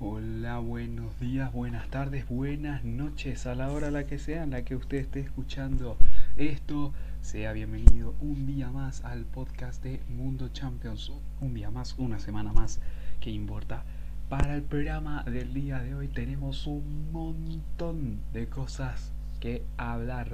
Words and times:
Hola, 0.00 0.60
buenos 0.60 1.18
días, 1.18 1.52
buenas 1.52 1.88
tardes, 1.88 2.28
buenas 2.28 2.84
noches, 2.84 3.46
a 3.46 3.56
la 3.56 3.72
hora 3.72 3.90
la 3.90 4.06
que 4.06 4.20
sea 4.20 4.44
en 4.44 4.50
la 4.50 4.62
que 4.62 4.76
usted 4.76 4.98
esté 4.98 5.18
escuchando 5.18 5.96
esto. 6.36 6.92
Sea 7.20 7.52
bienvenido 7.52 8.14
un 8.20 8.46
día 8.46 8.70
más 8.70 9.04
al 9.04 9.24
podcast 9.24 9.82
de 9.82 10.00
Mundo 10.08 10.50
Champions. 10.50 11.10
Un 11.40 11.52
día 11.52 11.72
más, 11.72 11.96
una 11.98 12.20
semana 12.20 12.52
más, 12.52 12.78
que 13.18 13.30
importa. 13.30 13.82
Para 14.28 14.54
el 14.54 14.62
programa 14.62 15.24
del 15.24 15.52
día 15.52 15.80
de 15.80 15.96
hoy 15.96 16.06
tenemos 16.06 16.68
un 16.68 17.10
montón 17.10 18.20
de 18.32 18.46
cosas 18.48 19.10
que 19.40 19.64
hablar. 19.78 20.30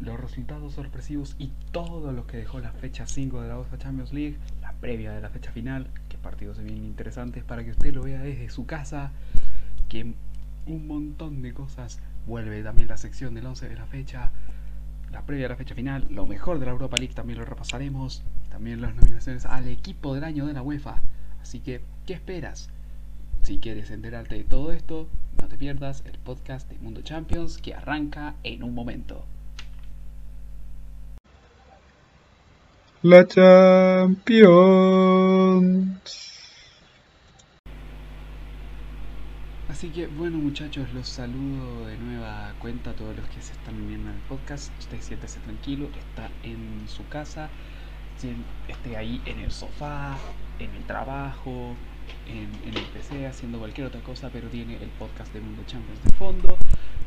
Los 0.00 0.18
resultados 0.18 0.74
sorpresivos 0.74 1.36
y 1.38 1.52
todo 1.70 2.12
lo 2.12 2.26
que 2.26 2.38
dejó 2.38 2.58
la 2.58 2.72
fecha 2.72 3.06
5 3.06 3.40
de 3.40 3.48
la 3.50 3.58
UEFA 3.58 3.78
Champions 3.78 4.12
League, 4.12 4.36
previa 4.80 5.12
de 5.12 5.20
la 5.20 5.30
fecha 5.30 5.52
final, 5.52 5.88
partidos 6.18 6.62
bien 6.62 6.84
interesantes 6.84 7.44
para 7.44 7.64
que 7.64 7.70
usted 7.70 7.92
lo 7.94 8.02
vea 8.02 8.20
desde 8.20 8.50
su 8.50 8.66
casa, 8.66 9.12
que 9.88 10.14
un 10.66 10.86
montón 10.86 11.42
de 11.42 11.54
cosas 11.54 12.00
vuelve 12.26 12.62
también 12.62 12.88
la 12.88 12.96
sección 12.96 13.34
del 13.34 13.46
11 13.46 13.68
de 13.68 13.76
la 13.76 13.86
fecha, 13.86 14.30
la 15.10 15.22
previa 15.22 15.44
de 15.44 15.48
la 15.50 15.56
fecha 15.56 15.74
final, 15.74 16.06
lo 16.10 16.26
mejor 16.26 16.58
de 16.58 16.66
la 16.66 16.72
Europa 16.72 16.96
League 16.98 17.14
también 17.14 17.38
lo 17.38 17.44
repasaremos, 17.44 18.22
también 18.50 18.82
las 18.82 18.94
nominaciones 18.94 19.46
al 19.46 19.68
equipo 19.68 20.14
del 20.14 20.24
año 20.24 20.46
de 20.46 20.52
la 20.52 20.62
UEFA. 20.62 21.00
Así 21.40 21.60
que, 21.60 21.80
¿qué 22.04 22.12
esperas? 22.12 22.68
Si 23.42 23.58
quieres 23.58 23.90
enterarte 23.90 24.34
de 24.34 24.44
todo 24.44 24.72
esto, 24.72 25.08
no 25.40 25.48
te 25.48 25.56
pierdas 25.56 26.02
el 26.04 26.18
podcast 26.18 26.68
de 26.68 26.78
Mundo 26.78 27.00
Champions 27.00 27.56
que 27.56 27.74
arranca 27.74 28.34
en 28.42 28.62
un 28.62 28.74
momento. 28.74 29.24
La 33.02 33.24
Champions. 33.24 34.48
Así 39.68 39.90
que 39.90 40.08
bueno 40.08 40.38
muchachos, 40.38 40.92
los 40.92 41.06
saludo 41.06 41.86
de 41.86 41.96
nueva 41.96 42.54
cuenta 42.58 42.90
a 42.90 42.94
todos 42.94 43.16
los 43.16 43.24
que 43.28 43.40
se 43.40 43.52
están 43.52 43.86
viendo 43.86 44.10
en 44.10 44.16
el 44.16 44.22
podcast. 44.22 44.72
Usted 44.80 45.00
siéntese 45.00 45.38
tranquilo, 45.38 45.88
está 45.96 46.28
en 46.42 46.88
su 46.88 47.06
casa, 47.06 47.48
esté 48.66 48.96
ahí 48.96 49.22
en 49.26 49.38
el 49.38 49.52
sofá, 49.52 50.16
en 50.58 50.74
el 50.74 50.82
trabajo, 50.82 51.76
en, 52.26 52.74
el 52.74 52.84
PC, 52.86 53.28
haciendo 53.28 53.60
cualquier 53.60 53.86
otra 53.86 54.00
cosa, 54.00 54.28
pero 54.32 54.48
tiene 54.48 54.74
el 54.74 54.88
podcast 54.98 55.32
de 55.32 55.40
Mundo 55.40 55.62
Champions 55.68 56.02
de 56.02 56.10
fondo. 56.16 56.58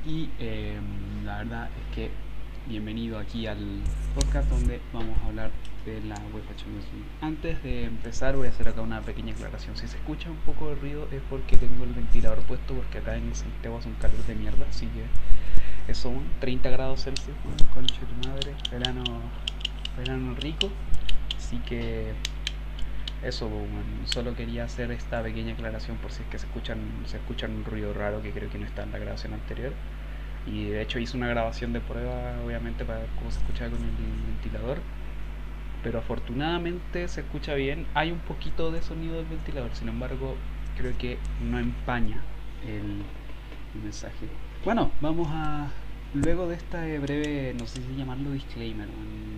Y 0.06 0.30
em, 0.40 1.26
la 1.26 1.40
verdad 1.40 1.70
es 1.76 1.96
que 1.96 2.31
bienvenido 2.68 3.18
aquí 3.18 3.48
al 3.48 3.82
podcast 4.14 4.50
donde 4.50 4.80
vamos 4.94 5.18
a 5.22 5.28
hablar 5.28 5.52
de 5.86 6.02
la 6.02 6.16
UEFA 6.34 6.56
Champions. 6.56 6.86
Antes 7.22 7.64
de 7.64 7.86
empezar 7.86 8.36
voy 8.36 8.48
a 8.48 8.50
hacer 8.52 8.68
acá 8.68 8.82
una 8.82 9.02
pequeña 9.02 9.34
aclaración. 9.34 9.76
Si 9.76 9.88
se 9.88 9.98
escucha 9.98 10.30
un 10.30 10.38
poco 10.38 10.70
de 10.70 10.76
ruido 10.76 11.08
es 11.12 11.22
porque 11.30 11.58
tengo 11.58 11.84
el 11.84 11.94
ventilador 11.94 12.40
puesto 12.44 12.74
porque 12.74 13.00
acá 13.00 13.16
en 13.16 13.34
Santiago 13.34 13.78
hace 13.78 13.90
un 13.90 13.96
calor 13.96 14.24
de 14.26 14.36
mierda, 14.36 14.66
así 14.70 14.88
que 15.88 15.94
son 15.94 16.24
30 16.40 16.70
grados 16.70 17.04
Celsius, 17.04 17.36
concha 17.74 17.96
de 18.02 18.30
madre, 18.30 18.56
verano, 18.72 19.04
verano 19.98 20.36
rico, 20.36 20.70
así 21.38 21.58
que 21.60 22.14
eso, 23.24 23.50
solo 24.06 24.36
quería 24.36 24.64
hacer 24.64 24.92
esta 24.92 25.22
pequeña 25.22 25.54
aclaración 25.54 25.98
por 25.98 26.12
si 26.12 26.24
es 26.24 26.30
que 26.30 26.40
se 26.40 26.46
escuchan, 26.46 26.80
se 27.06 27.18
escuchan 27.18 27.52
un 27.52 27.66
ruido 27.66 27.94
raro 27.94 28.22
que 28.22 28.32
creo 28.32 28.50
que 28.50 28.58
no 28.58 28.66
está 28.66 28.84
en 28.84 28.92
la 28.92 29.00
grabación 29.00 29.34
anterior. 29.34 29.74
Y 30.48 30.66
de 30.66 30.82
hecho 30.82 31.00
hice 31.00 31.18
una 31.18 31.28
grabación 31.28 31.74
de 31.74 31.82
prueba, 31.82 32.42
obviamente, 32.46 32.84
para 32.84 33.00
ver 33.00 33.10
cómo 33.18 33.32
se 33.32 33.40
escucha 33.40 33.70
con 33.70 33.80
el 33.80 33.92
ventilador 34.28 34.80
pero 35.84 36.00
afortunadamente 36.00 37.08
se 37.08 37.22
escucha 37.22 37.54
bien. 37.56 37.88
Hay 37.94 38.12
un 38.12 38.20
poquito 38.20 38.72
de 38.72 38.82
sonido 38.82 39.18
del 39.18 39.26
ventilador, 39.26 39.72
sin 39.74 39.90
embargo, 39.90 40.36
creo 40.78 40.98
que 40.98 41.18
no 41.42 41.60
empaña 41.60 42.22
el, 42.68 43.04
mensaje. 43.82 44.28
Bueno, 44.66 44.92
vamos 45.02 45.28
a. 45.32 45.70
Luego 46.14 46.50
de 46.50 46.56
esta 46.56 46.84
breve, 47.00 47.56
no 47.58 47.66
sé 47.66 47.82
si 47.82 47.96
llamarlo 47.96 48.32
disclaimer, 48.32 48.90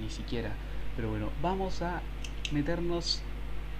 ni 0.02 0.09
siquiera, 0.09 0.50
pero 0.96 1.12
bueno, 1.12 1.30
vamos 1.40 1.84
a 1.84 2.02
meternos 2.52 3.22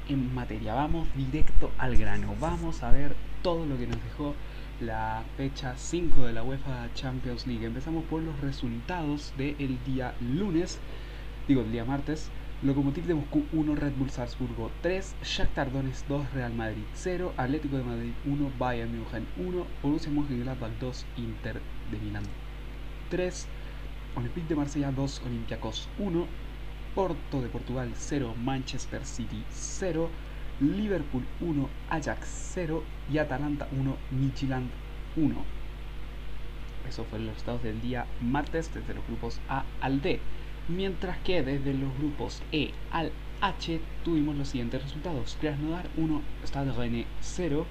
en 0.07 0.33
materia. 0.35 0.75
Vamos 0.75 1.07
directo 1.16 1.72
al 1.79 1.97
grano. 1.97 2.35
Vamos 2.39 2.83
a 2.83 2.91
ver 2.91 3.16
todo 3.41 3.66
lo 3.66 3.79
que 3.79 3.88
nos 3.88 3.97
dejó 4.03 4.35
la 4.79 5.23
fecha 5.38 5.75
5 5.78 6.25
de 6.25 6.34
la 6.34 6.44
UEFA 6.44 6.89
Champions 6.94 7.47
League. 7.47 7.66
Empezamos 7.66 8.03
por 8.06 8.22
los 8.22 8.39
resultados 8.41 9.34
del 9.38 9.84
día 9.85 10.16
lunes, 10.19 10.79
digo, 11.47 11.61
el 11.61 11.72
día 11.72 11.85
martes. 11.85 12.29
Lokomotiv 12.63 13.06
de 13.06 13.13
Moscú 13.13 13.44
1, 13.51 13.75
Red 13.75 13.91
Bull 13.97 14.09
Salzburgo 14.09 14.72
3, 14.81 15.16
Shakhtar 15.22 15.69
Donetsk 15.69 16.07
2, 16.07 16.33
Real 16.33 16.53
Madrid 16.53 16.83
0, 16.94 17.33
Atlético 17.35 17.75
de 17.75 17.83
Madrid 17.83 18.13
1, 18.25 18.51
Bayern 18.57 18.89
München 18.89 19.28
1, 19.35 19.66
Borussia 19.81 20.09
Mönchengladbach 20.09 20.72
2, 20.79 21.06
Inter 21.17 21.62
de 21.91 21.97
Milán 22.00 22.23
3, 23.09 23.47
Olympique 24.16 24.47
de 24.47 24.56
Marsella 24.56 24.91
2, 24.94 25.22
Olympiacos 25.25 25.89
1, 26.00 26.25
Porto 26.95 27.41
de 27.41 27.50
Portugal 27.50 27.91
0, 27.95 28.33
Manchester 28.41 29.06
City 29.06 29.44
0, 29.50 30.09
Liverpool 30.59 31.23
1, 31.41 31.69
Ajax 31.89 32.51
0 32.53 32.83
y 33.11 33.17
Atalanta 33.17 33.67
1, 33.71 33.97
Midtjylland 34.11 34.69
1. 35.15 35.35
Eso 36.87 37.03
fueron 37.05 37.27
los 37.27 37.35
resultados 37.35 37.63
del 37.63 37.81
día 37.81 38.05
martes 38.21 38.73
desde 38.73 38.93
los 38.93 39.05
grupos 39.07 39.39
A 39.49 39.63
al 39.81 40.01
D 40.01 40.19
mientras 40.67 41.17
que 41.19 41.43
desde 41.43 41.73
los 41.73 41.95
grupos 41.97 42.41
E 42.51 42.71
al 42.91 43.11
H 43.41 43.79
tuvimos 44.03 44.35
los 44.35 44.47
siguientes 44.49 44.81
resultados. 44.81 45.37
Krasnodar 45.41 45.87
1, 45.97 46.21
Stade 46.45 46.71
Rennes 46.71 47.05
0, 47.21 47.65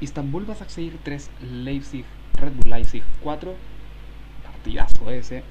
Istanbul 0.00 0.46
seguir 0.68 0.98
3, 1.02 1.30
Leipzig, 1.42 2.04
Red 2.34 2.52
Bull 2.52 2.70
Leipzig 2.70 3.02
4, 3.22 3.54
partidazo 4.44 5.10
ese, 5.10 5.42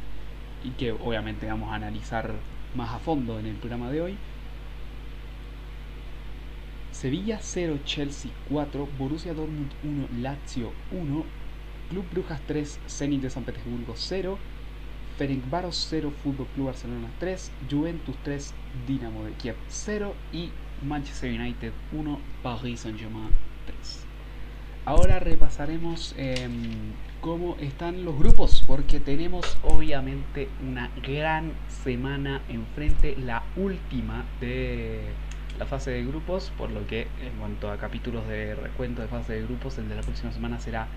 y 0.63 0.71
que 0.71 0.91
obviamente 0.91 1.47
vamos 1.47 1.71
a 1.71 1.75
analizar 1.75 2.33
más 2.75 2.91
a 2.91 2.99
fondo 2.99 3.39
en 3.39 3.45
el 3.45 3.55
programa 3.55 3.91
de 3.91 4.01
hoy. 4.01 4.17
Sevilla 6.99 7.39
0, 7.41 7.79
Chelsea 7.85 8.29
4, 8.49 8.89
Borussia 8.97 9.33
Dortmund 9.33 9.71
1, 9.85 10.21
Lazio 10.21 10.73
1, 10.91 11.23
Club 11.89 12.05
Brujas 12.11 12.41
3, 12.41 12.77
Zenit 12.89 13.21
de 13.21 13.29
San 13.29 13.45
Petersburgo 13.45 13.93
0, 13.95 14.37
Ferencváros 15.17 15.87
0, 15.89 16.11
Fútbol 16.21 16.47
Club 16.47 16.65
Barcelona 16.65 17.07
3, 17.19 17.51
Juventus 17.71 18.17
3, 18.23 18.53
Dinamo 18.85 19.23
de 19.23 19.31
Kiev 19.31 19.55
0 19.69 20.13
y 20.33 20.49
Manchester 20.85 21.31
United 21.39 21.71
1, 21.93 22.19
Paris 22.43 22.81
Saint-Germain 22.81 23.29
3. 23.65 24.05
Ahora 24.83 25.19
repasaremos 25.19 26.13
em, 26.17 26.51
cómo 27.21 27.55
están 27.61 28.03
los 28.03 28.19
grupos, 28.19 28.61
porque 28.67 28.99
tenemos 28.99 29.57
obviamente 29.63 30.49
una 30.67 30.91
gran 31.01 31.53
semana 31.81 32.41
enfrente, 32.49 33.15
la 33.15 33.43
última 33.55 34.25
de 34.41 35.13
la 35.59 35.65
fase 35.65 35.91
de 35.91 36.03
grupos, 36.05 36.51
por 36.57 36.71
lo 36.71 36.87
que 36.87 37.01
en 37.21 37.37
cuanto 37.37 37.69
a 37.69 37.77
capítulos 37.77 38.27
de 38.27 38.55
recuento 38.55 39.01
de 39.01 39.09
fase 39.09 39.33
de 39.33 39.43
grupos, 39.43 39.77
el 39.77 39.89
de 39.89 39.95
la 39.95 40.01
próxima 40.01 40.31
semana 40.31 40.59
será 40.59 40.87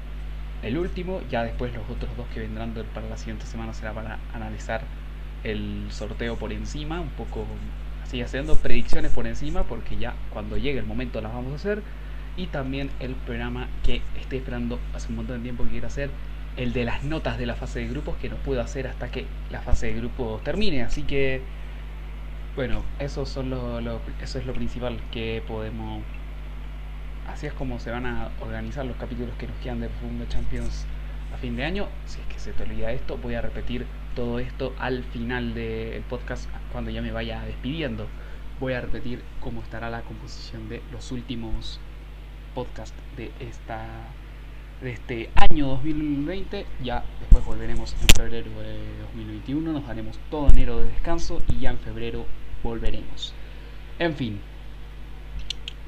el 0.63 0.79
último, 0.79 1.21
ya 1.29 1.43
después 1.43 1.75
los 1.75 1.83
otros 1.91 2.17
dos 2.17 2.27
que 2.33 2.41
vendrán 2.41 2.73
para 2.95 3.09
la 3.09 3.17
siguiente 3.17 3.45
semana 3.47 3.75
será 3.75 3.93
para 3.93 4.21
analizar 4.33 4.83
el 5.43 5.87
sorteo 5.91 6.37
por 6.37 6.53
encima, 6.53 7.01
un 7.01 7.09
poco 7.09 7.45
así 8.05 8.23
haciendo 8.23 8.55
predicciones 8.55 9.11
por 9.11 9.27
encima, 9.27 9.65
porque 9.65 9.97
ya 9.97 10.15
cuando 10.31 10.57
llegue 10.57 10.79
el 10.79 10.87
momento 10.87 11.21
las 11.21 11.33
vamos 11.33 11.53
a 11.53 11.57
hacer. 11.57 11.83
Y 12.37 12.47
también 12.47 12.91
el 13.01 13.15
programa 13.15 13.69
que 13.85 14.01
estoy 14.19 14.39
esperando 14.39 14.79
hace 14.95 15.09
un 15.09 15.17
montón 15.17 15.39
de 15.39 15.43
tiempo 15.43 15.65
que 15.65 15.71
quiero 15.71 15.89
hacer, 15.89 16.11
el 16.57 16.73
de 16.73 16.85
las 16.85 17.03
notas 17.03 17.37
de 17.39 17.47
la 17.47 17.57
fase 17.57 17.81
de 17.81 17.89
grupos, 17.89 18.17
que 18.17 18.29
no 18.29 18.37
puedo 18.37 18.61
hacer 18.61 18.87
hasta 18.87 19.11
que 19.11 19.27
la 19.51 19.61
fase 19.61 19.89
de 19.89 19.95
grupos 19.95 20.43
termine. 20.45 20.83
Así 20.83 21.03
que, 21.03 21.43
bueno, 22.57 22.83
eso, 22.99 23.25
son 23.27 23.51
lo, 23.51 23.81
eso 24.21 24.39
es 24.39 24.47
lo 24.47 24.53
principal 24.53 25.01
que 25.11 25.43
podemos 25.47 26.03
así 27.29 27.47
es 27.47 27.53
como 27.53 27.79
se 27.79 27.91
van 27.91 28.07
a 28.07 28.31
organizar 28.41 28.85
los 28.85 28.97
capítulos 28.97 29.35
que 29.39 29.47
nos 29.47 29.57
quedan 29.59 29.81
de 29.81 29.89
Profundo 29.89 30.27
Champions 30.29 30.87
a 31.33 31.39
fin 31.39 31.57
de 31.57 31.65
año. 31.65 31.89
Si 32.07 32.21
es 32.21 32.27
que 32.27 32.39
se 32.39 32.53
te 32.53 32.63
olvida 32.63 32.93
esto, 32.93 33.17
voy 33.17 33.35
a 33.35 33.41
repetir 33.41 33.87
todo 34.15 34.39
esto 34.39 34.75
al 34.79 35.05
final 35.05 35.55
del 35.55 36.03
podcast 36.03 36.49
cuando 36.71 36.91
ya 36.91 37.03
me 37.03 37.13
vaya 37.13 37.43
despidiendo. 37.45 38.07
Voy 38.61 38.75
a 38.75 38.81
repetir 38.81 39.23
cómo 39.41 39.63
estará 39.63 39.91
la 39.91 40.03
composición 40.03 40.69
de 40.69 40.83
los 40.93 41.11
últimos 41.11 41.81
podcasts 42.55 42.97
de 43.17 43.33
esta 43.41 43.87
de 44.83 44.93
este 44.93 45.31
año 45.37 45.69
2020. 45.69 46.67
Ya 46.83 47.05
después 47.21 47.45
volveremos 47.45 47.95
en 47.95 48.09
febrero 48.09 48.51
de 48.61 48.79
2021. 49.03 49.73
Nos 49.73 49.87
daremos 49.87 50.19
todo 50.31 50.51
enero 50.51 50.81
de 50.81 50.87
descanso 50.87 51.41
y 51.49 51.61
ya 51.61 51.71
en 51.71 51.79
febrero 51.79 52.27
volveremos. 52.63 53.35
En 53.99 54.15
fin, 54.15 54.41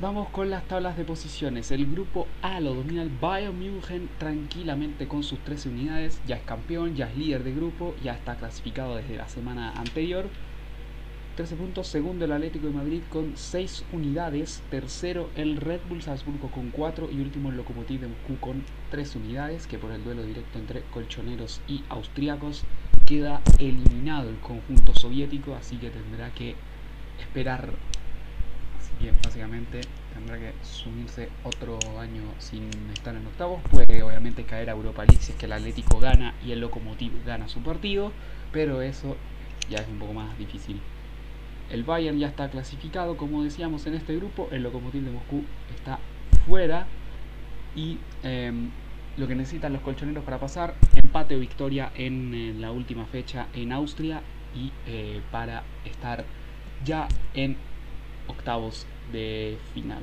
Vamos 0.00 0.28
con 0.30 0.50
las 0.50 0.66
tablas 0.66 0.96
de 0.96 1.04
posiciones. 1.04 1.70
El 1.70 1.86
grupo 1.86 2.26
A 2.42 2.58
lo 2.58 2.74
domina 2.74 3.00
el 3.00 3.10
Bayern 3.10 3.56
München 3.56 4.08
tranquilamente 4.18 5.06
con 5.06 5.22
sus 5.22 5.38
13 5.44 5.68
unidades. 5.68 6.20
Ya 6.26 6.34
es 6.34 6.42
campeón, 6.42 6.96
ya 6.96 7.08
es 7.08 7.16
líder 7.16 7.44
de 7.44 7.54
grupo, 7.54 7.94
ya 8.02 8.14
está 8.14 8.34
clasificado 8.34 8.96
desde 8.96 9.16
la 9.16 9.28
semana 9.28 9.70
anterior. 9.76 10.24
13 11.36 11.54
puntos. 11.54 11.86
Segundo 11.86 12.24
el 12.24 12.32
Atlético 12.32 12.66
de 12.66 12.72
Madrid 12.72 13.02
con 13.08 13.36
6 13.36 13.84
unidades. 13.92 14.64
Tercero 14.68 15.30
el 15.36 15.58
Red 15.58 15.82
Bull 15.88 16.02
Salzburgo 16.02 16.50
con 16.50 16.70
4. 16.70 17.10
Y 17.12 17.20
último 17.20 17.50
el 17.50 17.56
Lokomotiv 17.56 18.00
de 18.00 18.08
Moscú 18.08 18.36
con 18.40 18.64
3 18.90 19.14
unidades. 19.14 19.68
Que 19.68 19.78
por 19.78 19.92
el 19.92 20.02
duelo 20.02 20.24
directo 20.24 20.58
entre 20.58 20.82
colchoneros 20.92 21.60
y 21.68 21.84
austriacos 21.88 22.64
queda 23.04 23.40
eliminado 23.58 24.28
el 24.30 24.38
conjunto 24.38 24.94
soviético. 24.94 25.54
Así 25.54 25.76
que 25.76 25.90
tendrá 25.90 26.30
que 26.30 26.54
esperar. 27.20 27.70
Así 28.78 28.92
que 29.00 29.12
básicamente 29.24 29.80
tendrá 30.12 30.38
que 30.38 30.52
sumirse 30.62 31.28
otro 31.42 31.78
año 31.98 32.22
sin 32.38 32.70
estar 32.92 33.14
en 33.14 33.26
octavos. 33.26 33.60
Puede 33.70 34.02
obviamente 34.02 34.44
caer 34.44 34.70
a 34.70 34.72
Europa 34.72 35.04
League 35.04 35.22
si 35.22 35.32
es 35.32 35.38
que 35.38 35.46
el 35.46 35.52
Atlético 35.52 36.00
gana 36.00 36.34
y 36.44 36.52
el 36.52 36.60
Lokomotiv 36.60 37.12
gana 37.24 37.48
su 37.48 37.60
partido. 37.60 38.12
Pero 38.52 38.82
eso 38.82 39.16
ya 39.68 39.78
es 39.78 39.88
un 39.88 39.98
poco 39.98 40.12
más 40.12 40.36
difícil. 40.38 40.80
El 41.70 41.82
Bayern 41.82 42.18
ya 42.18 42.28
está 42.28 42.50
clasificado, 42.50 43.16
como 43.16 43.42
decíamos 43.42 43.86
en 43.86 43.94
este 43.94 44.16
grupo. 44.16 44.48
El 44.52 44.62
Lokomotiv 44.62 45.02
de 45.02 45.10
Moscú 45.10 45.44
está 45.74 45.98
fuera. 46.46 46.86
Y 47.74 47.98
em, 48.22 48.70
lo 49.16 49.28
que 49.28 49.34
necesitan 49.34 49.72
los 49.72 49.82
colchoneros 49.82 50.24
para 50.24 50.38
pasar, 50.38 50.74
empate 50.94 51.36
o 51.36 51.40
victoria 51.40 51.92
en, 51.94 52.34
en 52.34 52.60
la 52.60 52.72
última 52.72 53.06
fecha 53.06 53.46
en 53.54 53.72
Austria. 53.72 54.22
Y 54.56 54.70
eh, 54.86 55.20
para 55.32 55.64
estar 55.84 56.24
ya 56.84 57.08
en 57.34 57.56
octavos 58.28 58.86
de 59.12 59.58
final. 59.72 60.02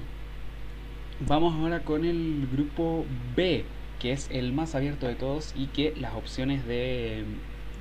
Vamos 1.25 1.54
ahora 1.56 1.86
con 1.86 2.04
el 2.04 2.48
grupo 2.52 3.06
B, 3.36 3.63
que 4.00 4.12
es 4.12 4.30
el 4.31 4.52
más 4.52 4.75
abierto 4.75 5.08
de 5.08 5.16
todos 5.16 5.54
y 5.56 5.68
que 5.68 5.94
las 5.96 6.16
opciones 6.16 6.66
de, 6.66 7.24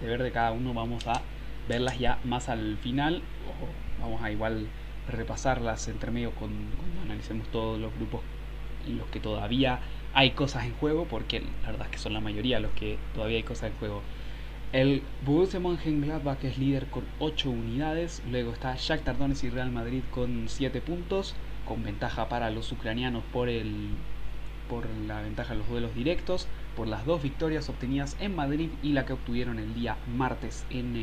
de 0.01 0.07
ver 0.07 0.23
de 0.23 0.31
cada 0.31 0.53
uno 0.53 0.73
vamos 0.75 1.07
a 1.09 1.23
verlas 1.69 1.99
ya 1.99 2.19
más 2.25 2.49
al 2.49 2.77
final. 2.79 3.23
O 3.49 4.03
vamos 4.03 4.23
a 4.23 4.31
igual 4.31 4.69
repasarlas 5.09 5.89
entre 5.89 6.11
medio 6.11 6.31
con, 6.33 6.51
cuando 6.77 7.01
analicemos 7.03 7.49
todos 7.49 7.81
los 7.81 7.93
grupos 7.97 8.21
en 8.87 8.99
los 8.99 9.09
que 9.09 9.21
todavía 9.21 9.81
hay 10.15 10.33
cosas 10.33 10.65
en 10.65 10.75
juego, 10.75 11.07
porque 11.07 11.41
la 11.63 11.71
verdad 11.71 11.87
es 11.87 11.93
que 11.93 11.99
son 11.99 12.13
la 12.13 12.21
mayoría 12.21 12.61
los 12.61 12.73
que 12.73 12.99
todavía 13.15 13.37
hay 13.39 13.43
cosas 13.43 13.71
en 13.71 13.79
juego. 13.79 14.03
El 14.73 15.03
Borussia 15.25 15.59
Mönchengladbach 15.59 16.45
es 16.45 16.59
líder 16.59 16.87
con 16.87 17.05
8 17.19 17.51
unidades, 17.51 18.23
luego 18.31 18.53
está 18.53 18.77
Shakhtar 18.77 19.19
Donetsk 19.19 19.45
y 19.45 19.51
Real 19.51 19.71
Madrid 19.71 20.03
con 20.13 20.45
7 20.49 20.81
puntos, 20.81 21.35
con 21.67 21.83
ventaja 21.83 22.29
para 22.29 22.51
los 22.51 22.71
ucranianos 22.73 23.25
por 23.33 23.49
el 23.49 23.91
por 24.69 24.89
la 25.09 25.21
ventaja 25.21 25.53
en 25.53 25.59
los 25.59 25.69
duelos 25.69 25.93
directos, 25.97 26.47
por 26.77 26.87
las 26.87 27.05
dos 27.05 27.21
victorias 27.21 27.69
obtenidas 27.69 28.17
en 28.21 28.37
Madrid 28.37 28.69
y 28.85 28.93
la 28.93 29.05
que 29.05 29.15
obtuvieron 29.15 29.59
el 29.59 29.75
día 29.75 29.97
martes 30.17 30.65
en, 30.71 30.95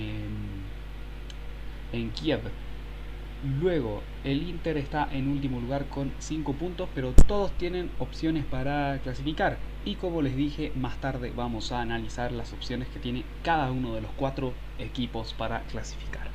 en 1.92 2.10
Kiev. 2.12 2.40
Luego, 3.44 4.02
el 4.24 4.50
Inter 4.50 4.78
está 4.78 5.08
en 5.12 5.30
último 5.30 5.60
lugar 5.60 5.86
con 5.86 6.12
5 6.18 6.54
puntos, 6.54 6.90
pero 6.96 7.14
todos 7.28 7.52
tienen 7.52 7.92
opciones 8.00 8.44
para 8.46 9.00
clasificar. 9.04 9.60
Y 9.86 9.96
como 9.96 10.24
les 10.24 10.36
dije, 10.36 10.72
más 10.76 10.98
tarde 10.98 11.32
vamos 11.36 11.72
a 11.72 11.82
analizar 11.82 12.32
las 12.32 12.52
opciones 12.52 12.88
que 12.88 12.98
tiene 13.00 13.24
cada 13.44 13.72
uno 13.72 13.94
de 13.94 14.02
los 14.02 14.10
cuatro 14.18 14.54
equipos 14.80 15.34
para 15.34 15.62
clasificar. 15.64 16.28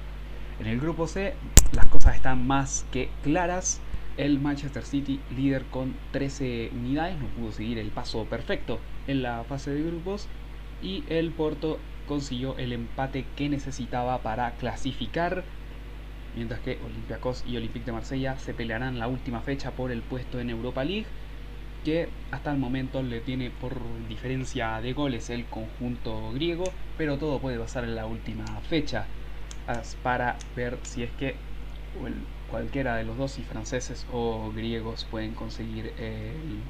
En 0.60 0.66
el 0.66 0.78
grupo 0.78 1.08
C, 1.08 1.34
las 1.72 1.86
cosas 1.86 2.14
están 2.14 2.46
más 2.46 2.86
que 2.92 3.10
claras. 3.24 3.80
El 4.16 4.38
Manchester 4.38 4.84
City, 4.84 5.18
líder 5.36 5.64
con 5.64 5.96
13 6.12 6.70
unidades, 6.72 7.18
no 7.18 7.26
pudo 7.26 7.50
seguir 7.50 7.78
el 7.78 7.88
paso 7.88 8.26
perfecto 8.26 8.78
en 9.08 9.22
la 9.22 9.42
fase 9.42 9.72
de 9.72 9.82
grupos. 9.82 10.28
Y 10.80 11.02
el 11.08 11.32
Porto 11.32 11.80
consiguió 12.06 12.56
el 12.58 12.72
empate 12.72 13.24
que 13.34 13.48
necesitaba 13.48 14.18
para 14.18 14.52
clasificar 14.52 15.42
mientras 16.34 16.60
que 16.60 16.78
Olympiacos 16.84 17.44
y 17.46 17.56
Olympique 17.56 17.86
de 17.86 17.92
Marsella 17.92 18.38
se 18.38 18.54
pelearán 18.54 18.98
la 18.98 19.08
última 19.08 19.40
fecha 19.40 19.72
por 19.72 19.90
el 19.90 20.02
puesto 20.02 20.40
en 20.40 20.50
Europa 20.50 20.84
League, 20.84 21.06
que 21.84 22.08
hasta 22.30 22.52
el 22.52 22.58
momento 22.58 23.02
le 23.02 23.20
tiene 23.20 23.50
por 23.50 23.76
diferencia 24.08 24.80
de 24.80 24.92
goles 24.92 25.30
el 25.30 25.44
conjunto 25.46 26.32
griego, 26.32 26.64
pero 26.96 27.18
todo 27.18 27.38
puede 27.40 27.58
pasar 27.58 27.84
en 27.84 27.96
la 27.96 28.06
última 28.06 28.44
fecha 28.68 29.06
para 30.02 30.36
ver 30.56 30.78
si 30.82 31.02
es 31.02 31.10
que 31.12 31.34
cualquiera 32.50 32.96
de 32.96 33.04
los 33.04 33.16
dos, 33.16 33.32
si 33.32 33.42
franceses 33.42 34.06
o 34.12 34.52
griegos, 34.54 35.06
pueden 35.10 35.32
conseguir 35.32 35.92
el 35.98 36.60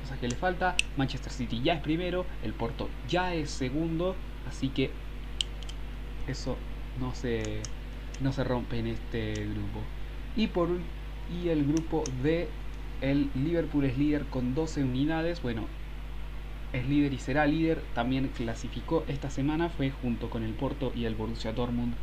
cosa 0.00 0.16
que 0.20 0.28
le 0.28 0.36
falta. 0.36 0.76
Manchester 0.96 1.32
City 1.32 1.60
ya 1.62 1.74
es 1.74 1.82
primero, 1.82 2.24
el 2.42 2.52
Porto 2.52 2.88
ya 3.08 3.34
es 3.34 3.50
segundo, 3.50 4.14
así 4.48 4.68
que 4.68 4.90
eso 6.28 6.56
no 7.00 7.14
se 7.14 7.60
no 8.20 8.32
se 8.32 8.44
rompe 8.44 8.78
en 8.78 8.88
este 8.88 9.32
grupo. 9.34 9.80
Y 10.36 10.48
por 10.48 10.68
y 11.30 11.48
el 11.48 11.66
grupo 11.66 12.04
D, 12.22 12.48
el 13.00 13.30
Liverpool 13.34 13.84
es 13.84 13.98
líder 13.98 14.24
con 14.26 14.54
12 14.54 14.82
unidades. 14.82 15.42
Bueno, 15.42 15.66
es 16.72 16.86
líder 16.88 17.12
y 17.12 17.18
será 17.18 17.46
líder. 17.46 17.82
También 17.94 18.28
clasificó 18.28 19.04
esta 19.08 19.30
semana, 19.30 19.68
fue 19.68 19.90
junto 19.90 20.30
con 20.30 20.42
el 20.42 20.54
Porto 20.54 20.92
y 20.94 21.04
el 21.04 21.14
Borussia 21.14 21.52
Dortmund. 21.52 21.94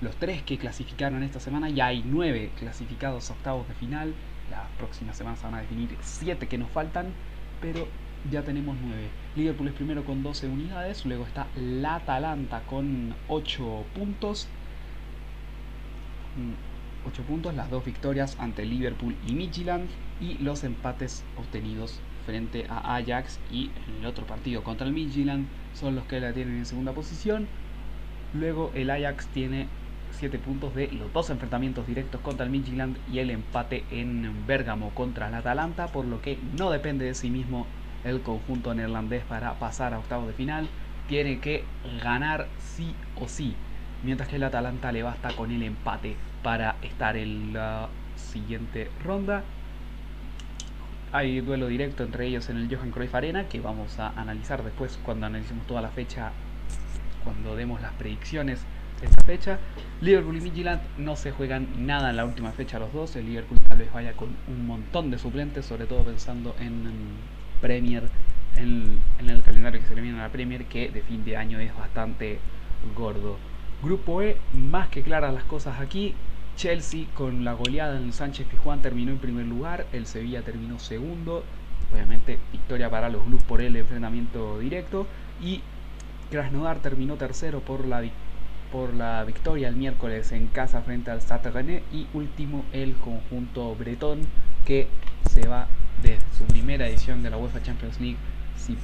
Los 0.00 0.16
tres 0.16 0.42
que 0.42 0.58
clasificaron 0.58 1.22
esta 1.22 1.38
semana, 1.38 1.68
ya 1.70 1.86
hay 1.86 2.02
nueve 2.04 2.50
clasificados 2.58 3.30
a 3.30 3.34
octavos 3.34 3.68
de 3.68 3.74
final. 3.74 4.14
La 4.50 4.66
próxima 4.78 5.14
semana 5.14 5.36
se 5.36 5.44
van 5.44 5.54
a 5.54 5.60
definir 5.60 5.96
siete 6.00 6.48
que 6.48 6.58
nos 6.58 6.70
faltan, 6.70 7.06
pero 7.60 7.86
ya 8.30 8.42
tenemos 8.42 8.76
nueve. 8.82 9.08
Liverpool 9.36 9.68
es 9.68 9.74
primero 9.74 10.04
con 10.04 10.22
12 10.22 10.48
unidades, 10.48 11.06
luego 11.06 11.24
está 11.24 11.46
la 11.56 11.96
Atalanta 11.96 12.62
con 12.68 13.14
8 13.28 13.84
puntos, 13.94 14.48
8 17.06 17.22
puntos, 17.24 17.54
las 17.54 17.70
dos 17.70 17.84
victorias 17.84 18.36
ante 18.38 18.64
Liverpool 18.64 19.16
y 19.26 19.32
Midtjylland 19.32 19.88
y 20.20 20.38
los 20.38 20.64
empates 20.64 21.24
obtenidos 21.36 22.00
frente 22.26 22.66
a 22.68 22.96
Ajax 22.96 23.40
y 23.50 23.70
el 23.98 24.06
otro 24.06 24.24
partido 24.26 24.62
contra 24.62 24.86
el 24.86 24.92
Midtjylland 24.92 25.46
son 25.74 25.96
los 25.96 26.04
que 26.04 26.20
la 26.20 26.32
tienen 26.32 26.58
en 26.58 26.66
segunda 26.66 26.92
posición. 26.92 27.48
Luego 28.34 28.70
el 28.74 28.90
Ajax 28.90 29.26
tiene 29.28 29.66
7 30.12 30.38
puntos 30.38 30.74
de 30.74 30.88
los 30.92 31.12
dos 31.12 31.30
enfrentamientos 31.30 31.86
directos 31.86 32.20
contra 32.20 32.46
el 32.46 32.52
Midtjylland 32.52 32.96
y 33.12 33.18
el 33.18 33.30
empate 33.30 33.84
en 33.90 34.46
Bergamo 34.46 34.90
contra 34.90 35.28
el 35.28 35.34
Atalanta, 35.34 35.88
por 35.88 36.04
lo 36.04 36.22
que 36.22 36.38
no 36.56 36.70
depende 36.70 37.04
de 37.04 37.14
sí 37.14 37.30
mismo 37.30 37.66
el 38.04 38.20
conjunto 38.20 38.74
neerlandés 38.74 39.24
para 39.24 39.54
pasar 39.58 39.94
a 39.94 39.98
octavos 39.98 40.28
de 40.28 40.34
final. 40.34 40.68
Tiene 41.08 41.40
que 41.40 41.64
ganar 42.02 42.46
sí 42.58 42.94
o 43.20 43.28
sí 43.28 43.54
mientras 44.02 44.28
que 44.28 44.36
el 44.36 44.44
Atalanta 44.44 44.92
le 44.92 45.02
basta 45.02 45.30
con 45.34 45.50
el 45.50 45.62
empate 45.62 46.16
para 46.42 46.76
estar 46.82 47.16
en 47.16 47.52
la 47.52 47.88
siguiente 48.16 48.90
ronda. 49.04 49.42
Hay 51.12 51.40
duelo 51.40 51.66
directo 51.66 52.04
entre 52.04 52.26
ellos 52.26 52.48
en 52.48 52.56
el 52.56 52.74
Johan 52.74 52.90
Cruyff 52.90 53.14
Arena 53.14 53.44
que 53.44 53.60
vamos 53.60 53.98
a 53.98 54.08
analizar 54.18 54.62
después 54.62 54.98
cuando 55.04 55.26
analicemos 55.26 55.66
toda 55.66 55.82
la 55.82 55.90
fecha, 55.90 56.32
cuando 57.22 57.54
demos 57.54 57.82
las 57.82 57.92
predicciones 57.92 58.64
de 59.00 59.08
esta 59.08 59.22
fecha. 59.24 59.58
Liverpool 60.00 60.38
y 60.38 60.40
Midtjylland 60.40 60.80
no 60.96 61.16
se 61.16 61.32
juegan 61.32 61.86
nada 61.86 62.10
en 62.10 62.16
la 62.16 62.24
última 62.24 62.52
fecha 62.52 62.78
los 62.78 62.92
dos. 62.92 63.14
El 63.16 63.26
Liverpool 63.26 63.58
tal 63.68 63.78
vez 63.78 63.92
vaya 63.92 64.14
con 64.14 64.30
un 64.48 64.66
montón 64.66 65.10
de 65.10 65.18
suplentes, 65.18 65.66
sobre 65.66 65.86
todo 65.86 66.02
pensando 66.04 66.56
en 66.58 66.90
Premier, 67.60 68.04
en, 68.56 68.98
en 69.18 69.30
el 69.30 69.42
calendario 69.42 69.80
que 69.80 69.86
se 69.86 69.94
le 69.94 70.00
viene 70.00 70.18
a 70.18 70.24
la 70.24 70.32
Premier, 70.32 70.64
que 70.64 70.90
de 70.90 71.02
fin 71.02 71.24
de 71.24 71.36
año 71.36 71.58
es 71.58 71.76
bastante 71.76 72.38
gordo. 72.96 73.36
Grupo 73.82 74.22
E, 74.22 74.36
más 74.54 74.88
que 74.88 75.02
claras 75.02 75.34
las 75.34 75.44
cosas 75.44 75.80
aquí. 75.80 76.14
Chelsea 76.56 77.06
con 77.14 77.44
la 77.44 77.54
goleada 77.54 77.96
en 77.98 78.12
Sánchez 78.12 78.46
Pizjuán 78.46 78.82
terminó 78.82 79.10
en 79.10 79.18
primer 79.18 79.46
lugar, 79.46 79.86
el 79.92 80.06
Sevilla 80.06 80.42
terminó 80.42 80.78
segundo, 80.78 81.44
obviamente 81.92 82.38
victoria 82.52 82.90
para 82.90 83.08
los 83.08 83.26
Blues 83.26 83.42
por 83.42 83.60
el 83.60 83.74
enfrentamiento 83.74 84.58
directo. 84.58 85.06
Y 85.40 85.62
Krasnodar 86.30 86.78
terminó 86.78 87.16
tercero 87.16 87.60
por 87.60 87.86
la, 87.86 88.02
por 88.70 88.94
la 88.94 89.24
victoria 89.24 89.68
el 89.68 89.76
miércoles 89.76 90.30
en 90.32 90.46
casa 90.46 90.82
frente 90.82 91.10
al 91.10 91.20
Stade 91.20 91.82
y 91.92 92.06
último 92.14 92.64
el 92.72 92.94
conjunto 92.94 93.74
bretón 93.74 94.20
que 94.64 94.86
se 95.28 95.48
va 95.48 95.66
de 96.02 96.18
su 96.38 96.44
primera 96.44 96.86
edición 96.86 97.22
de 97.22 97.30
la 97.30 97.36
UEFA 97.36 97.62
Champions 97.62 98.00
League 98.00 98.18
sin, 98.56 98.76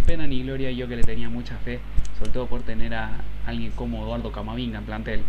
pena 0.00 0.26
ni 0.26 0.42
gloria, 0.42 0.70
yo 0.70 0.86
que 0.88 0.96
le 0.96 1.02
tenía 1.02 1.28
mucha 1.28 1.56
fe, 1.58 1.80
sobre 2.22 2.34
todo 2.34 2.46
por 2.46 2.62
tener 2.62 2.94
a 2.94 3.16
alguien 3.46 3.72
como 3.72 4.04
Eduardo 4.04 4.30
Camavinga 4.30 4.78
en 4.78 4.84
plantel. 4.84 5.22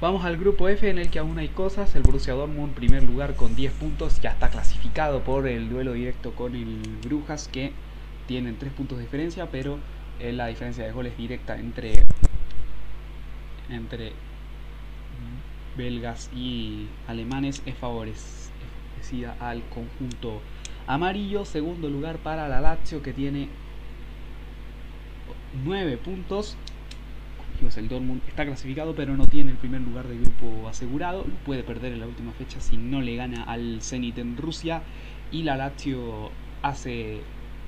Vamos 0.00 0.24
al 0.24 0.36
grupo 0.36 0.68
F 0.68 0.88
en 0.88 1.00
el 1.00 1.10
que 1.10 1.18
aún 1.18 1.36
hay 1.38 1.48
cosas. 1.48 1.96
El 1.96 2.04
Borussia 2.04 2.34
Dortmund, 2.34 2.72
primer 2.72 3.02
lugar 3.02 3.34
con 3.34 3.56
10 3.56 3.72
puntos, 3.72 4.20
ya 4.20 4.30
está 4.30 4.48
clasificado 4.48 5.22
por 5.22 5.48
el 5.48 5.68
duelo 5.68 5.94
directo 5.94 6.30
con 6.30 6.54
el 6.54 6.80
Brujas, 7.02 7.48
que 7.48 7.72
tienen 8.28 8.56
3 8.56 8.72
puntos 8.72 8.98
de 8.98 9.04
diferencia, 9.04 9.50
pero 9.50 9.80
la 10.20 10.46
diferencia 10.46 10.84
de 10.84 10.92
goles 10.92 11.16
directa 11.18 11.58
entre, 11.58 12.04
entre 13.68 14.12
belgas 15.76 16.30
y 16.32 16.86
alemanes 17.08 17.64
es 17.66 17.74
favorecida 17.74 19.36
al 19.40 19.62
conjunto 19.70 20.40
Amarillo, 20.86 21.44
segundo 21.44 21.88
lugar 21.88 22.18
para 22.18 22.46
la 22.46 22.60
Lazio 22.60 23.02
que 23.02 23.12
tiene 23.12 23.48
9 25.64 25.96
puntos. 25.98 26.56
el 27.76 27.88
Dortmund 27.88 28.22
está 28.28 28.44
clasificado, 28.44 28.94
pero 28.94 29.16
no 29.16 29.26
tiene 29.26 29.50
el 29.52 29.56
primer 29.56 29.80
lugar 29.80 30.06
de 30.06 30.18
grupo 30.18 30.68
asegurado. 30.68 31.24
Puede 31.44 31.62
perder 31.62 31.92
en 31.92 32.00
la 32.00 32.06
última 32.06 32.32
fecha 32.32 32.60
si 32.60 32.76
no 32.76 33.00
le 33.00 33.16
gana 33.16 33.44
al 33.44 33.80
Zenit 33.82 34.18
en 34.18 34.36
Rusia. 34.36 34.82
Y 35.32 35.42
la 35.42 35.56
Lazio 35.56 36.30
hace, 36.62 37.20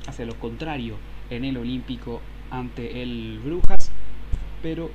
hace 0.07 0.27
lo 0.27 0.39
contrario 0.39 0.97
en 1.31 1.45
el 1.45 1.57
Olímpico 1.57 2.21
ante 2.51 3.03
el 3.03 3.41
Brujas. 3.45 3.91
Pero, 4.63 4.91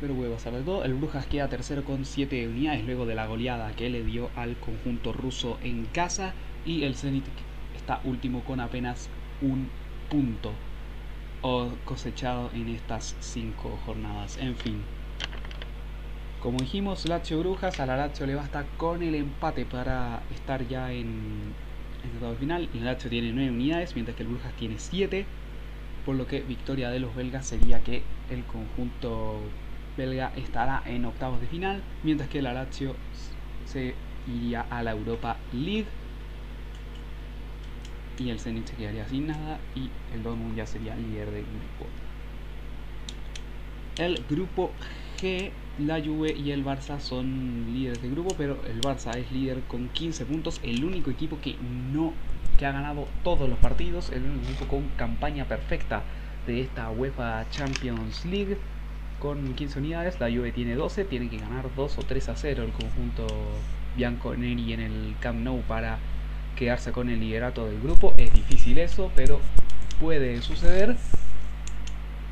pero 0.00 0.14
puede 0.14 0.32
pasar 0.32 0.54
de 0.54 0.62
todo. 0.62 0.84
El 0.84 0.94
Brujas 0.94 1.26
queda 1.26 1.48
tercero 1.48 1.84
con 1.84 2.04
7 2.04 2.48
unidades 2.48 2.84
luego 2.84 3.06
de 3.06 3.14
la 3.14 3.26
goleada 3.26 3.72
que 3.72 3.90
le 3.90 4.02
dio 4.02 4.30
al 4.36 4.56
conjunto 4.56 5.12
ruso 5.12 5.58
en 5.62 5.84
casa. 5.86 6.34
Y 6.64 6.84
el 6.84 6.94
Zenit 6.94 7.24
está 7.76 8.00
último 8.04 8.42
con 8.44 8.60
apenas 8.60 9.08
un 9.40 9.68
punto 10.08 10.52
cosechado 11.84 12.50
en 12.54 12.68
estas 12.68 13.16
5 13.20 13.78
jornadas. 13.84 14.38
En 14.38 14.56
fin. 14.56 14.82
Como 16.40 16.58
dijimos, 16.58 17.06
Lazio 17.08 17.38
Brujas, 17.40 17.78
a 17.80 17.86
la 17.86 17.96
Lazio 17.96 18.26
le 18.26 18.34
basta 18.34 18.64
con 18.76 19.02
el 19.02 19.14
empate 19.14 19.64
para 19.64 20.22
estar 20.34 20.66
ya 20.66 20.92
en, 20.92 21.54
el 22.04 22.36
final. 22.36 22.68
El 22.74 22.84
Lazio 22.84 23.10
tiene 23.10 23.32
9 23.32 23.50
unidades, 23.50 23.94
mientras 23.94 24.16
que 24.16 24.22
el 24.24 24.28
Brujas 24.28 24.52
tiene 24.54 24.78
7. 24.78 25.24
Por 26.04 26.16
lo 26.16 26.26
que 26.26 26.40
victoria 26.40 26.90
de 26.90 26.98
los 26.98 27.14
belgas 27.14 27.46
sería 27.46 27.80
que 27.80 28.02
el 28.30 28.44
conjunto 28.44 29.38
belga 29.96 30.32
estará 30.36 30.82
en 30.86 31.04
octavos 31.04 31.40
de 31.40 31.46
final, 31.46 31.82
mientras 32.02 32.28
que 32.28 32.42
la 32.42 32.52
Lazio 32.52 32.96
se 33.66 33.94
iría 34.26 34.62
a 34.62 34.82
la 34.82 34.92
Europa 34.92 35.36
League 35.52 35.86
y 38.18 38.30
el 38.30 38.40
Zenit 38.40 38.66
se 38.66 38.76
quedaría 38.76 39.08
sin 39.08 39.26
nada 39.26 39.58
y 39.74 39.90
el 40.14 40.22
Dortmund 40.22 40.56
ya 40.56 40.66
sería 40.66 40.94
líder 40.96 41.30
del 41.30 41.44
grupo. 41.44 41.90
El 43.98 44.24
grupo 44.28 44.72
G, 45.20 45.50
la 45.78 46.00
Juve 46.00 46.34
y 46.34 46.50
el 46.50 46.64
Barça 46.64 46.98
son 46.98 47.72
líderes 47.72 48.00
del 48.02 48.12
grupo, 48.12 48.34
pero 48.36 48.58
el 48.66 48.80
Barça 48.80 49.16
es 49.16 49.30
líder 49.32 49.60
con 49.62 49.88
15 49.88 50.24
puntos, 50.26 50.60
el 50.62 50.84
único 50.84 51.10
equipo 51.10 51.38
que 51.40 51.56
no 51.92 52.12
que 52.58 52.66
ha 52.66 52.72
ganado 52.72 53.06
todos 53.24 53.48
los 53.48 53.58
partidos, 53.58 54.10
el 54.10 54.24
único 54.24 54.44
equipo 54.44 54.66
con 54.66 54.88
campaña 54.96 55.46
perfecta 55.46 56.02
de 56.46 56.60
esta 56.60 56.90
UEFA 56.90 57.48
Champions 57.50 58.24
League 58.24 58.58
con 59.20 59.54
15 59.54 59.78
unidades, 59.78 60.20
la 60.20 60.28
Juve 60.28 60.52
tiene 60.52 60.74
12, 60.74 61.04
tiene 61.04 61.28
que 61.28 61.38
ganar 61.38 61.66
2 61.76 61.98
o 61.98 62.02
3 62.02 62.28
a 62.28 62.36
0 62.36 62.64
el 62.64 62.72
conjunto 62.72 63.26
Bianco 63.96 64.34
Neri 64.34 64.72
en 64.72 64.80
el 64.80 65.14
Camp 65.20 65.38
Nou 65.40 65.60
para 65.62 65.98
quedarse 66.56 66.92
con 66.92 67.08
el 67.08 67.20
liderato 67.20 67.66
del 67.66 67.80
grupo. 67.80 68.14
Es 68.16 68.32
difícil 68.32 68.78
eso, 68.78 69.10
pero 69.16 69.40
puede 70.00 70.42
suceder. 70.42 70.96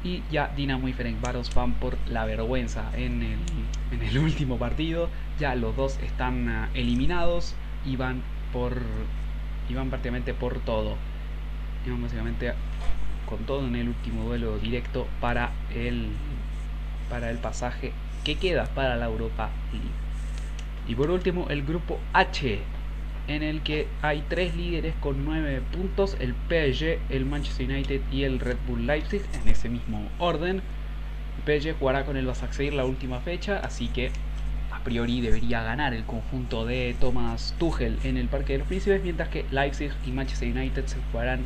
Y 0.02 0.22
ya 0.30 0.48
Dinamo 0.56 0.88
y 0.88 0.92
Ferencváros 0.92 1.54
van 1.54 1.74
por 1.74 1.98
la 2.08 2.24
vergüenza 2.24 2.90
en 2.96 3.22
el, 3.22 3.38
en 3.92 4.02
el 4.02 4.18
último 4.24 4.58
partido. 4.58 5.08
Ya 5.38 5.54
los 5.54 5.76
dos 5.76 5.98
están 6.02 6.48
uh, 6.48 6.66
eliminados 6.74 7.54
y 7.84 7.96
van 7.96 8.22
por 8.52 8.76
y 9.68 9.74
van 9.74 9.90
prácticamente 9.90 10.34
por 10.34 10.58
todo. 10.60 10.96
Y 11.86 11.90
van 11.90 12.02
básicamente 12.02 12.52
con 13.26 13.38
todo 13.44 13.66
en 13.66 13.76
el 13.76 13.88
último 13.88 14.24
duelo 14.24 14.58
directo 14.58 15.06
para 15.20 15.52
el 15.74 16.08
para 17.08 17.30
el 17.30 17.38
pasaje 17.38 17.92
que 18.24 18.36
queda 18.36 18.66
para 18.66 18.96
la 18.96 19.06
Europa 19.06 19.50
League. 19.72 19.88
Y 20.88 20.94
por 20.94 21.10
último 21.10 21.48
el 21.50 21.62
grupo 21.62 21.98
H 22.12 22.60
en 23.30 23.44
el 23.44 23.62
que 23.62 23.86
hay 24.02 24.24
tres 24.28 24.56
líderes 24.56 24.94
con 25.00 25.24
nueve 25.24 25.62
puntos, 25.72 26.16
el 26.18 26.34
PSG, 26.48 26.98
el 27.10 27.24
Manchester 27.24 27.68
United 27.68 28.00
y 28.10 28.24
el 28.24 28.40
Red 28.40 28.56
Bull 28.66 28.86
Leipzig, 28.86 29.22
en 29.40 29.48
ese 29.48 29.68
mismo 29.68 30.08
orden. 30.18 30.60
El 31.46 31.60
PSG 31.60 31.78
jugará 31.78 32.04
con 32.04 32.16
el 32.16 32.26
Basaksehir 32.26 32.74
la 32.74 32.84
última 32.84 33.20
fecha, 33.20 33.58
así 33.58 33.88
que 33.88 34.10
a 34.72 34.80
priori 34.82 35.20
debería 35.20 35.62
ganar 35.62 35.94
el 35.94 36.04
conjunto 36.04 36.66
de 36.66 36.96
Thomas 36.98 37.54
Tuchel 37.58 37.98
en 38.02 38.16
el 38.16 38.26
Parque 38.26 38.54
de 38.54 38.58
los 38.60 38.68
Príncipes, 38.68 39.02
mientras 39.02 39.28
que 39.28 39.44
Leipzig 39.52 39.92
y 40.04 40.10
Manchester 40.10 40.50
United 40.50 40.86
se 40.86 40.96
jugarán 41.10 41.40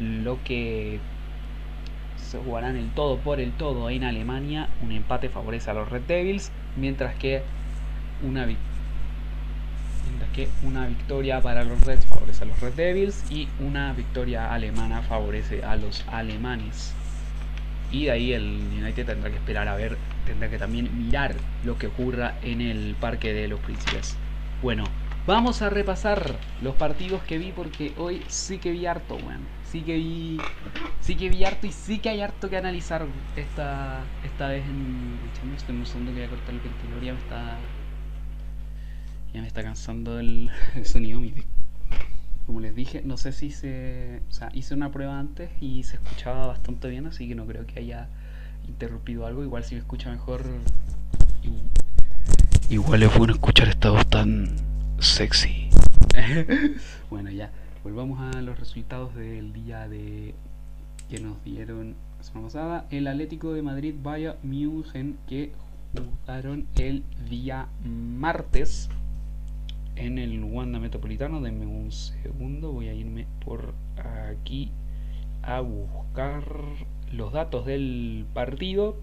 lo 0.00 0.42
que 0.42 0.98
se 2.16 2.38
jugarán 2.38 2.76
el 2.76 2.88
todo 2.90 3.18
por 3.18 3.40
el 3.40 3.52
todo 3.52 3.90
en 3.90 4.02
Alemania. 4.04 4.68
Un 4.82 4.90
empate 4.90 5.28
favorece 5.28 5.70
a 5.70 5.74
los 5.74 5.88
Red 5.88 6.02
Devils, 6.02 6.50
mientras 6.76 7.14
que 7.14 7.42
una 8.22 8.44
victoria 8.44 8.71
mientras 10.06 10.30
que 10.30 10.48
una 10.62 10.86
victoria 10.86 11.40
para 11.40 11.64
los 11.64 11.80
Reds 11.82 12.06
favorece 12.06 12.44
a 12.44 12.46
los 12.46 12.60
Red 12.60 12.74
Devils 12.74 13.24
y 13.30 13.48
una 13.60 13.92
victoria 13.92 14.52
alemana 14.52 15.02
favorece 15.02 15.64
a 15.64 15.76
los 15.76 16.04
alemanes. 16.08 16.94
Y 17.90 18.06
de 18.06 18.10
ahí 18.10 18.32
el 18.32 18.60
United 18.72 19.06
tendrá 19.06 19.30
que 19.30 19.36
esperar 19.36 19.68
a 19.68 19.76
ver, 19.76 19.98
tendrá 20.26 20.48
que 20.48 20.58
también 20.58 20.90
mirar 20.96 21.34
lo 21.64 21.76
que 21.78 21.88
ocurra 21.88 22.34
en 22.42 22.60
el 22.60 22.96
Parque 22.98 23.34
de 23.34 23.48
los 23.48 23.60
Príncipes. 23.60 24.16
Bueno, 24.62 24.84
vamos 25.26 25.60
a 25.60 25.68
repasar 25.68 26.36
los 26.62 26.74
partidos 26.74 27.22
que 27.22 27.36
vi 27.38 27.52
porque 27.52 27.92
hoy 27.98 28.22
sí 28.28 28.58
que 28.58 28.70
vi 28.70 28.86
harto, 28.86 29.16
weón. 29.16 29.62
Sí 29.70 29.80
que 29.80 29.96
vi, 29.96 30.38
sí 31.00 31.16
que 31.16 31.30
vi 31.30 31.44
harto 31.44 31.66
y 31.66 31.72
sí 31.72 31.98
que 31.98 32.10
hay 32.10 32.20
harto 32.20 32.50
que 32.50 32.58
analizar 32.58 33.06
esta, 33.36 34.00
esta 34.24 34.48
vez 34.48 34.64
en... 34.66 35.18
Estoy 35.56 35.76
pensando 35.76 36.12
que 36.12 36.18
voy 36.18 36.26
a 36.26 36.30
cortar 36.30 36.54
el 36.54 36.60
ventilador, 36.60 37.02
ya 37.02 37.12
me 37.12 37.18
está 37.18 37.58
ya 39.32 39.40
me 39.40 39.46
está 39.46 39.62
cansando 39.62 40.18
el, 40.18 40.50
sonido 40.84 41.20
Como 42.46 42.60
les 42.60 42.74
dije, 42.74 43.02
no 43.04 43.16
sé 43.16 43.32
si 43.32 43.50
se. 43.50 44.22
O 44.28 44.32
sea, 44.32 44.50
hice 44.52 44.74
una 44.74 44.90
prueba 44.90 45.18
antes 45.18 45.50
y 45.60 45.82
se 45.84 45.96
escuchaba 45.96 46.46
bastante 46.46 46.88
bien, 46.88 47.06
así 47.06 47.28
que 47.28 47.34
no 47.34 47.46
creo 47.46 47.66
que 47.66 47.78
haya 47.78 48.08
interrumpido 48.68 49.26
algo. 49.26 49.42
Igual 49.42 49.64
si 49.64 49.74
me 49.74 49.80
escucha 49.80 50.10
mejor. 50.10 50.44
Igual 52.68 53.02
es 53.02 53.18
bueno 53.18 53.34
escuchar 53.34 53.68
esta 53.68 53.90
voz 53.90 54.06
tan 54.06 54.56
sexy. 54.98 55.68
bueno, 57.10 57.30
ya. 57.30 57.50
Volvamos 57.84 58.20
a 58.20 58.40
los 58.42 58.58
resultados 58.60 59.14
del 59.16 59.52
día 59.52 59.88
de 59.88 60.34
que 61.10 61.18
nos 61.18 61.42
dieron 61.42 61.96
la 62.18 62.24
semana 62.24 62.46
pasada. 62.46 62.86
El 62.90 63.08
Atlético 63.08 63.52
de 63.52 63.62
Madrid 63.62 63.94
vaya 64.00 64.36
München 64.42 65.18
que 65.26 65.52
jugaron 65.92 66.66
el 66.76 67.02
día 67.28 67.66
martes 67.84 68.88
en 69.96 70.18
el 70.18 70.42
Wanda 70.44 70.78
Metropolitano. 70.78 71.40
Denme 71.40 71.66
un 71.66 71.90
segundo, 71.92 72.72
voy 72.72 72.88
a 72.88 72.94
irme 72.94 73.26
por 73.44 73.74
aquí 73.96 74.72
a 75.42 75.60
buscar 75.60 76.44
los 77.12 77.32
datos 77.32 77.66
del 77.66 78.26
partido. 78.32 78.96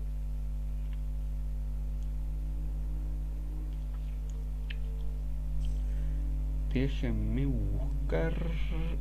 Déjenme 6.74 7.46
buscar. 7.46 8.34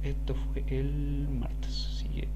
Esto 0.03 0.35
fue 0.35 0.65
el 0.69 1.29
martes. 1.29 1.73
Sigue. 1.73 2.29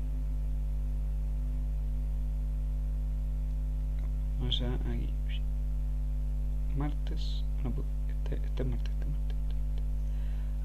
Vamos 4.38 4.62
a 4.62 4.74
aquí. 4.90 5.12
Martes. 6.76 7.44
No, 7.64 7.72
este, 8.08 8.44
este 8.46 8.64
martes. 8.64 9.01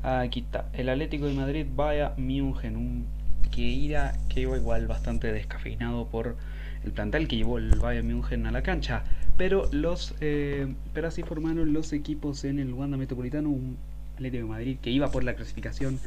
Aquí 0.08 0.40
está. 0.40 0.70
El 0.72 0.88
Atlético 0.88 1.26
de 1.26 1.34
Madrid 1.34 1.66
vaya 1.76 2.14
München. 2.16 2.78
Un 2.78 3.06
que 3.52 3.62
iba, 3.62 4.14
que 4.30 4.40
iba 4.42 4.56
igual 4.56 4.88
bastante 4.88 5.34
descafeinado 5.34 6.08
por 6.08 6.38
el 6.86 6.92
plantel 6.94 7.28
que 7.28 7.36
llevó 7.36 7.58
el 7.58 7.78
Bayern 7.78 8.08
München 8.08 8.48
a 8.48 8.52
la 8.52 8.64
cancha. 8.64 9.04
Pero 9.36 9.68
los 9.74 10.16
eh, 10.22 10.74
pero 10.94 11.10
así 11.10 11.24
formaron 11.24 11.74
los 11.74 11.92
equipos 11.92 12.46
en 12.46 12.60
el 12.60 12.72
Wanda 12.72 12.96
Metropolitano. 12.96 13.50
Un 13.50 13.78
Atlético 14.14 14.44
de 14.44 14.50
Madrid 14.50 14.78
que 14.82 14.92
iba 14.92 15.12
por 15.12 15.26
la 15.26 15.36
clasificación 15.36 16.00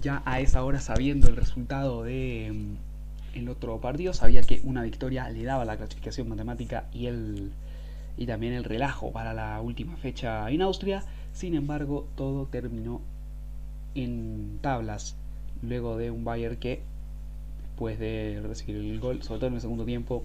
ya 0.00 0.22
a 0.24 0.38
esa 0.38 0.62
hora 0.62 0.78
sabiendo 0.78 1.26
el 1.26 1.34
resultado 1.34 2.04
de 2.04 2.48
mm, 2.54 3.38
el 3.38 3.48
otro 3.48 3.80
partido. 3.80 4.12
Sabía 4.12 4.42
que 4.42 4.60
una 4.62 4.84
victoria 4.84 5.28
le 5.30 5.42
daba 5.42 5.64
la 5.64 5.76
clasificación 5.76 6.28
matemática 6.28 6.84
y 6.92 7.06
el 7.06 7.50
y 8.16 8.26
también 8.26 8.52
el 8.52 8.62
relajo 8.62 9.10
para 9.10 9.34
la 9.34 9.60
última 9.60 9.96
fecha 9.96 10.48
en 10.48 10.62
Austria. 10.62 11.02
Sin 11.32 11.56
embargo, 11.56 12.06
todo 12.14 12.46
terminó 12.46 13.00
en 13.94 14.58
tablas 14.60 15.16
luego 15.62 15.96
de 15.96 16.10
un 16.10 16.24
Bayern 16.24 16.56
que 16.56 16.82
después 17.62 17.98
de 17.98 18.40
recibir 18.46 18.76
el 18.76 19.00
gol, 19.00 19.22
sobre 19.22 19.40
todo 19.40 19.48
en 19.48 19.54
el 19.54 19.60
segundo 19.60 19.84
tiempo, 19.84 20.24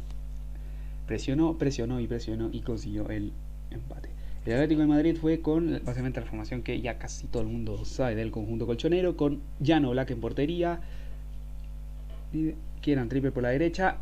presionó, 1.05 1.57
presionó 1.57 2.00
y 2.00 2.07
presionó 2.07 2.50
y 2.51 2.62
consiguió 2.62 3.09
el 3.09 3.31
empate. 3.71 4.09
El 4.45 4.53
Atlético 4.53 4.81
de 4.81 4.88
Madrid 4.88 5.17
fue 5.19 5.41
con 5.41 5.81
básicamente 5.83 6.21
la 6.21 6.25
formación 6.25 6.63
que 6.63 6.79
ya 6.79 6.97
casi 6.97 7.27
todo 7.27 7.41
el 7.43 7.50
mundo 7.50 7.83
sabe 7.83 8.15
del 8.15 8.31
conjunto 8.31 8.65
colchonero, 8.65 9.17
con 9.17 9.41
Llano 9.59 9.91
Black 9.91 10.12
en 10.12 10.21
portería, 10.21 10.79
que 12.81 12.91
eran 12.91 13.09
triple 13.09 13.31
por 13.31 13.43
la 13.43 13.50
derecha, 13.50 13.97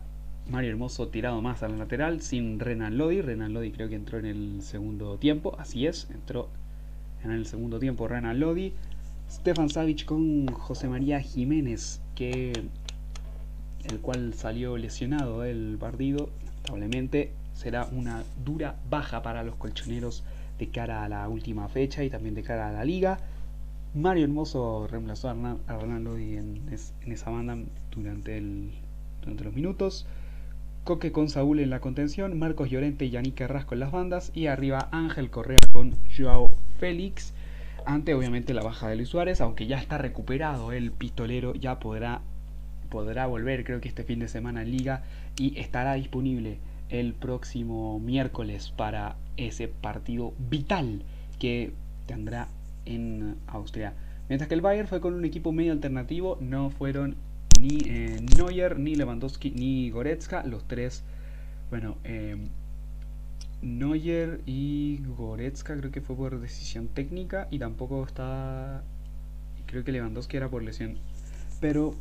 Mario 0.49 0.69
Hermoso 0.71 1.07
tirado 1.07 1.41
más 1.41 1.63
a 1.63 1.67
la 1.67 1.77
lateral, 1.77 2.21
sin 2.21 2.59
Renan 2.59 2.97
Lodi. 2.97 3.21
Renan 3.21 3.53
Lodi 3.53 3.71
creo 3.71 3.89
que 3.89 3.95
entró 3.95 4.19
en 4.19 4.25
el 4.25 4.61
segundo 4.61 5.17
tiempo, 5.17 5.55
así 5.57 5.87
es, 5.87 6.07
entró 6.11 6.49
en 7.23 7.31
el 7.31 7.47
segundo 7.47 7.79
tiempo 7.79 8.07
Renan 8.07 8.39
Lodi. 8.39 8.73
Stefan 9.29 9.69
Savic 9.69 10.05
con 10.05 10.47
José 10.47 10.87
María 10.87 11.19
Jiménez, 11.19 12.01
que 12.15 12.53
el 13.89 13.99
cual 13.99 14.33
salió 14.33 14.77
lesionado 14.77 15.41
del 15.41 15.77
partido, 15.79 16.29
lamentablemente, 16.45 17.31
será 17.53 17.85
una 17.91 18.23
dura 18.43 18.75
baja 18.89 19.21
para 19.21 19.43
los 19.43 19.55
colchoneros 19.55 20.23
de 20.59 20.69
cara 20.69 21.03
a 21.03 21.09
la 21.09 21.27
última 21.29 21.67
fecha 21.67 22.03
y 22.03 22.09
también 22.09 22.35
de 22.35 22.43
cara 22.43 22.69
a 22.69 22.71
la 22.71 22.85
liga. 22.85 23.19
Mario 23.93 24.25
Hermoso 24.25 24.87
reemplazó 24.87 25.29
a 25.29 25.33
Ronaldo 25.79 26.17
en, 26.17 26.61
en 26.69 27.11
esa 27.11 27.29
banda 27.29 27.57
durante, 27.95 28.37
el, 28.37 28.71
los 29.25 29.53
minutos. 29.53 30.05
Coque 30.83 31.11
con 31.11 31.29
Saúl 31.29 31.59
en 31.59 31.69
la 31.69 31.79
contención, 31.79 32.37
Marcos 32.37 32.69
Llorente 32.69 33.05
y 33.05 33.09
Yannick 33.09 33.35
Carrasco 33.35 33.73
en 33.73 33.79
las 33.79 33.91
bandas 33.91 34.31
y 34.35 34.47
arriba 34.47 34.89
Ángel 34.91 35.29
Correa 35.29 35.59
con 35.71 35.95
Joao 36.15 36.49
Félix. 36.77 37.33
Ante 37.85 38.15
obviamente 38.15 38.53
la 38.53 38.63
baja 38.63 38.87
de 38.87 38.95
Luis 38.95 39.09
Suárez, 39.09 39.41
aunque 39.41 39.67
ya 39.67 39.77
está 39.77 39.97
recuperado 39.97 40.71
el 40.71 40.91
pistolero, 40.91 41.53
ya 41.53 41.79
podrá, 41.79 42.21
podrá 42.89 43.27
volver 43.27 43.63
creo 43.63 43.79
que 43.79 43.87
este 43.87 44.03
fin 44.03 44.19
de 44.19 44.27
semana 44.27 44.63
en 44.63 44.71
liga 44.71 45.03
y 45.37 45.59
estará 45.59 45.93
disponible 45.93 46.57
el 46.89 47.13
próximo 47.13 47.99
miércoles 47.99 48.73
para 48.75 49.17
ese 49.37 49.67
partido 49.67 50.33
vital 50.49 51.03
que 51.39 51.73
tendrá 52.07 52.47
en 52.85 53.35
Austria. 53.47 53.93
Mientras 54.29 54.47
que 54.47 54.55
el 54.55 54.61
Bayern 54.61 54.87
fue 54.87 55.01
con 55.01 55.13
un 55.13 55.25
equipo 55.25 55.51
medio 55.51 55.71
alternativo, 55.71 56.37
no 56.41 56.71
fueron 56.71 57.15
ni 57.59 57.77
eh, 57.85 58.19
Neuer, 58.35 58.79
ni 58.79 58.95
Lewandowski, 58.95 59.51
ni 59.51 59.91
Goretzka, 59.91 60.43
los 60.43 60.67
tres, 60.67 61.03
bueno, 61.69 61.97
eh, 62.03 62.37
Neuer 63.61 64.41
y 64.45 65.01
Goretzka 65.17 65.77
creo 65.77 65.91
que 65.91 66.01
fue 66.01 66.15
por 66.15 66.39
decisión 66.39 66.87
técnica 66.87 67.47
y 67.51 67.59
tampoco 67.59 68.03
está, 68.05 68.83
creo 69.65 69.83
que 69.83 69.91
Lewandowski 69.91 70.37
era 70.37 70.49
por 70.49 70.63
lesión, 70.63 70.97
pero 71.59 71.95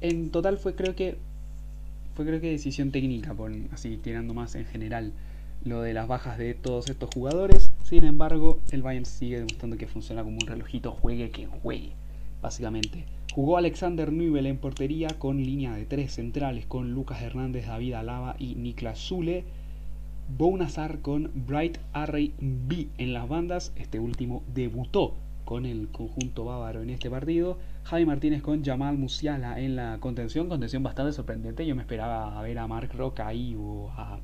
en 0.00 0.30
total 0.30 0.58
fue 0.58 0.74
creo 0.74 0.94
que 0.94 1.18
fue 2.14 2.26
creo 2.26 2.40
que 2.40 2.50
decisión 2.50 2.90
técnica, 2.90 3.32
por, 3.32 3.52
así 3.72 3.96
tirando 3.96 4.34
más 4.34 4.54
en 4.56 4.66
general 4.66 5.12
lo 5.64 5.82
de 5.82 5.94
las 5.94 6.08
bajas 6.08 6.38
de 6.38 6.54
todos 6.54 6.88
estos 6.88 7.10
jugadores. 7.14 7.70
Sin 7.84 8.04
embargo, 8.04 8.60
el 8.70 8.82
Bayern 8.82 9.04
sigue 9.04 9.36
demostrando 9.36 9.76
que 9.76 9.86
funciona 9.86 10.24
como 10.24 10.36
un 10.36 10.46
relojito, 10.46 10.92
juegue 10.92 11.30
que 11.30 11.46
juegue, 11.46 11.92
básicamente. 12.42 13.04
Jugó 13.32 13.56
Alexander 13.56 14.12
Nübel 14.12 14.46
en 14.46 14.58
portería 14.58 15.08
con 15.18 15.36
línea 15.36 15.74
de 15.74 15.84
tres 15.84 16.12
centrales 16.12 16.66
con 16.66 16.92
Lucas 16.92 17.22
Hernández, 17.22 17.66
David 17.66 17.94
Alaba 17.94 18.34
y 18.38 18.56
Niklas 18.56 18.98
Zule. 18.98 19.44
Bounazar 20.36 21.00
con 21.00 21.30
Bright 21.34 21.78
Array 21.94 22.34
B 22.38 22.88
en 22.98 23.14
las 23.14 23.28
bandas. 23.28 23.72
Este 23.76 23.98
último 23.98 24.42
debutó 24.54 25.14
con 25.46 25.64
el 25.64 25.88
conjunto 25.88 26.44
bávaro 26.44 26.82
en 26.82 26.90
este 26.90 27.08
partido. 27.08 27.56
Javi 27.84 28.04
Martínez 28.04 28.42
con 28.42 28.62
Jamal 28.62 28.98
Musiala 28.98 29.58
en 29.58 29.74
la 29.74 29.96
contención. 30.00 30.50
Contención 30.50 30.82
bastante 30.82 31.12
sorprendente. 31.14 31.66
Yo 31.66 31.74
me 31.74 31.80
esperaba 31.80 32.38
a 32.38 32.42
ver 32.42 32.58
a 32.58 32.66
Mark 32.66 32.90
Roca 32.94 33.26
ahí 33.26 33.56
o 33.58 33.88
a 33.96 34.18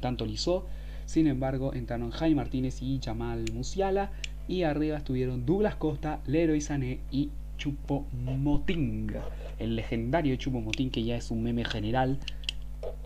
tanto 0.00 0.24
Tolizó. 0.24 0.66
Sin 1.06 1.28
embargo, 1.28 1.72
entraron 1.72 2.10
Jaime 2.10 2.34
Martínez 2.34 2.82
y 2.82 3.00
Jamal 3.02 3.44
Musiala. 3.54 4.10
Y 4.48 4.64
arriba 4.64 4.96
estuvieron 4.96 5.46
Douglas 5.46 5.76
Costa, 5.76 6.20
Leroy 6.26 6.60
Sané 6.60 6.98
y 7.12 7.30
Chupo 7.56 8.06
Moting. 8.12 9.12
El 9.60 9.76
legendario 9.76 10.34
Chupo 10.34 10.60
Moting, 10.60 10.90
que 10.90 11.04
ya 11.04 11.16
es 11.16 11.30
un 11.30 11.44
meme 11.44 11.64
general, 11.64 12.18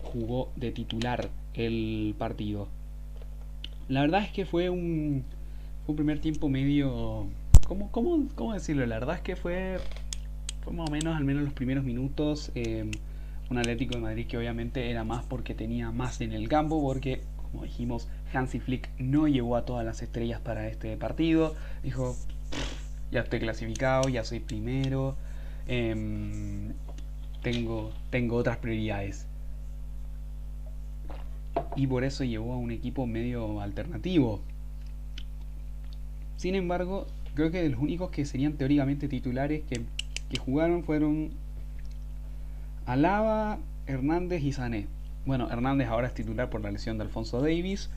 jugó 0.01 0.51
de 0.55 0.71
titular 0.71 1.29
el 1.53 2.15
partido. 2.17 2.67
La 3.89 4.01
verdad 4.01 4.23
es 4.23 4.31
que 4.31 4.45
fue 4.45 4.69
un, 4.69 5.23
un 5.87 5.95
primer 5.95 6.19
tiempo 6.19 6.49
medio... 6.49 7.27
¿cómo, 7.67 7.91
cómo, 7.91 8.27
cómo 8.35 8.53
decirlo? 8.53 8.85
La 8.85 8.99
verdad 8.99 9.15
es 9.15 9.21
que 9.21 9.35
fue, 9.35 9.77
fue 10.63 10.73
más 10.73 10.89
o 10.89 10.91
menos, 10.91 11.15
al 11.15 11.23
menos 11.23 11.43
los 11.43 11.53
primeros 11.53 11.83
minutos, 11.83 12.51
eh, 12.55 12.89
un 13.49 13.57
Atlético 13.57 13.95
de 13.95 14.01
Madrid 14.01 14.27
que 14.27 14.37
obviamente 14.37 14.89
era 14.89 15.03
más 15.03 15.25
porque 15.25 15.53
tenía 15.53 15.91
más 15.91 16.21
en 16.21 16.33
el 16.33 16.47
campo, 16.47 16.81
porque 16.81 17.21
como 17.51 17.63
dijimos, 17.63 18.07
Hansi 18.33 18.59
Flick 18.59 18.89
no 18.97 19.27
llevó 19.27 19.55
a 19.55 19.65
todas 19.65 19.85
las 19.85 20.01
estrellas 20.01 20.41
para 20.41 20.67
este 20.67 20.97
partido. 20.97 21.55
Dijo, 21.83 22.15
ya 23.11 23.21
estoy 23.21 23.39
clasificado, 23.39 24.09
ya 24.09 24.23
soy 24.23 24.39
primero, 24.39 25.15
em, 25.67 26.73
tengo, 27.43 27.91
tengo 28.09 28.37
otras 28.37 28.57
prioridades. 28.57 29.27
Y 31.75 31.87
por 31.87 32.03
eso 32.03 32.23
llevó 32.23 32.53
a 32.53 32.57
un 32.57 32.71
equipo 32.71 33.05
medio 33.07 33.61
alternativo. 33.61 34.41
Sin 36.37 36.55
embargo, 36.55 37.07
creo 37.35 37.51
que 37.51 37.67
los 37.69 37.79
únicos 37.79 38.11
que 38.11 38.25
serían 38.25 38.53
teóricamente 38.53 39.07
titulares 39.07 39.63
que, 39.67 39.81
que 40.29 40.37
jugaron 40.39 40.83
fueron 40.83 41.31
Alaba, 42.85 43.59
Hernández 43.87 44.43
y 44.43 44.51
Sané. 44.51 44.87
Bueno, 45.25 45.49
Hernández 45.49 45.87
ahora 45.87 46.07
es 46.07 46.13
titular 46.13 46.49
por 46.49 46.61
la 46.61 46.71
lesión 46.71 46.97
de 46.97 47.05
Alfonso 47.05 47.39
Davis. 47.39 47.89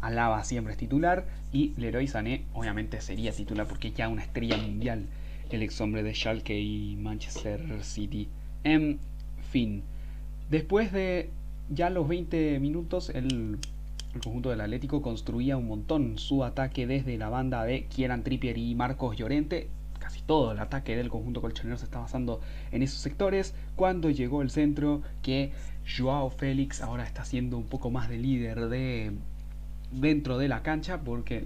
Alaba 0.00 0.44
siempre 0.44 0.74
es 0.74 0.78
titular. 0.78 1.26
Y 1.52 1.72
Leroy 1.78 2.06
Sané 2.06 2.44
obviamente 2.52 3.00
sería 3.00 3.32
titular 3.32 3.66
porque 3.66 3.92
ya 3.92 4.08
una 4.08 4.22
estrella 4.22 4.58
mundial. 4.58 5.06
El 5.50 5.62
ex 5.62 5.80
hombre 5.80 6.02
de 6.02 6.14
Schalke 6.14 6.58
y 6.58 6.96
Manchester 6.96 7.82
City. 7.82 8.28
En 8.64 8.98
fin. 9.50 9.82
Después 10.50 10.92
de 10.92 11.30
ya 11.68 11.90
los 11.90 12.08
20 12.08 12.58
minutos, 12.60 13.10
el, 13.10 13.58
conjunto 14.22 14.50
del 14.50 14.60
Atlético 14.60 15.02
construía 15.02 15.56
un 15.56 15.66
montón 15.66 16.18
su 16.18 16.44
ataque 16.44 16.86
desde 16.86 17.18
la 17.18 17.28
banda 17.28 17.64
de 17.64 17.86
Kieran 17.86 18.22
Trippier 18.22 18.56
y 18.58 18.74
Marcos 18.76 19.16
Llorente 19.16 19.68
casi 19.98 20.20
todo 20.20 20.52
el 20.52 20.58
ataque 20.58 20.96
del 20.96 21.08
conjunto 21.08 21.40
colchonero 21.40 21.78
se 21.78 21.86
está 21.86 21.98
basando 21.98 22.40
en 22.72 22.82
esos 22.82 23.00
sectores. 23.00 23.54
Cuando 23.74 24.10
llegó 24.10 24.42
el 24.42 24.50
centro, 24.50 25.00
que 25.22 25.52
Joao 25.86 26.28
Félix 26.28 26.82
ahora 26.82 27.04
está 27.04 27.24
siendo 27.24 27.56
un 27.56 27.64
poco 27.64 27.90
más 27.90 28.10
de 28.10 28.18
líder 28.18 28.68
de 28.68 29.12
dentro 29.90 30.36
de 30.36 30.48
la 30.48 30.62
cancha, 30.62 31.00
porque 31.00 31.44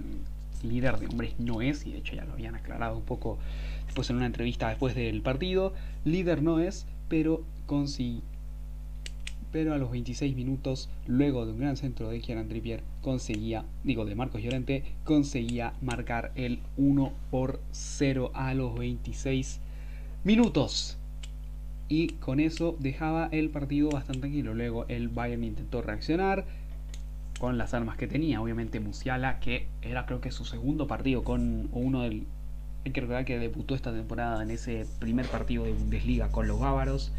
líder 0.61 0.99
de 0.99 1.07
hombres 1.07 1.39
no 1.39 1.61
es, 1.61 1.85
y 1.85 1.93
de 1.93 1.99
hecho 1.99 2.15
ya 2.15 2.25
lo 2.25 2.33
habían 2.33 2.55
aclarado 2.55 2.97
un 2.97 3.05
poco 3.05 3.37
después 3.85 4.09
en 4.09 4.17
una 4.17 4.25
entrevista 4.25 4.67
después 4.67 4.93
del 4.93 5.21
partido. 5.21 5.73
Líder 6.03 6.43
no 6.43 6.59
es, 6.59 6.85
pero 7.07 7.43
consiguió 7.65 8.28
pero 9.51 9.73
a 9.73 9.77
los 9.77 9.91
26 9.91 10.35
minutos, 10.35 10.89
luego 11.07 11.45
de 11.45 11.53
un 11.53 11.59
gran 11.59 11.77
centro 11.77 12.09
de 12.09 12.21
Kieran 12.21 12.47
Trippier, 12.47 12.83
conseguía, 13.01 13.65
digo 13.83 14.05
de 14.05 14.15
Marcos 14.15 14.41
Llorente, 14.41 14.83
conseguía 15.03 15.73
marcar 15.81 16.31
el 16.35 16.59
1 16.77 17.11
por 17.31 17.59
0 17.71 18.31
a 18.33 18.53
los 18.53 18.77
26 18.77 19.59
minutos. 20.23 20.97
Y 21.87 22.09
con 22.19 22.39
eso 22.39 22.77
dejaba 22.79 23.29
el 23.31 23.49
partido 23.49 23.89
bastante 23.89 24.21
tranquilo. 24.21 24.53
Luego 24.53 24.85
el 24.89 25.07
Bayern 25.09 25.43
intentó 25.43 25.81
reaccionar 25.81 26.45
con 27.39 27.57
las 27.57 27.73
armas 27.73 27.97
que 27.97 28.05
tenía. 28.05 28.39
Obviamente 28.41 28.79
Musiala, 28.79 29.39
que 29.39 29.67
era 29.81 30.05
creo 30.05 30.21
que 30.21 30.31
su 30.31 30.45
segundo 30.45 30.85
partido 30.85 31.23
con 31.23 31.69
uno 31.71 32.03
del... 32.03 32.27
Hay 32.85 32.91
que 32.91 33.01
recordar 33.01 33.25
que 33.25 33.39
debutó 33.39 33.75
esta 33.75 33.91
temporada 33.91 34.41
en 34.43 34.51
ese 34.51 34.85
primer 34.99 35.25
partido 35.25 35.63
de 35.65 35.73
Bundesliga 35.73 36.29
con 36.29 36.47
los 36.47 36.59
bávaros 36.59 37.11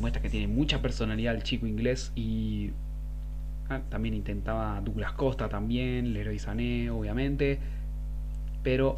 muestra 0.00 0.22
que 0.22 0.30
tiene 0.30 0.48
mucha 0.48 0.80
personalidad 0.80 1.34
el 1.34 1.42
chico 1.42 1.66
inglés 1.66 2.12
y 2.14 2.70
ah, 3.68 3.80
también 3.88 4.14
intentaba 4.14 4.80
Douglas 4.80 5.12
Costa 5.12 5.48
también, 5.48 6.12
Leroy 6.12 6.38
Sané 6.38 6.90
obviamente, 6.90 7.58
pero 8.62 8.96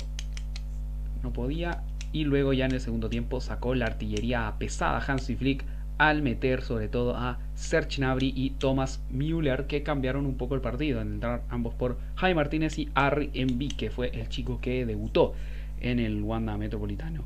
no 1.22 1.32
podía 1.32 1.82
y 2.12 2.24
luego 2.24 2.52
ya 2.52 2.66
en 2.66 2.72
el 2.72 2.80
segundo 2.80 3.08
tiempo 3.08 3.40
sacó 3.40 3.74
la 3.74 3.86
artillería 3.86 4.54
pesada 4.58 5.02
Hansi 5.06 5.36
Flick 5.36 5.64
al 5.98 6.22
meter 6.22 6.62
sobre 6.62 6.88
todo 6.88 7.14
a 7.14 7.38
Serge 7.54 7.98
Gnabry 7.98 8.32
y 8.34 8.50
Thomas 8.50 9.02
Müller 9.10 9.66
que 9.66 9.82
cambiaron 9.82 10.24
un 10.24 10.36
poco 10.36 10.54
el 10.54 10.62
partido, 10.62 11.00
en 11.02 11.12
entrar 11.14 11.42
ambos 11.50 11.74
por 11.74 11.98
Jaime 12.16 12.36
Martínez 12.36 12.78
y 12.78 12.88
Harry 12.94 13.30
Envy 13.34 13.68
que 13.68 13.90
fue 13.90 14.08
el 14.08 14.28
chico 14.28 14.60
que 14.60 14.86
debutó 14.86 15.34
en 15.80 15.98
el 15.98 16.22
Wanda 16.22 16.56
Metropolitano. 16.56 17.24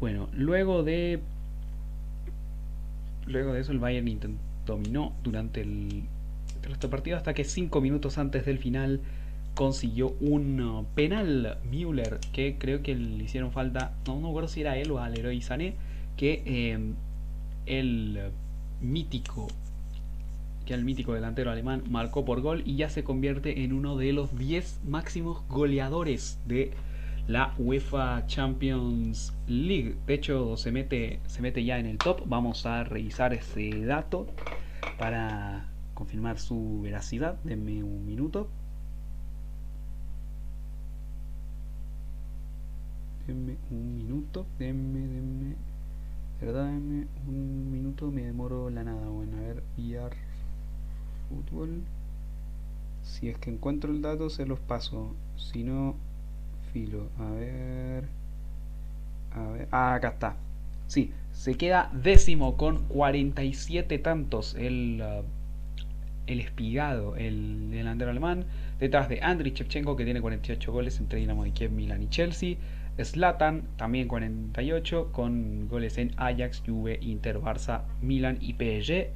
Bueno, 0.00 0.28
luego 0.32 0.82
de 0.82 1.20
Luego 3.26 3.52
de 3.52 3.60
eso 3.60 3.72
el 3.72 3.78
Bayern 3.78 4.38
dominó 4.66 5.14
durante 5.22 5.62
el, 5.62 6.04
este 6.70 6.88
partido 6.88 7.16
hasta 7.16 7.34
que 7.34 7.44
5 7.44 7.80
minutos 7.80 8.18
antes 8.18 8.44
del 8.44 8.58
final 8.58 9.00
consiguió 9.54 10.16
un 10.20 10.60
uh, 10.60 10.84
penal 10.94 11.58
Müller 11.70 12.18
que 12.32 12.56
creo 12.58 12.82
que 12.82 12.94
le 12.94 13.24
hicieron 13.24 13.52
falta, 13.52 13.92
no, 14.06 14.20
no 14.20 14.28
recuerdo 14.28 14.48
si 14.48 14.60
era 14.62 14.76
él 14.76 14.90
o 14.90 14.98
al 14.98 15.14
Leroy 15.14 15.40
Sané, 15.40 15.74
que 16.16 16.42
em, 16.46 16.94
el 17.66 18.30
mítico 18.80 19.48
que 20.66 20.74
el 20.74 20.84
mítico 20.84 21.12
delantero 21.12 21.50
alemán 21.50 21.84
marcó 21.90 22.24
por 22.24 22.40
gol 22.40 22.62
y 22.64 22.76
ya 22.76 22.88
se 22.88 23.04
convierte 23.04 23.64
en 23.64 23.74
uno 23.74 23.96
de 23.96 24.14
los 24.14 24.36
10 24.38 24.80
máximos 24.86 25.42
goleadores 25.48 26.38
de 26.46 26.72
la 27.26 27.54
UEFA 27.58 28.26
Champions 28.26 29.32
League. 29.46 29.96
De 30.06 30.14
hecho, 30.14 30.56
se 30.56 30.72
mete, 30.72 31.20
se 31.26 31.42
mete 31.42 31.64
ya 31.64 31.78
en 31.78 31.86
el 31.86 31.98
top. 31.98 32.22
Vamos 32.26 32.66
a 32.66 32.84
revisar 32.84 33.32
ese 33.32 33.84
dato 33.84 34.26
para 34.98 35.66
confirmar 35.94 36.38
su 36.38 36.80
veracidad. 36.82 37.36
Denme 37.44 37.82
un 37.82 38.04
minuto. 38.04 38.48
Denme 43.26 43.56
un 43.70 43.96
minuto. 43.96 44.46
Denme, 44.58 45.00
denme. 45.00 45.56
¿Verdad? 46.40 46.66
Denme 46.66 47.06
un 47.26 47.72
minuto. 47.72 48.10
Me 48.10 48.22
demoro 48.22 48.68
la 48.70 48.84
nada. 48.84 49.08
Bueno, 49.08 49.38
a 49.38 49.40
ver. 49.40 49.62
VR 49.78 50.16
Fútbol. 51.28 51.82
Si 53.02 53.28
es 53.28 53.38
que 53.38 53.50
encuentro 53.50 53.90
el 53.92 54.02
dato, 54.02 54.30
se 54.30 54.46
los 54.46 54.60
paso. 54.60 55.14
Si 55.36 55.64
no, 55.64 55.94
filo. 56.74 57.08
A 57.18 57.30
ver. 57.30 58.04
A 59.30 59.46
ver. 59.52 59.68
Ah, 59.70 59.94
acá 59.94 60.08
está. 60.08 60.36
Sí, 60.88 61.12
se 61.32 61.54
queda 61.54 61.90
décimo 61.94 62.56
con 62.58 62.84
47 62.88 63.98
tantos 64.00 64.54
el, 64.54 65.02
uh, 65.02 65.24
el 66.26 66.40
espigado, 66.40 67.16
el 67.16 67.70
delantero 67.70 68.10
alemán. 68.10 68.44
Detrás 68.78 69.08
de 69.08 69.20
Andriy 69.22 69.52
Shevchenko, 69.52 69.96
que 69.96 70.04
tiene 70.04 70.20
48 70.20 70.72
goles 70.72 70.98
entre 70.98 71.20
Dinamo 71.20 71.44
de 71.44 71.52
Kiev, 71.52 71.70
Milan 71.70 72.02
y 72.02 72.08
Chelsea. 72.08 72.56
Zlatan, 73.02 73.62
también 73.76 74.06
48, 74.06 75.10
con 75.12 75.68
goles 75.68 75.98
en 75.98 76.12
Ajax, 76.16 76.62
Juve, 76.64 76.98
Inter, 77.00 77.40
Barça, 77.40 77.82
Milan 78.00 78.38
y 78.40 78.52
PSG. 78.54 79.08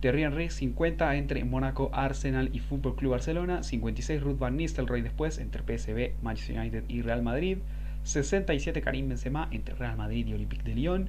Thierry 0.00 0.22
Henry 0.22 0.48
50 0.48 1.16
entre 1.16 1.44
Mónaco, 1.44 1.90
Arsenal 1.92 2.50
y 2.52 2.60
Fútbol 2.60 2.94
Club 2.94 3.12
Barcelona, 3.12 3.62
56 3.62 4.22
Ruth 4.22 4.38
Van 4.38 4.56
Nistelrooy 4.56 5.02
después 5.02 5.38
entre 5.38 5.62
PSV, 5.62 6.22
Manchester 6.22 6.58
United 6.58 6.84
y 6.88 7.02
Real 7.02 7.22
Madrid, 7.22 7.58
67 8.04 8.80
Karim 8.80 9.08
Benzema 9.08 9.48
entre 9.50 9.74
Real 9.74 9.96
Madrid 9.96 10.26
y 10.26 10.34
Olympique 10.34 10.62
de 10.62 10.74
Lyon, 10.74 11.08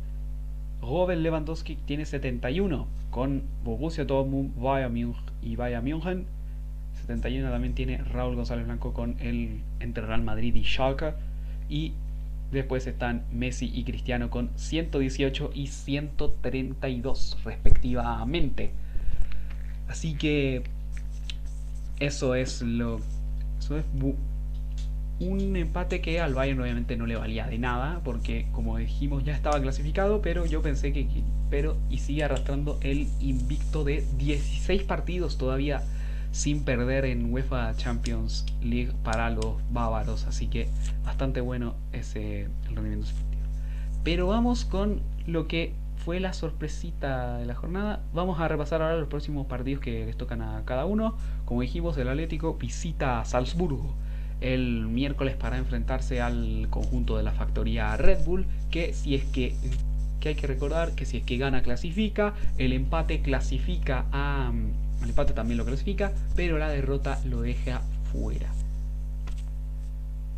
Robert 0.82 1.22
Lewandowski 1.22 1.76
tiene 1.76 2.06
71 2.06 2.88
con 3.12 3.44
Borussia 3.64 4.06
Dortmund, 4.06 4.56
Bayern 4.56 4.94
Munich 4.94 5.18
y 5.42 5.56
Bayern 5.56 5.84
München, 5.84 6.26
71 7.06 7.52
también 7.52 7.76
tiene 7.76 7.98
Raúl 7.98 8.36
González 8.36 8.66
Blanco 8.66 8.94
con 8.94 9.18
el 9.20 9.62
entre 9.80 10.06
Real 10.06 10.24
Madrid 10.24 10.56
y 10.56 10.64
Schalke 10.64 11.14
y 11.70 11.94
Después 12.52 12.88
están 12.88 13.26
Messi 13.32 13.72
y 13.74 13.84
Cristiano 13.84 14.30
con 14.30 14.50
118 14.56 15.52
y 15.54 15.68
132 15.68 17.38
respectivamente. 17.44 18.72
Así 19.88 20.16
que 20.16 20.64
eso 22.00 22.36
es 22.36 22.62
lo 22.62 23.00
eso 23.60 23.78
es 23.78 23.86
un 25.20 25.56
empate 25.58 26.00
que 26.02 26.22
al 26.22 26.34
Bayern 26.34 26.62
obviamente 26.62 26.96
no 26.96 27.06
le 27.06 27.18
valía 27.18 27.46
de 27.46 27.58
nada 27.58 28.02
porque 28.04 28.48
como 28.54 28.78
dijimos 28.78 29.24
ya 29.26 29.36
estaba 29.36 29.62
clasificado, 29.62 30.22
pero 30.22 30.46
yo 30.46 30.62
pensé 30.62 30.94
que 30.94 31.08
pero 31.50 31.76
y 31.90 31.98
sigue 31.98 32.24
arrastrando 32.24 32.78
el 32.82 33.08
invicto 33.20 33.84
de 33.84 34.06
16 34.18 34.84
partidos 34.84 35.38
todavía 35.38 35.84
sin 36.32 36.64
perder 36.64 37.06
en 37.06 37.32
UEFA 37.34 37.76
Champions 37.76 38.46
League 38.62 38.94
para 39.04 39.30
los 39.30 39.56
bávaros. 39.72 40.26
Así 40.26 40.48
que 40.48 40.70
bastante 41.04 41.42
bueno 41.42 41.76
ese 41.92 42.48
rendimiento 42.66 43.08
deportivo. 43.08 43.44
Pero 44.04 44.28
vamos 44.28 44.66
con 44.66 45.02
lo 45.28 45.48
que 45.48 45.74
fue 45.98 46.20
la 46.20 46.34
sorpresita 46.34 47.38
de 47.38 47.46
la 47.46 47.56
jornada. 47.56 48.02
Vamos 48.14 48.40
a 48.40 48.48
repasar 48.48 48.82
ahora 48.82 48.98
los 48.98 49.10
próximos 49.10 49.48
partidos 49.48 49.82
que 49.82 50.06
les 50.06 50.18
tocan 50.18 50.42
a 50.42 50.64
cada 50.66 50.86
uno. 50.86 51.16
Como 51.46 51.62
dijimos, 51.62 51.98
el 51.98 52.08
Atlético 52.08 52.56
visita 52.56 53.20
a 53.20 53.26
Salzburgo 53.26 53.96
el 54.42 54.88
miércoles 54.88 55.36
para 55.36 55.58
enfrentarse 55.58 56.22
al 56.22 56.68
conjunto 56.70 57.18
de 57.18 57.24
la 57.24 57.34
factoría 57.34 57.98
Red 57.98 58.24
Bull, 58.24 58.46
que 58.72 58.94
si 58.94 59.16
es 59.16 59.26
que 59.26 59.54
que 60.20 60.30
hay 60.30 60.36
que 60.36 60.48
recordar 60.48 60.96
que 60.96 61.06
si 61.06 61.18
es 61.18 61.24
que 61.24 61.38
gana 61.38 61.62
clasifica, 61.62 62.34
el 62.58 62.74
empate 62.74 63.22
clasifica 63.22 64.06
a 64.12 64.52
el 65.02 65.10
empate 65.10 65.34
también 65.34 65.58
lo 65.58 65.66
clasifica, 65.66 66.12
pero 66.36 66.58
la 66.58 66.70
derrota 66.70 67.20
lo 67.26 67.42
deja 67.42 67.82
fuera. 68.12 68.52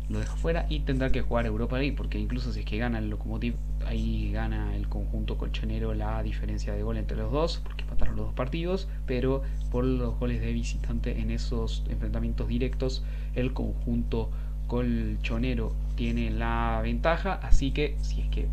Lo 0.08 0.18
deja 0.18 0.36
fuera 0.36 0.66
y 0.68 0.80
tendrá 0.80 1.10
que 1.10 1.22
jugar 1.22 1.46
Europa 1.46 1.78
League, 1.78 1.94
porque 1.96 2.18
incluso 2.18 2.52
si 2.52 2.60
es 2.60 2.66
que 2.66 2.76
gana 2.76 2.98
el 2.98 3.08
Lokomotiv, 3.08 3.54
ahí 3.86 4.30
gana 4.32 4.76
el 4.76 4.88
conjunto 4.88 5.38
colchonero 5.38 5.94
la 5.94 6.22
diferencia 6.22 6.74
de 6.74 6.82
gol 6.82 6.96
entre 6.96 7.16
los 7.16 7.32
dos, 7.32 7.60
porque 7.64 7.84
empataron 7.84 8.16
los 8.16 8.26
dos 8.26 8.34
partidos, 8.34 8.88
pero 9.06 9.42
por 9.70 9.84
los 9.84 10.18
goles 10.18 10.40
de 10.40 10.52
visitante 10.52 11.20
en 11.20 11.30
esos 11.30 11.84
enfrentamientos 11.88 12.48
directos, 12.48 13.02
el 13.34 13.52
conjunto 13.52 14.30
colchonero 14.66 15.74
tiene 15.96 16.30
la 16.30 16.80
ventaja, 16.82 17.34
así 17.34 17.70
que 17.70 17.96
si 18.02 18.20
es 18.22 18.28
que, 18.28 18.48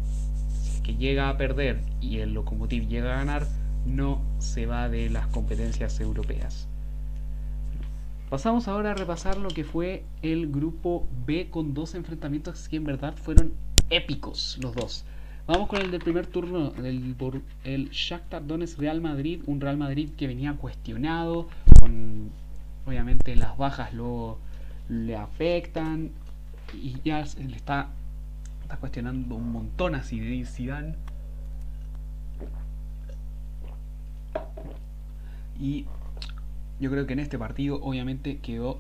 si 0.62 0.76
es 0.76 0.82
que 0.82 0.96
llega 0.96 1.30
a 1.30 1.38
perder 1.38 1.82
y 2.02 2.20
el 2.20 2.34
Lokomotiv 2.34 2.88
llega 2.88 3.14
a 3.14 3.18
ganar, 3.18 3.48
no 3.86 4.22
se 4.40 4.66
va 4.66 4.90
de 4.90 5.10
las 5.10 5.28
competencias 5.28 6.00
europeas. 6.00 6.68
Pasamos 8.30 8.68
ahora 8.68 8.92
a 8.92 8.94
repasar 8.94 9.38
lo 9.38 9.50
que 9.50 9.64
fue 9.64 10.04
el 10.22 10.52
grupo 10.52 11.08
B 11.26 11.50
con 11.50 11.74
dos 11.74 11.96
enfrentamientos 11.96 12.70
que 12.70 12.76
en 12.76 12.84
verdad 12.84 13.16
fueron 13.16 13.54
épicos 13.90 14.58
los 14.62 14.76
dos. 14.76 15.06
Vamos 15.48 15.68
con 15.68 15.82
el 15.82 15.90
del 15.90 16.02
primer 16.02 16.28
turno, 16.28 16.74
el, 16.78 17.16
el 17.64 17.90
Shakhtar 17.90 18.46
Donetsk 18.46 18.78
Real 18.78 19.02
Madrid, 19.02 19.42
un 19.48 19.60
Real 19.60 19.78
Madrid 19.78 20.12
que 20.16 20.28
venía 20.28 20.54
cuestionado, 20.54 21.48
con 21.80 22.30
obviamente 22.86 23.36
las 23.36 23.58
bajas 23.58 23.94
lo 23.94 24.38
le 24.90 25.16
afectan 25.16 26.12
y 26.74 26.96
ya 27.04 27.26
le 27.38 27.56
está, 27.56 27.90
está 28.62 28.78
cuestionando 28.78 29.36
un 29.36 29.52
montón 29.52 29.96
a 29.96 30.04
Zidane 30.04 30.96
Y 35.60 35.86
yo 36.80 36.90
creo 36.90 37.06
que 37.06 37.14
en 37.14 37.20
este 37.20 37.38
partido 37.38 37.82
obviamente 37.82 38.40
quedó 38.40 38.80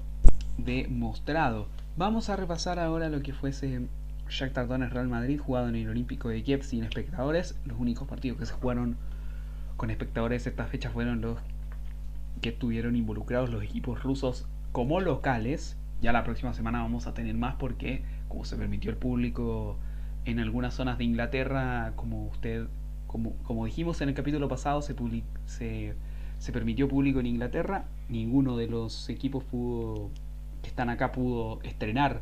demostrado. 0.57 1.67
Vamos 1.97 2.29
a 2.29 2.37
repasar 2.37 2.79
ahora 2.79 3.09
lo 3.09 3.21
que 3.21 3.33
fuese 3.33 3.87
Shakhtar 4.29 4.67
Donetsk 4.67 4.93
Real 4.93 5.07
Madrid 5.07 5.39
jugado 5.39 5.67
en 5.67 5.75
el 5.75 5.89
Olímpico 5.89 6.29
de 6.29 6.41
Kiev 6.41 6.63
sin 6.63 6.83
espectadores. 6.83 7.59
Los 7.65 7.79
únicos 7.79 8.07
partidos 8.07 8.39
que 8.39 8.45
se 8.45 8.53
jugaron 8.53 8.95
con 9.75 9.89
espectadores 9.89 10.47
esta 10.47 10.65
fecha 10.65 10.89
fueron 10.89 11.21
los 11.21 11.39
que 12.41 12.49
estuvieron 12.49 12.95
involucrados 12.95 13.49
los 13.49 13.63
equipos 13.63 14.01
rusos 14.01 14.47
como 14.71 15.01
locales. 15.01 15.77
Ya 16.01 16.13
la 16.13 16.23
próxima 16.23 16.53
semana 16.53 16.81
vamos 16.81 17.07
a 17.07 17.13
tener 17.13 17.35
más 17.35 17.55
porque 17.55 18.03
como 18.29 18.45
se 18.45 18.55
permitió 18.55 18.91
el 18.91 18.97
público 18.97 19.77
en 20.23 20.39
algunas 20.39 20.73
zonas 20.73 20.97
de 20.97 21.03
Inglaterra, 21.03 21.93
como 21.95 22.27
usted 22.27 22.67
como, 23.07 23.33
como 23.37 23.65
dijimos 23.65 23.99
en 24.01 24.09
el 24.09 24.15
capítulo 24.15 24.47
pasado, 24.47 24.81
se, 24.83 24.95
se 25.45 25.95
se 26.39 26.51
permitió 26.51 26.87
público 26.87 27.19
en 27.19 27.27
Inglaterra, 27.27 27.85
ninguno 28.09 28.57
de 28.57 28.67
los 28.67 29.09
equipos 29.09 29.43
pudo, 29.43 30.09
que 30.61 30.69
están 30.69 30.89
acá 30.89 31.11
pudo 31.11 31.61
estrenar 31.63 32.21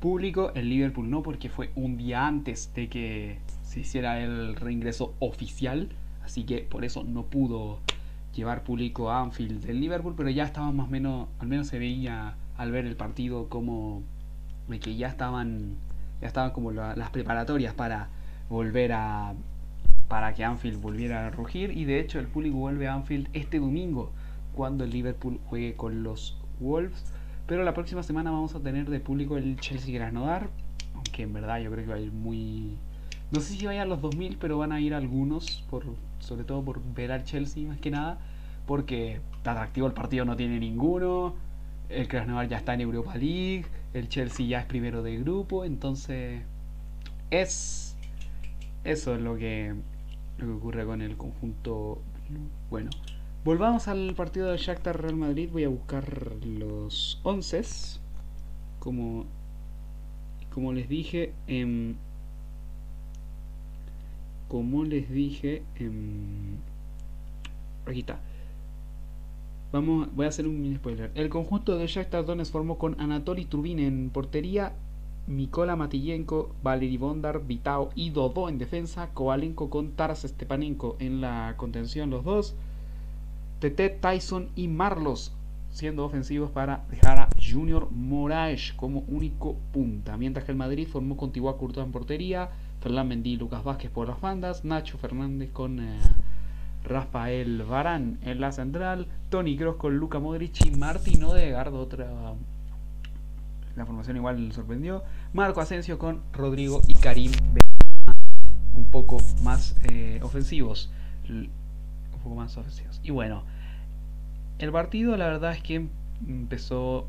público, 0.00 0.50
el 0.54 0.68
Liverpool 0.68 1.08
no 1.08 1.22
porque 1.22 1.48
fue 1.48 1.70
un 1.76 1.96
día 1.96 2.26
antes 2.26 2.74
de 2.74 2.88
que 2.88 3.38
se 3.62 3.80
hiciera 3.80 4.20
el 4.20 4.56
reingreso 4.56 5.14
oficial, 5.20 5.90
así 6.24 6.44
que 6.44 6.58
por 6.58 6.84
eso 6.84 7.04
no 7.04 7.26
pudo 7.26 7.78
llevar 8.34 8.64
público 8.64 9.10
a 9.10 9.20
Anfield 9.20 9.64
del 9.64 9.80
Liverpool, 9.80 10.14
pero 10.16 10.30
ya 10.30 10.44
estaba 10.44 10.72
más 10.72 10.88
o 10.88 10.90
menos, 10.90 11.28
al 11.38 11.46
menos 11.46 11.68
se 11.68 11.78
veía 11.78 12.34
al 12.56 12.72
ver 12.72 12.86
el 12.86 12.96
partido 12.96 13.48
como 13.48 14.02
que 14.80 14.96
ya 14.96 15.08
estaban 15.08 15.76
ya 16.22 16.28
estaban 16.28 16.52
como 16.52 16.72
las 16.72 17.10
preparatorias 17.10 17.74
para 17.74 18.08
volver 18.48 18.92
a, 18.92 19.34
para 20.08 20.34
que 20.34 20.44
Anfield 20.44 20.80
volviera 20.80 21.26
a 21.26 21.30
rugir 21.30 21.76
y 21.76 21.84
de 21.84 22.00
hecho 22.00 22.18
el 22.18 22.26
público 22.26 22.56
vuelve 22.56 22.88
a 22.88 22.94
Anfield 22.94 23.28
este 23.32 23.58
domingo 23.58 24.12
cuando 24.54 24.84
el 24.84 24.90
Liverpool 24.90 25.40
juegue 25.46 25.74
con 25.74 26.02
los 26.02 26.38
Wolves. 26.60 27.12
Pero 27.46 27.64
la 27.64 27.74
próxima 27.74 28.02
semana 28.02 28.30
vamos 28.30 28.54
a 28.54 28.60
tener 28.60 28.88
de 28.88 29.00
público 29.00 29.36
el 29.36 29.58
Chelsea 29.58 29.94
Krasnodar, 29.96 30.48
aunque 30.94 31.22
en 31.22 31.32
verdad 31.32 31.60
yo 31.60 31.70
creo 31.70 31.84
que 31.84 31.90
va 31.90 31.96
a 31.96 32.00
ir 32.00 32.12
muy... 32.12 32.76
No 33.30 33.40
sé 33.40 33.54
si 33.54 33.66
vayan 33.66 33.88
los 33.88 34.00
2000, 34.02 34.36
pero 34.38 34.58
van 34.58 34.72
a 34.72 34.80
ir 34.80 34.94
algunos, 34.94 35.64
por, 35.70 35.84
sobre 36.18 36.44
todo 36.44 36.62
por 36.62 36.82
ver 36.94 37.12
al 37.12 37.24
Chelsea 37.24 37.66
más 37.66 37.78
que 37.78 37.90
nada, 37.90 38.18
porque 38.66 39.20
atractivo 39.40 39.86
el 39.86 39.94
partido 39.94 40.24
no 40.24 40.36
tiene 40.36 40.60
ninguno, 40.60 41.34
el 41.88 42.08
Krasnodar 42.08 42.48
ya 42.48 42.58
está 42.58 42.74
en 42.74 42.82
Europa 42.82 43.16
League, 43.16 43.64
el 43.94 44.08
Chelsea 44.08 44.46
ya 44.46 44.60
es 44.60 44.66
primero 44.66 45.02
de 45.02 45.16
grupo, 45.18 45.64
entonces 45.64 46.42
es 47.30 47.96
eso 48.84 49.14
es 49.14 49.20
lo 49.20 49.36
que 49.36 49.74
lo 50.42 50.48
que 50.48 50.58
ocurre 50.58 50.84
con 50.84 51.02
el 51.02 51.16
conjunto. 51.16 52.00
Bueno, 52.70 52.90
volvamos 53.44 53.88
al 53.88 54.14
partido 54.14 54.48
del 54.48 54.58
Shakhtar 54.58 55.00
Real 55.00 55.16
Madrid. 55.16 55.48
Voy 55.52 55.64
a 55.64 55.68
buscar 55.68 56.36
los 56.44 57.20
11 57.22 57.62
como 58.78 59.26
como 60.52 60.72
les 60.72 60.88
dije 60.88 61.32
em, 61.46 61.94
como 64.48 64.84
les 64.84 65.08
dije 65.08 65.62
em, 65.76 66.56
aquí 67.86 68.00
está 68.00 68.20
Vamos, 69.72 70.14
voy 70.14 70.26
a 70.26 70.28
hacer 70.28 70.46
un 70.46 70.60
mini 70.60 70.76
spoiler. 70.76 71.10
El 71.14 71.30
conjunto 71.30 71.78
de 71.78 71.86
Shakhtar 71.86 72.26
Donetsk 72.26 72.52
formó 72.52 72.76
con 72.76 73.00
Anatoly 73.00 73.46
Trubin 73.46 73.78
en 73.78 74.10
portería, 74.10 74.74
Mikola 75.26 75.76
Matillenko, 75.76 76.54
Valery 76.62 76.96
Bondar, 76.96 77.44
Vitao 77.46 77.90
y 77.94 78.10
Dodó 78.10 78.48
en 78.48 78.58
defensa, 78.58 79.10
Kovalenko 79.14 79.70
con 79.70 79.92
Taras 79.92 80.22
Stepanenko 80.22 80.96
en 80.98 81.20
la 81.20 81.54
contención 81.56 82.10
los 82.10 82.24
dos, 82.24 82.54
Tete, 83.60 83.90
Tyson 83.90 84.48
y 84.56 84.68
Marlos 84.68 85.32
siendo 85.72 86.04
ofensivos 86.04 86.50
para 86.50 86.84
dejar 86.90 87.18
a 87.18 87.28
Junior 87.40 87.90
Moraes 87.90 88.74
como 88.76 89.00
único 89.08 89.56
punta, 89.72 90.16
mientras 90.16 90.44
que 90.44 90.52
el 90.52 90.58
Madrid 90.58 90.86
formó 90.86 91.16
con 91.16 91.32
Tibac 91.32 91.56
en 91.76 91.92
portería, 91.92 92.50
Fernán 92.80 93.08
Mendy 93.08 93.32
y 93.32 93.36
Lucas 93.36 93.64
Vázquez 93.64 93.90
por 93.90 94.08
las 94.08 94.20
bandas, 94.20 94.64
Nacho 94.64 94.98
Fernández 94.98 95.50
con 95.50 95.80
eh, 95.80 95.98
Rafael 96.84 97.62
Varán 97.62 98.18
en 98.22 98.40
la 98.40 98.52
central, 98.52 99.06
Tony 99.30 99.56
Kroos 99.56 99.76
con 99.76 99.96
Luca 99.96 100.18
Modric 100.18 100.66
y 100.66 100.72
Martín 100.72 101.24
Odegaard, 101.24 101.72
otra 101.74 102.34
la 103.76 103.86
formación 103.86 104.16
igual 104.16 104.52
sorprendió, 104.52 105.02
Marco 105.32 105.60
Asensio 105.60 105.98
con 105.98 106.20
Rodrigo 106.32 106.82
y 106.86 106.94
Karim 106.94 107.32
un 108.74 108.90
poco 108.90 109.18
más 109.42 109.76
eh, 109.90 110.20
ofensivos, 110.22 110.90
un 111.28 111.50
poco 112.22 112.34
más 112.34 112.56
ofensivos. 112.56 113.00
Y 113.02 113.10
bueno, 113.10 113.44
el 114.58 114.72
partido 114.72 115.16
la 115.16 115.26
verdad 115.26 115.52
es 115.52 115.62
que 115.62 115.86
empezó 116.26 117.08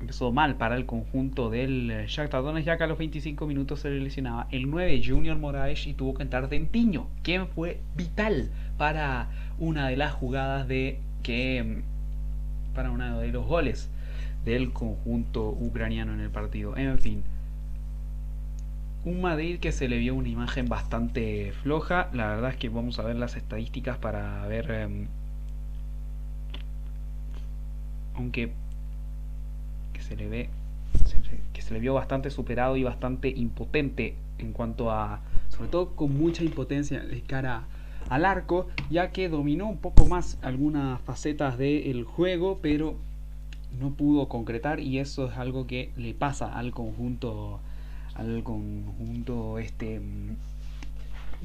empezó 0.00 0.30
mal 0.30 0.56
para 0.56 0.76
el 0.76 0.84
conjunto 0.84 1.48
del 1.48 1.90
eh, 1.90 2.04
Shakhtar 2.06 2.42
Donetsk 2.42 2.66
ya 2.66 2.76
que 2.76 2.84
a 2.84 2.86
los 2.86 2.98
25 2.98 3.46
minutos 3.46 3.80
se 3.80 3.88
le 3.88 4.00
lesionaba 4.00 4.46
el 4.50 4.70
9 4.70 5.00
Junior 5.02 5.38
Moraes 5.38 5.86
y 5.86 5.94
tuvo 5.94 6.12
que 6.12 6.22
entrar 6.22 6.50
Dentiño, 6.50 7.08
quien 7.22 7.48
fue 7.48 7.80
vital 7.96 8.50
para 8.76 9.30
una 9.58 9.88
de 9.88 9.96
las 9.96 10.12
jugadas 10.12 10.68
de 10.68 11.00
que 11.22 11.82
para 12.74 12.90
uno 12.90 13.20
de 13.20 13.28
los 13.28 13.46
goles 13.46 13.90
del 14.46 14.72
conjunto 14.72 15.50
ucraniano 15.50 16.14
en 16.14 16.20
el 16.20 16.30
partido. 16.30 16.76
En 16.76 16.98
fin, 16.98 17.24
un 19.04 19.20
Madrid 19.20 19.58
que 19.58 19.72
se 19.72 19.88
le 19.88 19.98
vio 19.98 20.14
una 20.14 20.28
imagen 20.28 20.66
bastante 20.68 21.52
floja. 21.62 22.08
La 22.12 22.28
verdad 22.28 22.50
es 22.50 22.56
que 22.56 22.68
vamos 22.68 22.98
a 22.98 23.02
ver 23.02 23.16
las 23.16 23.36
estadísticas 23.36 23.98
para 23.98 24.46
ver 24.46 24.70
em, 24.70 25.08
aunque 28.14 28.52
que 29.92 30.00
se 30.00 30.16
le 30.16 30.28
ve 30.28 30.48
que 31.52 31.62
se 31.62 31.74
le 31.74 31.80
vio 31.80 31.94
bastante 31.94 32.30
superado 32.30 32.76
y 32.76 32.84
bastante 32.84 33.28
impotente 33.28 34.14
en 34.38 34.52
cuanto 34.52 34.90
a 34.90 35.20
sobre 35.48 35.68
todo 35.68 35.96
con 35.96 36.16
mucha 36.16 36.44
impotencia 36.44 37.00
de 37.00 37.20
cara 37.22 37.64
al 38.08 38.24
arco 38.24 38.68
ya 38.90 39.10
que 39.10 39.28
dominó 39.28 39.66
un 39.66 39.78
poco 39.78 40.06
más 40.06 40.38
algunas 40.42 41.00
facetas 41.02 41.58
del 41.58 42.04
juego 42.04 42.58
pero 42.62 42.96
no 43.78 43.94
pudo 43.94 44.28
concretar 44.28 44.80
y 44.80 44.98
eso 44.98 45.30
es 45.30 45.36
algo 45.36 45.66
que 45.66 45.92
le 45.96 46.14
pasa 46.14 46.56
al 46.56 46.72
conjunto 46.72 47.60
al 48.14 48.42
conjunto 48.42 49.58
este 49.58 50.00
mm, 50.00 50.36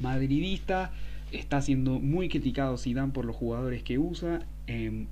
madridista. 0.01 0.91
Está 1.31 1.61
siendo 1.61 1.99
muy 1.99 2.29
criticado 2.29 2.77
Zidane 2.77 3.13
por 3.13 3.25
los 3.25 3.35
jugadores 3.35 3.83
que 3.83 3.97
usa 3.97 4.41
em, 4.67 5.07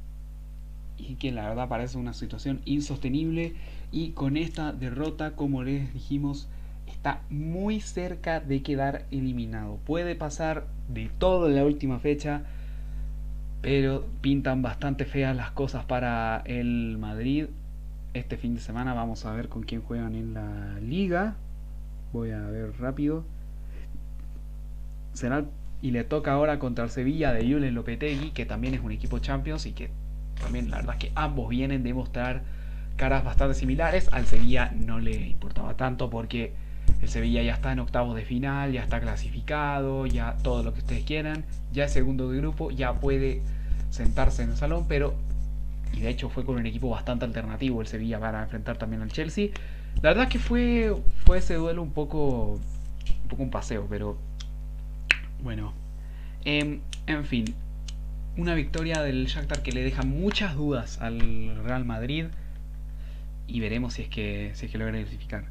y 0.97 1.15
que 1.15 1.31
la 1.31 1.47
verdad 1.47 1.69
parece 1.69 1.97
una 1.97 2.13
situación 2.13 2.61
insostenible. 2.65 3.55
Y 3.91 4.11
con 4.11 4.37
esta 4.37 4.73
derrota 4.73 5.35
como 5.35 5.63
les 5.63 5.93
dijimos 5.93 6.47
está 6.87 7.21
muy 7.29 7.81
cerca 7.81 8.39
de 8.39 8.61
quedar 8.61 9.05
eliminado. 9.11 9.79
Puede 9.85 10.15
pasar 10.15 10.67
de 10.87 11.09
todo 11.19 11.47
en 11.47 11.55
la 11.55 11.65
última 11.65 11.99
fecha 11.99 12.43
pero 13.61 14.05
pintan 14.21 14.61
bastante 14.61 15.05
feas 15.05 15.35
las 15.35 15.51
cosas 15.51 15.85
para 15.85 16.41
el 16.45 16.97
Madrid. 16.97 17.47
Este 18.13 18.37
fin 18.37 18.55
de 18.55 18.61
semana 18.61 18.93
vamos 18.93 19.25
a 19.25 19.33
ver 19.33 19.49
con 19.49 19.63
quién 19.63 19.81
juegan 19.81 20.15
en 20.15 20.33
la 20.33 20.79
liga. 20.79 21.35
Voy 22.13 22.31
a 22.31 22.41
ver 22.41 22.73
rápido. 22.79 23.25
Será 25.13 25.45
y 25.81 25.91
le 25.91 26.03
toca 26.03 26.33
ahora 26.33 26.59
contra 26.59 26.83
el 26.83 26.89
Sevilla 26.89 27.31
de 27.31 27.41
Julen 27.41 27.73
Lopetegui 27.73 28.31
que 28.31 28.45
también 28.45 28.73
es 28.73 28.81
un 28.81 28.91
equipo 28.91 29.19
Champions 29.19 29.65
y 29.65 29.71
que 29.71 29.89
también 30.41 30.69
la 30.69 30.77
verdad 30.77 30.95
es 30.95 31.05
que 31.05 31.11
ambos 31.15 31.49
vienen 31.49 31.83
de 31.83 31.93
mostrar 31.93 32.43
caras 32.95 33.23
bastante 33.23 33.55
similares. 33.55 34.09
Al 34.11 34.25
Sevilla 34.25 34.71
no 34.75 34.99
le 34.99 35.15
importaba 35.15 35.75
tanto 35.75 36.09
porque 36.09 36.53
el 37.01 37.09
Sevilla 37.09 37.41
ya 37.41 37.53
está 37.53 37.71
en 37.71 37.79
octavos 37.79 38.15
de 38.15 38.25
final, 38.25 38.71
ya 38.71 38.83
está 38.83 38.99
clasificado, 38.99 40.05
ya 40.05 40.35
todo 40.43 40.63
lo 40.63 40.73
que 40.73 40.79
ustedes 40.79 41.03
quieran, 41.03 41.45
ya 41.71 41.85
es 41.85 41.93
segundo 41.93 42.29
de 42.29 42.37
grupo, 42.37 42.71
ya 42.71 42.93
puede 42.93 43.41
sentarse 43.89 44.43
en 44.43 44.51
el 44.51 44.57
salón, 44.57 44.85
pero 44.87 45.15
y 45.93 46.01
de 46.01 46.09
hecho 46.09 46.29
fue 46.29 46.45
con 46.45 46.57
un 46.57 46.65
equipo 46.65 46.89
bastante 46.89 47.25
alternativo 47.25 47.81
el 47.81 47.87
Sevilla 47.87 48.19
para 48.19 48.43
enfrentar 48.43 48.77
también 48.77 49.01
al 49.01 49.11
Chelsea. 49.11 49.49
La 50.01 50.09
verdad 50.09 50.25
es 50.25 50.29
que 50.29 50.39
fue 50.39 50.95
fue 51.25 51.39
ese 51.39 51.55
duelo 51.55 51.81
un 51.81 51.91
poco 51.91 52.59
un 53.23 53.27
poco 53.29 53.43
un 53.43 53.49
paseo, 53.49 53.87
pero 53.89 54.17
bueno. 55.43 55.73
Em, 56.45 56.79
en 57.07 57.25
fin, 57.25 57.45
una 58.37 58.55
victoria 58.55 59.01
del 59.01 59.25
Shakhtar 59.27 59.61
que 59.61 59.71
le 59.71 59.83
deja 59.83 60.03
muchas 60.03 60.55
dudas 60.55 60.99
al 61.01 61.63
Real 61.63 61.85
Madrid 61.85 62.27
y 63.47 63.59
veremos 63.59 63.95
si 63.95 64.03
es 64.03 64.09
que, 64.09 64.51
si 64.53 64.67
es 64.67 64.71
que 64.71 64.77
logra 64.77 64.93
clasificar. 64.93 65.45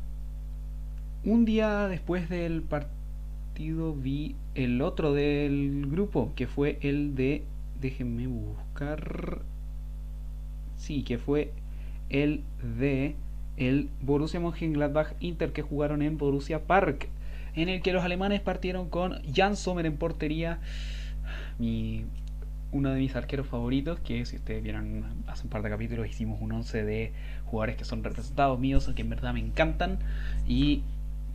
Un 1.24 1.44
día 1.44 1.88
después 1.88 2.28
del 2.28 2.62
partido 2.62 3.94
vi 3.94 4.36
el 4.54 4.80
otro 4.82 5.12
del 5.12 5.86
grupo, 5.90 6.32
que 6.36 6.46
fue 6.46 6.78
el 6.80 7.14
de... 7.14 7.44
Déjenme 7.80 8.26
buscar... 8.26 9.42
Sí, 10.76 11.02
que 11.02 11.18
fue 11.18 11.52
el 12.08 12.42
de 12.78 13.16
el 13.56 13.90
Borussia 14.00 14.38
Mönchengladbach 14.38 15.14
Inter 15.18 15.52
que 15.52 15.62
jugaron 15.62 16.02
en 16.02 16.16
Borussia 16.16 16.66
Park, 16.66 17.08
en 17.54 17.68
el 17.68 17.82
que 17.82 17.92
los 17.92 18.04
alemanes 18.04 18.40
partieron 18.40 18.88
con 18.88 19.20
Jan 19.34 19.56
Sommer 19.56 19.86
en 19.86 19.96
portería. 19.96 20.60
Mi 21.58 22.04
uno 22.70 22.90
de 22.90 23.00
mis 23.00 23.16
arqueros 23.16 23.46
favoritos, 23.46 23.98
que 24.00 24.24
si 24.26 24.36
ustedes 24.36 24.62
vieron 24.62 25.04
hace 25.26 25.44
un 25.44 25.50
par 25.50 25.62
de 25.62 25.70
capítulos 25.70 26.06
hicimos 26.06 26.40
un 26.40 26.52
11 26.52 26.84
de 26.84 27.12
jugadores 27.46 27.76
que 27.76 27.84
son 27.84 28.04
representados 28.04 28.58
míos, 28.60 28.90
que 28.94 29.02
en 29.02 29.08
verdad 29.08 29.32
me 29.32 29.40
encantan, 29.40 29.98
y 30.46 30.82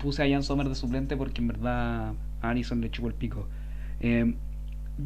puse 0.04 0.22
a 0.22 0.30
Jan 0.30 0.44
Sommer 0.44 0.68
de 0.68 0.76
suplente 0.76 1.16
porque 1.16 1.42
en 1.42 1.48
verdad 1.48 2.13
a 2.42 2.50
Alison 2.50 2.82
le 2.82 2.92
chupó 2.92 3.08
el 3.08 3.13
pico. 3.13 3.48
Eh, 4.02 4.36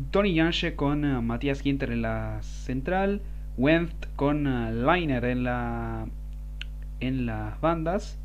Tony 0.10 0.36
Janche 0.36 0.76
con 0.76 1.06
uh, 1.06 1.22
Matías 1.22 1.62
Ginter 1.62 1.92
en 1.92 2.02
la 2.02 2.40
central, 2.42 3.22
Wendt 3.58 4.08
con 4.16 4.48
uh, 4.48 4.72
Liner 4.72 5.24
en 5.24 5.44
la 5.44 6.08
en 7.00 7.28
las 7.28 7.62
bandas. 7.62 8.18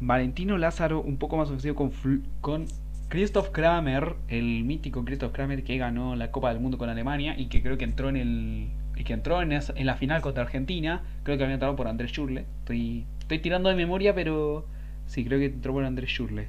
Valentino 0.00 0.56
Lázaro 0.56 1.02
un 1.02 1.18
poco 1.18 1.36
más 1.36 1.48
ofensivo 1.48 1.74
con, 1.74 1.92
con 2.40 2.64
Christoph 3.08 3.50
Kramer, 3.50 4.16
el 4.28 4.64
mítico 4.64 5.04
Christoph 5.04 5.32
Kramer 5.32 5.62
que 5.62 5.76
ganó 5.76 6.16
la 6.16 6.30
Copa 6.30 6.48
del 6.50 6.60
Mundo 6.60 6.78
con 6.78 6.88
Alemania 6.88 7.38
y 7.38 7.46
que 7.46 7.62
creo 7.62 7.76
que 7.76 7.84
entró 7.84 8.08
en 8.08 8.16
el 8.16 8.68
que 9.04 9.12
entró 9.12 9.42
en, 9.42 9.52
en 9.52 9.86
la 9.86 9.94
final 9.94 10.22
contra 10.22 10.42
Argentina, 10.42 11.02
creo 11.22 11.36
que 11.36 11.44
había 11.44 11.54
entrado 11.54 11.76
por 11.76 11.86
Andrés 11.86 12.10
Schurle. 12.10 12.46
Estoy, 12.60 13.06
estoy 13.28 13.40
tirando 13.40 13.68
de 13.68 13.74
memoria, 13.74 14.14
pero 14.14 14.64
sí, 15.04 15.22
creo 15.22 15.38
que 15.38 15.44
entró 15.44 15.74
por 15.74 15.84
Andrés 15.84 16.08
Schurle. 16.08 16.48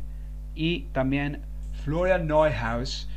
Y 0.55 0.83
también 0.93 1.41
Florian 1.83 2.25
Neuhaus, 2.25 3.09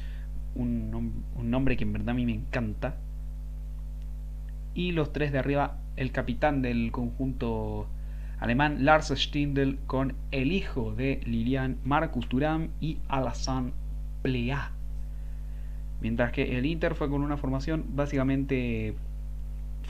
un, 0.56 1.22
un 1.36 1.50
nombre 1.50 1.76
que 1.76 1.84
en 1.84 1.92
verdad 1.92 2.10
a 2.10 2.14
mí 2.14 2.26
me 2.26 2.32
encanta. 2.32 2.96
Y 4.74 4.90
los 4.90 5.12
tres 5.12 5.30
de 5.30 5.38
arriba, 5.38 5.78
el 5.94 6.10
capitán 6.10 6.60
del 6.60 6.90
conjunto 6.90 7.86
alemán 8.40 8.84
Lars 8.84 9.12
Stindl 9.14 9.78
con 9.86 10.16
el 10.32 10.50
hijo 10.50 10.92
de 10.96 11.20
Lilian 11.24 11.78
Marcus 11.84 12.28
Thuram 12.28 12.70
y 12.80 12.98
Alassane 13.06 13.70
Plea. 14.22 14.72
Mientras 16.00 16.32
que 16.32 16.58
el 16.58 16.66
Inter 16.66 16.96
fue 16.96 17.08
con 17.08 17.22
una 17.22 17.36
formación 17.36 17.84
básicamente 17.94 18.96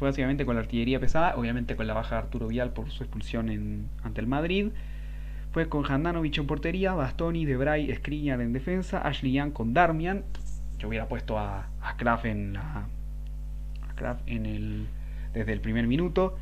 fue 0.02 0.08
básicamente 0.08 0.44
con 0.44 0.56
la 0.56 0.62
artillería 0.62 0.98
pesada, 0.98 1.36
obviamente 1.36 1.76
con 1.76 1.86
la 1.86 1.94
baja 1.94 2.16
de 2.16 2.22
Arturo 2.22 2.48
Vial 2.48 2.72
por 2.72 2.90
su 2.90 3.04
expulsión 3.04 3.48
en, 3.48 3.88
ante 4.02 4.20
el 4.20 4.26
Madrid. 4.26 4.72
Fue 5.52 5.68
con 5.68 5.88
Handanovic 5.88 6.38
en 6.38 6.48
portería, 6.48 6.92
Bastoni, 6.94 7.44
Debray, 7.44 7.94
Skriniar 7.94 8.40
en 8.40 8.52
defensa, 8.52 8.98
Ashley 8.98 9.34
Young 9.34 9.52
con 9.52 9.74
Darmian. 9.74 10.24
Yo 10.76 10.88
hubiera 10.88 11.06
puesto 11.06 11.38
a, 11.38 11.68
a 11.80 11.96
Kraft 11.96 12.24
en 12.24 12.54
la 12.54 12.88
a 13.88 13.94
Kraft 13.94 14.22
en 14.26 14.44
el 14.44 14.88
desde 15.34 15.52
el 15.52 15.60
primer 15.60 15.86
minuto. 15.86 16.36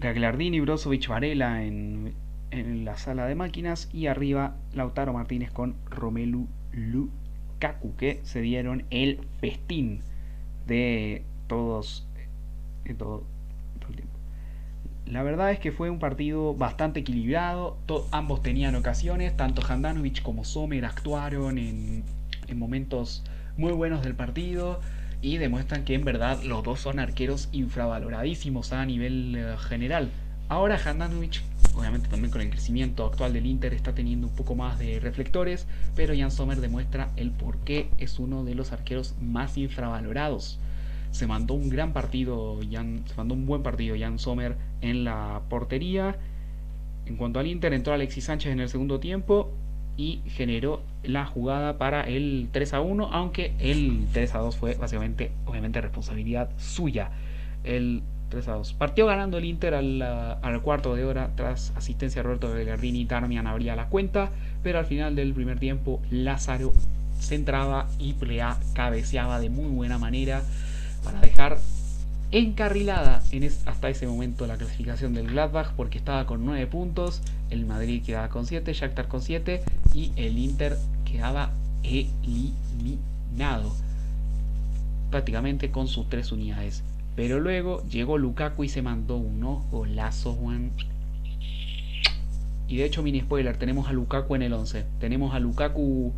Gagliardini, 0.00 0.58
Brozovic, 0.58 1.06
Varela 1.06 1.62
en, 1.62 2.14
en 2.50 2.84
la 2.84 2.96
sala 2.96 3.26
de 3.26 3.36
máquinas 3.36 3.88
y 3.92 4.08
arriba 4.08 4.56
Lautaro 4.72 5.12
Martínez 5.12 5.52
con 5.52 5.76
Romelu 5.88 6.48
Lukaku 6.72 7.94
que 7.94 8.18
se 8.24 8.40
dieron 8.40 8.86
el 8.90 9.20
festín 9.38 10.00
de 10.66 11.22
todos 11.46 12.08
de 12.84 12.94
todo, 12.94 13.24
el 13.88 13.96
tiempo. 13.96 14.14
La 15.06 15.22
verdad 15.22 15.50
es 15.50 15.58
que 15.58 15.72
fue 15.72 15.90
un 15.90 15.98
partido 15.98 16.54
bastante 16.54 17.00
equilibrado, 17.00 17.78
ambos 18.10 18.42
tenían 18.42 18.74
ocasiones, 18.74 19.36
tanto 19.36 19.62
Handanovic 19.66 20.22
como 20.22 20.44
Sommer 20.44 20.84
actuaron 20.84 21.58
en, 21.58 22.04
en 22.48 22.58
momentos 22.58 23.22
muy 23.56 23.72
buenos 23.72 24.02
del 24.02 24.14
partido 24.14 24.80
y 25.20 25.38
demuestran 25.38 25.84
que 25.84 25.94
en 25.94 26.04
verdad 26.04 26.42
los 26.42 26.62
dos 26.62 26.80
son 26.80 26.98
arqueros 26.98 27.48
infravaloradísimos 27.52 28.72
a 28.72 28.84
nivel 28.84 29.34
eh, 29.36 29.56
general. 29.58 30.10
Ahora 30.48 30.78
Handanovic, 30.84 31.42
obviamente 31.74 32.08
también 32.08 32.30
con 32.30 32.42
el 32.42 32.50
crecimiento 32.50 33.06
actual 33.06 33.32
del 33.32 33.46
Inter, 33.46 33.72
está 33.72 33.94
teniendo 33.94 34.26
un 34.26 34.34
poco 34.34 34.54
más 34.54 34.78
de 34.78 35.00
reflectores, 35.00 35.66
pero 35.96 36.14
Jan 36.16 36.30
Sommer 36.30 36.60
demuestra 36.60 37.10
el 37.16 37.30
por 37.30 37.58
qué 37.58 37.88
es 37.98 38.18
uno 38.18 38.44
de 38.44 38.54
los 38.54 38.72
arqueros 38.72 39.14
más 39.20 39.56
infravalorados. 39.56 40.58
Se 41.14 41.28
mandó 41.28 41.54
un 41.54 41.68
gran 41.68 41.92
partido, 41.92 42.58
se 42.60 43.14
mandó 43.16 43.34
un 43.34 43.46
buen 43.46 43.62
partido 43.62 43.94
Jan 43.96 44.18
Sommer 44.18 44.56
en 44.80 45.04
la 45.04 45.42
portería. 45.48 46.16
En 47.06 47.16
cuanto 47.16 47.38
al 47.38 47.46
Inter, 47.46 47.72
entró 47.72 47.94
Alexis 47.94 48.24
Sánchez 48.24 48.50
en 48.50 48.58
el 48.58 48.68
segundo 48.68 48.98
tiempo 48.98 49.52
y 49.96 50.22
generó 50.26 50.82
la 51.04 51.24
jugada 51.24 51.78
para 51.78 52.00
el 52.00 52.48
3 52.50 52.74
a 52.74 52.80
1, 52.80 53.10
aunque 53.12 53.52
el 53.60 54.08
3 54.12 54.34
a 54.34 54.38
2 54.38 54.56
fue 54.56 54.74
básicamente, 54.74 55.30
obviamente, 55.46 55.80
responsabilidad 55.80 56.50
suya. 56.56 57.10
El 57.62 58.02
3 58.30 58.48
a 58.48 58.52
2. 58.54 58.72
Partió 58.72 59.06
ganando 59.06 59.38
el 59.38 59.44
Inter 59.44 59.74
al, 59.74 60.62
cuarto 60.62 60.96
de 60.96 61.04
hora 61.04 61.30
tras 61.36 61.72
asistencia 61.76 62.22
de 62.22 62.24
Roberto 62.24 62.52
Bellardini. 62.52 63.04
Darmian 63.04 63.46
abría 63.46 63.76
la 63.76 63.86
cuenta, 63.86 64.32
pero 64.64 64.80
al 64.80 64.86
final 64.86 65.14
del 65.14 65.32
primer 65.32 65.60
tiempo 65.60 66.02
Lázaro 66.10 66.72
centraba 67.20 67.86
y 68.00 68.14
Plea 68.14 68.58
cabeceaba 68.74 69.38
de 69.38 69.48
muy 69.48 69.68
buena 69.68 69.98
manera 69.98 70.42
para 71.04 71.20
dejar 71.20 71.58
encarrilada 72.30 73.22
en 73.30 73.44
hasta 73.44 73.88
ese 73.88 74.06
momento 74.08 74.46
la 74.46 74.56
clasificación 74.56 75.14
del 75.14 75.28
Gladbach 75.28 75.72
porque 75.76 75.98
estaba 75.98 76.26
con 76.26 76.44
9 76.44 76.66
puntos, 76.66 77.22
el 77.50 77.64
Madrid 77.66 78.02
quedaba 78.02 78.28
con 78.28 78.46
7, 78.46 78.72
Shakhtar 78.72 79.06
con 79.06 79.22
7 79.22 79.62
y 79.92 80.10
el 80.16 80.38
Inter 80.38 80.76
quedaba 81.04 81.52
eliminado 81.84 83.72
prácticamente 85.10 85.70
con 85.70 85.86
sus 85.86 86.08
3 86.08 86.32
unidades. 86.32 86.82
Pero 87.14 87.38
luego 87.38 87.84
llegó 87.88 88.18
Lukaku 88.18 88.64
y 88.64 88.68
se 88.68 88.82
mandó 88.82 89.16
unos 89.16 89.64
golazos, 89.70 90.36
Juan. 90.36 90.72
Y 92.66 92.78
de 92.78 92.84
hecho, 92.84 93.02
mini 93.02 93.20
spoiler, 93.20 93.56
tenemos 93.56 93.88
a 93.88 93.92
Lukaku 93.92 94.34
en 94.34 94.42
el 94.42 94.52
11. 94.52 94.84
Tenemos 94.98 95.34
a 95.34 95.38
Lukaku. 95.38 96.12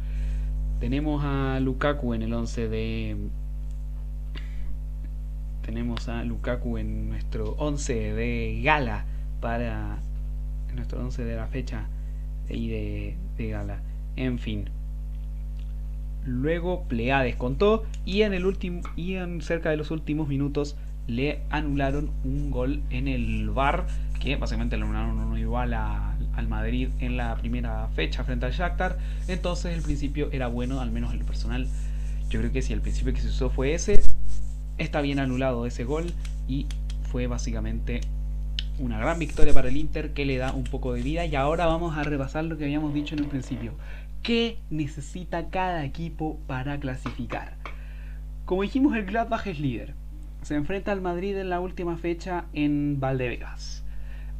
Tenemos 0.81 1.23
a 1.25 1.61
Lukaku 1.61 2.15
en 2.15 2.23
el 2.23 2.33
11 2.33 2.69
de. 2.69 3.17
Tenemos 5.67 6.09
a 6.09 6.23
Lukaku 6.23 6.79
en 6.79 7.09
nuestro 7.09 7.57
11 7.59 8.15
de 8.15 8.61
gala 8.63 9.05
para. 9.41 9.99
En 10.71 10.77
nuestro 10.77 11.01
11 11.01 11.25
de 11.25 11.35
la 11.35 11.49
fecha 11.49 11.89
de, 12.49 13.17
de 13.37 13.49
gala. 13.49 13.81
En 14.15 14.39
fin. 14.39 14.71
Luego 16.25 16.85
Plea 16.85 17.21
descontó 17.23 17.85
y 18.05 18.23
en 18.23 18.33
el 18.33 18.47
último 18.47 18.83
y 18.95 19.15
en 19.15 19.43
cerca 19.43 19.71
de 19.71 19.77
los 19.77 19.91
últimos 19.91 20.29
minutos 20.29 20.77
le 21.09 21.41
anularon 21.51 22.11
un 22.25 22.51
gol 22.53 22.83
en 22.91 23.09
el 23.09 23.51
bar 23.51 23.87
que 24.21 24.37
básicamente 24.37 24.77
le 24.77 24.85
anularon 24.85 25.19
uno 25.19 25.37
igual 25.37 25.75
al 25.75 26.49
Madrid 26.49 26.91
en 27.01 27.17
la 27.17 27.35
primera 27.37 27.89
fecha 27.97 28.23
frente 28.23 28.47
al 28.47 28.53
Shakhtar. 28.53 28.99
Entonces 29.27 29.77
el 29.77 29.83
principio 29.83 30.29
era 30.31 30.47
bueno, 30.47 30.81
al 30.81 30.93
menos 30.93 31.13
en 31.13 31.19
lo 31.19 31.27
personal. 31.27 31.67
Yo 32.29 32.39
creo 32.39 32.53
que 32.53 32.63
si 32.63 32.73
el 32.73 32.81
principio 32.81 33.13
que 33.13 33.21
se 33.21 33.29
usó 33.29 33.51
fue 33.51 33.75
ese, 33.75 34.01
está 34.79 35.01
bien 35.01 35.19
anulado 35.19 35.67
ese 35.67 35.85
gol 35.85 36.13
y 36.49 36.67
fue 37.11 37.27
básicamente 37.27 38.01
una 38.79 38.99
gran 38.99 39.19
victoria 39.19 39.55
para 39.55 39.69
el 39.69 39.77
Inter 39.77 40.13
que 40.13 40.27
le 40.27 40.37
da 40.37 40.53
un 40.53 40.65
poco 40.65 40.93
de 40.93 41.03
vida. 41.03 41.25
Y 41.25 41.35
ahora 41.35 41.67
vamos 41.67 41.97
a 41.97 42.03
repasar 42.03 42.45
lo 42.45 42.59
que 42.59 42.65
habíamos 42.65 42.93
dicho 42.95 43.15
en 43.15 43.23
un 43.23 43.29
principio. 43.29 43.73
¿Qué 44.23 44.59
necesita 44.71 45.49
cada 45.49 45.85
equipo 45.85 46.39
para 46.47 46.79
clasificar? 46.79 47.55
Como 48.45 48.63
dijimos, 48.63 48.97
el 48.97 49.07
Gladbach 49.07 49.47
es 49.47 49.61
líder 49.61 49.95
se 50.47 50.55
enfrenta 50.55 50.93
al 50.93 51.01
Madrid 51.01 51.37
en 51.37 51.51
la 51.51 51.59
última 51.59 51.97
fecha 51.97 52.45
en 52.53 53.01
Valdevegas. 53.01 53.85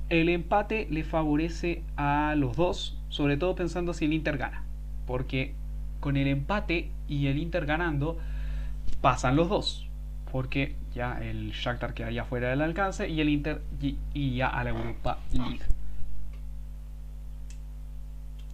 El 0.09 0.29
empate 0.29 0.87
le 0.89 1.03
favorece 1.03 1.83
a 1.97 2.35
los 2.37 2.55
dos, 2.55 2.97
sobre 3.09 3.37
todo 3.37 3.57
pensando 3.57 3.93
si 3.93 4.05
el 4.05 4.13
Inter 4.13 4.39
gana, 4.39 4.63
porque 5.05 5.55
con 5.99 6.17
el 6.17 6.29
empate 6.29 6.93
y 7.09 7.27
el 7.27 7.39
Inter 7.39 7.67
ganando 7.67 8.19
pasan 9.01 9.35
los 9.35 9.49
dos, 9.49 9.86
porque 10.37 10.77
ya 10.95 11.19
el 11.23 11.53
Shakhtar 11.53 11.95
quedaría 11.95 12.27
fuera 12.27 12.51
del 12.51 12.61
alcance 12.61 13.09
y 13.09 13.23
el 13.23 13.31
Inter 13.31 13.63
iría 14.13 14.49
a 14.49 14.65
la 14.65 14.69
Europa 14.69 15.19
League. 15.33 15.63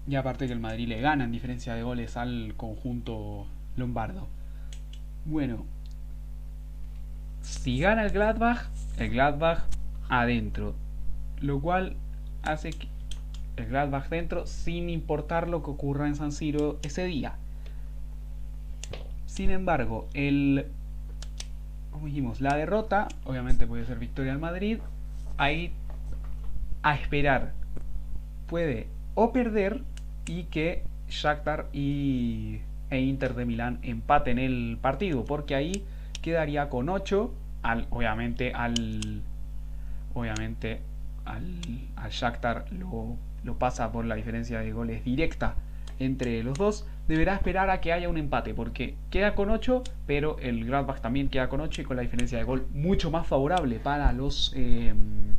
Y 0.07 0.15
aparte 0.15 0.47
que 0.47 0.53
el 0.53 0.61
Madrid 0.61 0.87
le 0.87 1.01
gana 1.01 1.25
en 1.25 1.33
diferencia 1.33 1.75
de 1.75 1.83
goles 1.83 2.17
al 2.17 2.55
conjunto 2.57 3.49
lombardo. 3.75 4.29
Bueno, 5.25 5.67
si 7.41 7.81
gana 7.81 8.05
el 8.05 8.13
Gladbach, 8.13 8.69
el 8.99 9.11
Gladbach 9.11 9.65
adentro. 10.09 10.77
Lo 11.41 11.59
cual 11.61 11.97
hace 12.45 12.71
que 12.71 12.87
el 13.57 13.67
Gladbach 13.67 14.09
dentro 14.09 14.47
sin 14.47 14.89
importar 14.89 15.49
lo 15.49 15.65
que 15.65 15.71
ocurra 15.71 16.07
en 16.07 16.15
San 16.15 16.31
Siro 16.31 16.79
ese 16.85 17.07
día. 17.07 17.35
Sin 19.27 19.51
embargo, 19.51 20.07
el 20.15 20.71
como 21.93 22.07
dijimos, 22.07 22.41
la 22.41 22.57
derrota, 22.57 23.07
obviamente 23.25 23.67
puede 23.67 23.87
ser 23.87 23.99
victoria 23.99 24.33
al 24.33 24.41
Madrid, 24.41 24.79
ahí 25.39 25.73
a 26.83 26.97
esperar 26.97 27.53
puede 28.53 28.89
o 29.15 29.33
perder 29.33 29.83
y 30.27 30.45
que 30.45 30.85
Shakhtar 31.09 31.69
y 31.73 32.61
e 32.91 33.01
Inter 33.01 33.35
de 33.35 33.47
Milán 33.47 33.79
empaten 33.83 34.39
el 34.39 34.79
partido, 34.81 35.25
porque 35.25 35.55
ahí 35.55 35.85
quedaría 36.21 36.69
con 36.69 36.91
8. 36.91 37.33
Al, 37.63 37.87
obviamente 37.91 38.53
al. 38.53 39.23
Obviamente 40.15 40.83
al, 41.25 41.61
al 41.97 42.11
Shakhtar 42.11 42.71
lo, 42.73 43.17
lo 43.45 43.59
pasa 43.59 43.91
por 43.91 44.05
la 44.05 44.17
diferencia 44.17 44.61
de 44.61 44.73
goles 44.73 45.03
directa 45.05 45.55
entre 45.99 46.43
los 46.43 46.59
dos. 46.59 46.87
Deberá 47.09 47.35
esperar 47.35 47.69
a 47.71 47.81
que 47.81 47.93
haya 47.93 48.09
un 48.09 48.17
empate. 48.17 48.55
Porque 48.55 48.97
queda 49.11 49.35
con 49.35 49.51
8. 49.51 49.83
Pero 50.07 50.39
el 50.39 50.65
Gladbach 50.65 51.01
también 51.01 51.29
queda 51.29 51.49
con 51.49 51.61
8. 51.61 51.83
Y 51.83 51.85
con 51.85 51.97
la 51.97 52.03
diferencia 52.03 52.39
de 52.39 52.45
gol 52.45 52.67
mucho 52.73 53.11
más 53.11 53.27
favorable 53.27 53.79
para 53.79 54.13
los. 54.13 54.53
Em, 54.55 55.35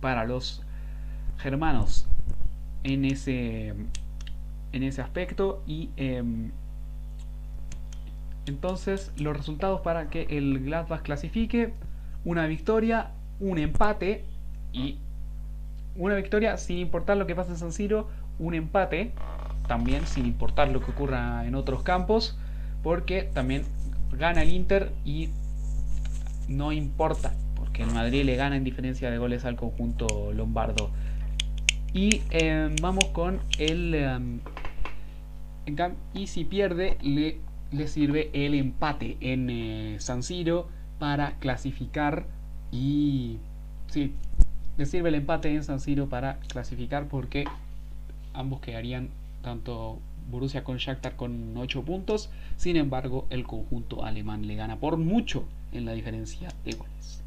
para 0.00 0.24
los 0.24 0.62
germanos. 1.38 2.08
En 2.84 3.04
ese. 3.04 3.74
En 4.72 4.82
ese 4.82 5.02
aspecto. 5.02 5.62
Y. 5.66 5.90
Em, 5.96 6.50
entonces, 8.46 9.12
los 9.16 9.36
resultados 9.36 9.80
para 9.80 10.08
que 10.08 10.22
el 10.30 10.60
Gladbach 10.64 11.02
clasifique, 11.02 11.74
una 12.24 12.46
victoria, 12.46 13.10
un 13.40 13.58
empate 13.58 14.24
y 14.72 14.98
una 15.96 16.14
victoria 16.14 16.56
sin 16.56 16.78
importar 16.78 17.16
lo 17.16 17.26
que 17.26 17.34
pase 17.34 17.50
en 17.50 17.56
San 17.56 17.72
Siro, 17.72 18.08
un 18.38 18.54
empate 18.54 19.12
también 19.66 20.06
sin 20.06 20.26
importar 20.26 20.68
lo 20.68 20.80
que 20.80 20.90
ocurra 20.90 21.46
en 21.46 21.54
otros 21.54 21.82
campos, 21.82 22.38
porque 22.82 23.22
también 23.22 23.64
gana 24.12 24.42
el 24.42 24.50
Inter 24.50 24.92
y 25.04 25.30
no 26.48 26.72
importa, 26.72 27.32
porque 27.56 27.82
el 27.82 27.90
Madrid 27.90 28.24
le 28.24 28.36
gana 28.36 28.56
en 28.56 28.64
diferencia 28.64 29.10
de 29.10 29.18
goles 29.18 29.44
al 29.44 29.56
conjunto 29.56 30.32
lombardo. 30.32 30.90
Y 31.92 32.22
em, 32.30 32.76
vamos 32.80 33.06
con 33.06 33.40
el... 33.58 33.94
Em, 33.94 34.40
y 36.14 36.28
si 36.28 36.44
pierde, 36.44 36.96
le 37.02 37.40
le 37.72 37.88
sirve 37.88 38.30
el 38.32 38.54
empate 38.54 39.16
en 39.20 39.50
eh, 39.50 39.96
San 39.98 40.22
Siro 40.22 40.68
para 40.98 41.32
clasificar 41.38 42.26
y 42.70 43.38
sí, 43.88 44.14
le 44.76 44.86
sirve 44.86 45.08
el 45.08 45.16
empate 45.16 45.54
en 45.54 45.62
San 45.62 45.80
Siro 45.80 46.08
para 46.08 46.38
clasificar 46.40 47.08
porque 47.08 47.44
ambos 48.32 48.60
quedarían 48.60 49.10
tanto 49.46 50.00
Borussia 50.28 50.64
con 50.64 50.76
Shakhtar 50.78 51.14
con 51.14 51.56
8 51.56 51.84
puntos, 51.84 52.30
sin 52.56 52.76
embargo 52.76 53.26
el 53.30 53.44
conjunto 53.44 54.04
alemán 54.04 54.46
le 54.46 54.56
gana 54.56 54.76
por 54.76 54.96
mucho 54.96 55.46
en 55.70 55.84
la 55.84 55.92
diferencia 55.92 56.48
de 56.64 56.72
goles. 56.72 57.22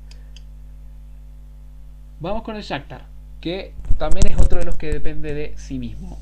Vamos 2.20 2.44
con 2.44 2.58
el 2.58 2.64
Shakhtar, 2.64 3.06
que 3.40 3.74
también 3.98 4.28
es 4.28 4.38
otro 4.38 4.60
de 4.60 4.66
los 4.66 4.76
que 4.76 4.92
depende 4.92 5.34
de 5.34 5.54
sí 5.56 5.80
mismo. 5.80 6.18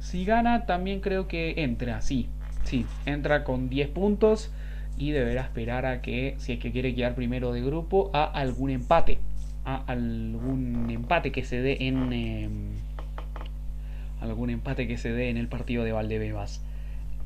Si 0.00 0.26
gana, 0.26 0.66
también 0.66 1.00
creo 1.00 1.28
que 1.28 1.54
entra, 1.62 2.02
sí, 2.02 2.28
Sí, 2.64 2.86
entra 3.06 3.44
con 3.44 3.68
10 3.68 3.88
puntos 3.88 4.50
y 4.96 5.10
deberá 5.12 5.42
esperar 5.42 5.86
a 5.86 6.02
que, 6.02 6.34
si 6.38 6.52
es 6.52 6.58
que 6.58 6.72
quiere 6.72 6.94
quedar 6.94 7.14
primero 7.14 7.52
de 7.52 7.62
grupo, 7.62 8.10
a 8.12 8.24
algún 8.24 8.70
empate. 8.70 9.18
A 9.64 9.76
algún 9.86 10.88
empate 10.90 11.32
que 11.32 11.44
se 11.44 11.60
dé 11.60 11.78
en. 11.80 12.12
Em, 12.12 12.72
algún 14.20 14.50
empate 14.50 14.86
que 14.86 14.98
se 14.98 15.12
dé 15.12 15.30
en 15.30 15.36
el 15.36 15.48
partido 15.48 15.84
de 15.84 15.92
Valdebebas. 15.92 16.62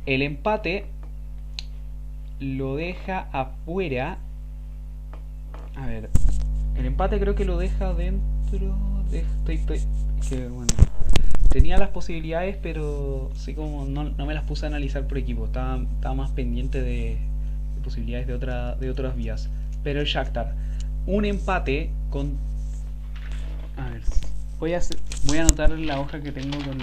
El 0.06 0.22
empate 0.22 0.86
lo 2.40 2.76
deja 2.76 3.28
afuera. 3.32 4.18
A 5.76 5.86
ver. 5.86 6.10
El 6.76 6.86
empate 6.86 7.18
creo 7.20 7.34
que 7.34 7.44
lo 7.44 7.58
deja 7.58 7.94
dentro. 7.94 8.76
De, 9.10 9.24
estoy, 9.52 9.80
que, 10.28 10.48
bueno, 10.48 10.72
tenía 11.50 11.76
las 11.76 11.90
posibilidades, 11.90 12.56
pero 12.60 13.30
sí 13.34 13.54
como 13.54 13.84
no, 13.84 14.04
me 14.26 14.34
las 14.34 14.44
puse 14.44 14.66
a 14.66 14.68
analizar 14.68 15.06
por 15.06 15.18
equipo. 15.18 15.46
Estaba, 15.46 15.78
más 16.14 16.30
pendiente 16.32 16.82
de, 16.82 17.18
posibilidades 17.82 18.26
de, 18.26 18.34
otra, 18.34 18.74
de 18.76 18.90
otras 18.90 19.16
vías. 19.16 19.50
Pero 19.82 20.00
el 20.00 20.06
Shakhtar, 20.06 20.54
un 21.06 21.24
empate 21.24 21.90
con... 22.10 22.38
A 23.76 23.90
ver, 23.90 24.02
voy 24.58 24.74
a, 24.74 24.80
voy 25.26 25.38
a 25.38 25.42
anotar 25.42 25.70
la 25.70 26.00
hoja 26.00 26.20
que 26.20 26.32
tengo 26.32 26.58
con, 26.58 26.78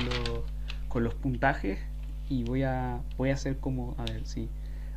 con 0.88 1.04
los 1.04 1.14
puntajes 1.16 1.80
y 2.30 2.44
voy 2.44 2.64
a, 2.64 3.02
voy 3.18 3.30
a 3.30 3.34
hacer 3.34 3.58
como... 3.58 3.96
A 3.98 4.04
ver, 4.04 4.26
sí. 4.26 4.50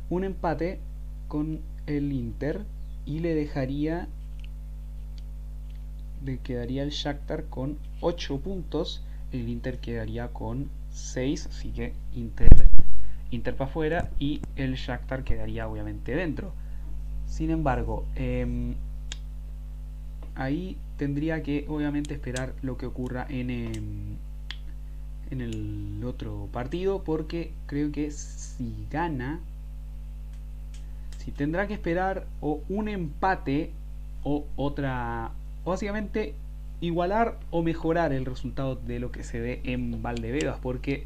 Un 0.09 0.23
empate 0.23 0.79
con 1.27 1.61
el 1.87 2.11
Inter 2.11 2.61
y 3.05 3.19
le 3.19 3.33
dejaría... 3.33 4.07
Le 6.23 6.37
quedaría 6.39 6.83
el 6.83 6.89
Shakhtar 6.89 7.45
con 7.45 7.77
8 8.01 8.39
puntos 8.39 9.03
el 9.31 9.49
Inter 9.49 9.79
quedaría 9.79 10.29
con 10.29 10.69
6, 10.91 11.47
así 11.47 11.69
que 11.69 11.93
Inter, 12.13 12.47
Inter 13.31 13.55
para 13.55 13.69
afuera 13.69 14.09
y 14.19 14.41
el 14.55 14.75
Shakhtar 14.75 15.23
quedaría 15.23 15.67
obviamente 15.67 16.15
dentro. 16.15 16.53
Sin 17.27 17.49
embargo, 17.49 18.05
em, 18.15 18.75
ahí 20.35 20.77
tendría 20.97 21.43
que 21.43 21.65
obviamente 21.67 22.13
esperar 22.13 22.53
lo 22.61 22.77
que 22.77 22.85
ocurra 22.85 23.25
en, 23.29 23.49
em, 23.49 24.17
en 25.31 25.41
el 25.41 26.03
otro 26.05 26.47
partido 26.51 27.03
porque 27.03 27.51
creo 27.65 27.91
que 27.91 28.11
si 28.11 28.87
gana, 28.91 29.39
si 31.17 31.31
tendrá 31.31 31.67
que 31.67 31.73
esperar 31.73 32.25
o 32.41 32.61
un 32.69 32.87
empate 32.87 33.71
o 34.23 34.45
otra, 34.55 35.31
básicamente 35.65 36.35
igualar 36.81 37.39
o 37.51 37.63
mejorar 37.63 38.13
el 38.13 38.25
resultado 38.25 38.75
de 38.75 38.99
lo 38.99 39.11
que 39.11 39.23
se 39.23 39.39
ve 39.39 39.61
en 39.63 40.01
Valdebebas 40.01 40.59
porque 40.61 41.05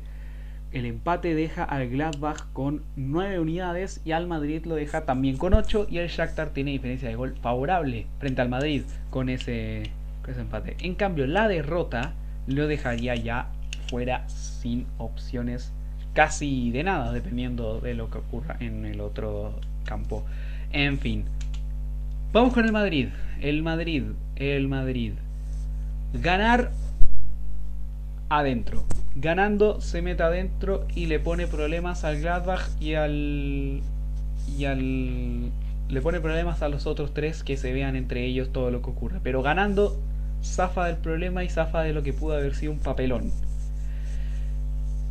el 0.71 0.85
empate 0.85 1.33
deja 1.33 1.63
al 1.63 1.89
Gladbach 1.89 2.51
con 2.53 2.83
9 2.95 3.39
unidades 3.39 4.01
y 4.05 4.11
al 4.11 4.27
Madrid 4.27 4.65
lo 4.65 4.75
deja 4.75 5.05
también 5.05 5.37
con 5.37 5.53
8 5.53 5.87
y 5.89 5.97
el 5.97 6.09
Shakhtar 6.09 6.49
tiene 6.49 6.71
diferencia 6.71 7.09
de 7.09 7.15
gol 7.15 7.35
favorable 7.41 8.05
frente 8.19 8.41
al 8.41 8.49
Madrid 8.49 8.83
con 9.09 9.29
ese, 9.29 9.83
con 10.21 10.31
ese 10.31 10.41
empate. 10.41 10.77
En 10.81 10.95
cambio, 10.95 11.25
la 11.25 11.47
derrota 11.47 12.13
lo 12.45 12.67
dejaría 12.67 13.15
ya 13.15 13.47
fuera 13.87 14.27
sin 14.29 14.85
opciones 14.97 15.73
casi 16.13 16.71
de 16.71 16.83
nada, 16.83 17.11
dependiendo 17.11 17.79
de 17.79 17.95
lo 17.95 18.09
que 18.09 18.19
ocurra 18.19 18.57
en 18.59 18.85
el 18.85 19.01
otro 19.01 19.55
campo. 19.85 20.23
En 20.71 20.99
fin, 20.99 21.25
vamos 22.31 22.53
con 22.53 22.65
el 22.65 22.71
Madrid. 22.71 23.09
El 23.41 23.63
Madrid, 23.63 24.03
el 24.35 24.67
Madrid. 24.67 25.13
Ganar 26.13 26.71
adentro. 28.29 28.83
Ganando 29.15 29.81
se 29.81 30.01
mete 30.01 30.23
adentro 30.23 30.85
y 30.95 31.07
le 31.07 31.19
pone 31.19 31.47
problemas 31.47 32.03
al 32.03 32.21
Gladbach 32.21 32.69
y 32.79 32.93
al. 32.93 33.81
y 34.57 34.65
al. 34.65 35.51
le 35.89 36.01
pone 36.01 36.19
problemas 36.19 36.61
a 36.61 36.69
los 36.69 36.85
otros 36.85 37.13
tres 37.13 37.43
que 37.43 37.57
se 37.57 37.73
vean 37.73 37.95
entre 37.95 38.25
ellos 38.25 38.51
todo 38.51 38.71
lo 38.71 38.81
que 38.81 38.89
ocurre. 38.91 39.19
Pero 39.23 39.41
ganando, 39.41 39.99
zafa 40.43 40.85
del 40.85 40.97
problema 40.97 41.43
y 41.43 41.49
zafa 41.49 41.81
de 41.81 41.93
lo 41.93 42.03
que 42.03 42.13
pudo 42.13 42.35
haber 42.35 42.55
sido 42.55 42.71
un 42.71 42.79
papelón. 42.79 43.31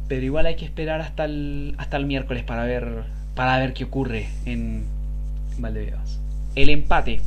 Pero 0.08 0.24
igual 0.24 0.46
hay 0.46 0.56
que 0.56 0.64
esperar 0.64 1.00
hasta 1.00 1.24
el, 1.26 1.74
hasta 1.76 1.96
el 1.96 2.06
miércoles 2.06 2.44
para 2.44 2.64
ver, 2.64 3.04
para 3.34 3.58
ver 3.58 3.74
qué 3.74 3.84
ocurre 3.84 4.28
en 4.46 4.84
Valdebebas. 5.58 6.18
El 6.54 6.70
empate. 6.70 7.20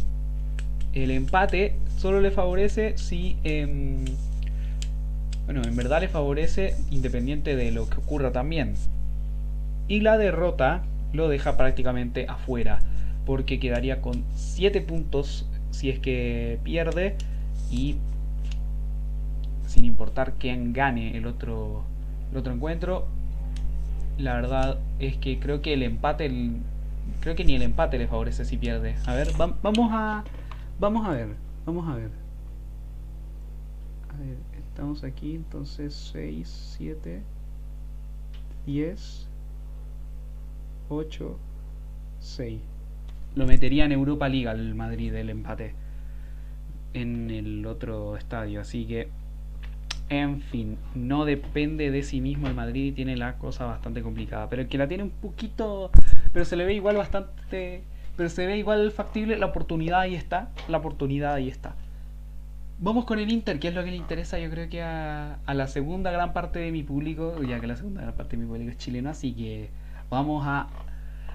El 0.93 1.11
empate 1.11 1.75
solo 1.97 2.21
le 2.21 2.31
favorece 2.31 2.97
si. 2.97 3.37
Em, 3.43 4.05
bueno, 5.45 5.61
en 5.63 5.75
verdad 5.75 6.01
le 6.01 6.07
favorece 6.07 6.75
independiente 6.89 7.55
de 7.55 7.71
lo 7.71 7.89
que 7.89 7.97
ocurra 7.97 8.31
también. 8.31 8.75
Y 9.87 10.01
la 10.01 10.17
derrota 10.17 10.83
lo 11.13 11.27
deja 11.27 11.57
prácticamente 11.57 12.25
afuera, 12.29 12.79
porque 13.25 13.59
quedaría 13.59 14.01
con 14.01 14.23
7 14.35 14.81
puntos 14.81 15.47
si 15.71 15.89
es 15.89 15.99
que 15.99 16.59
pierde 16.63 17.15
y 17.69 17.97
sin 19.67 19.85
importar 19.85 20.33
quién 20.33 20.73
gane 20.73 21.17
el 21.17 21.25
otro, 21.25 21.83
el 22.31 22.37
otro 22.37 22.53
encuentro, 22.53 23.07
la 24.17 24.35
verdad 24.35 24.79
es 24.99 25.17
que 25.17 25.39
creo 25.39 25.61
que 25.61 25.73
el 25.73 25.83
empate, 25.83 26.29
creo 27.21 27.35
que 27.35 27.45
ni 27.45 27.55
el 27.55 27.61
empate 27.61 27.97
le 27.97 28.07
favorece 28.07 28.45
si 28.45 28.57
pierde. 28.57 28.95
A 29.05 29.13
ver, 29.13 29.29
vamos 29.37 29.89
a, 29.91 30.23
vamos 30.79 31.07
a 31.07 31.11
ver, 31.11 31.29
vamos 31.65 31.87
a 31.89 31.95
ver. 31.95 32.11
A 34.13 34.17
ver, 34.17 34.37
estamos 34.81 35.03
aquí, 35.03 35.35
entonces 35.35 35.93
6, 36.11 36.75
7, 36.79 37.21
10, 38.65 39.27
8, 40.89 41.39
6. 42.19 42.59
Lo 43.35 43.45
metería 43.45 43.85
en 43.85 43.91
Europa 43.91 44.27
League 44.27 44.47
al 44.47 44.73
Madrid 44.73 45.13
el 45.13 45.29
empate 45.29 45.75
en 46.95 47.29
el 47.29 47.63
otro 47.67 48.17
estadio, 48.17 48.59
así 48.59 48.87
que 48.87 49.09
en 50.09 50.41
fin, 50.41 50.79
no 50.95 51.25
depende 51.25 51.91
de 51.91 52.01
sí 52.01 52.19
mismo 52.19 52.47
el 52.47 52.55
Madrid 52.55 52.85
y 52.85 52.91
tiene 52.91 53.15
la 53.15 53.37
cosa 53.37 53.67
bastante 53.67 54.01
complicada. 54.01 54.49
Pero 54.49 54.63
el 54.63 54.67
que 54.67 54.79
la 54.79 54.87
tiene 54.87 55.03
un 55.03 55.11
poquito. 55.11 55.91
Pero 56.33 56.43
se 56.43 56.55
le 56.55 56.65
ve 56.65 56.73
igual 56.73 56.97
bastante. 56.97 57.83
Pero 58.17 58.29
se 58.29 58.47
ve 58.47 58.57
igual 58.57 58.91
factible. 58.91 59.37
La 59.37 59.45
oportunidad 59.45 60.01
ahí 60.01 60.15
está. 60.15 60.49
La 60.67 60.79
oportunidad 60.79 61.35
ahí 61.35 61.49
está. 61.49 61.75
Vamos 62.83 63.05
con 63.05 63.19
el 63.19 63.31
Inter, 63.31 63.59
que 63.59 63.67
es 63.67 63.75
lo 63.75 63.83
que 63.83 63.91
le 63.91 63.95
interesa 63.95 64.39
yo 64.39 64.49
creo 64.49 64.67
que 64.67 64.81
a, 64.81 65.37
a 65.45 65.53
la 65.53 65.67
segunda 65.67 66.09
gran 66.09 66.33
parte 66.33 66.57
de 66.57 66.71
mi 66.71 66.81
público, 66.81 67.39
ya 67.43 67.59
que 67.59 67.67
la 67.67 67.75
segunda 67.75 68.01
gran 68.01 68.15
parte 68.15 68.35
de 68.35 68.41
mi 68.41 68.49
público 68.49 68.71
es 68.71 68.77
chileno, 68.77 69.11
así 69.11 69.33
que 69.33 69.69
vamos 70.09 70.43
a 70.47 70.67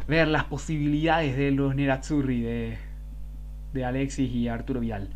ver 0.09 0.27
las 0.27 0.43
posibilidades 0.45 1.37
de 1.37 1.53
los 1.53 1.77
Nerazzurri, 1.77 2.41
de, 2.41 2.79
de 3.73 3.85
Alexis 3.85 4.29
y 4.33 4.49
Arturo 4.49 4.81
Vidal. 4.81 5.09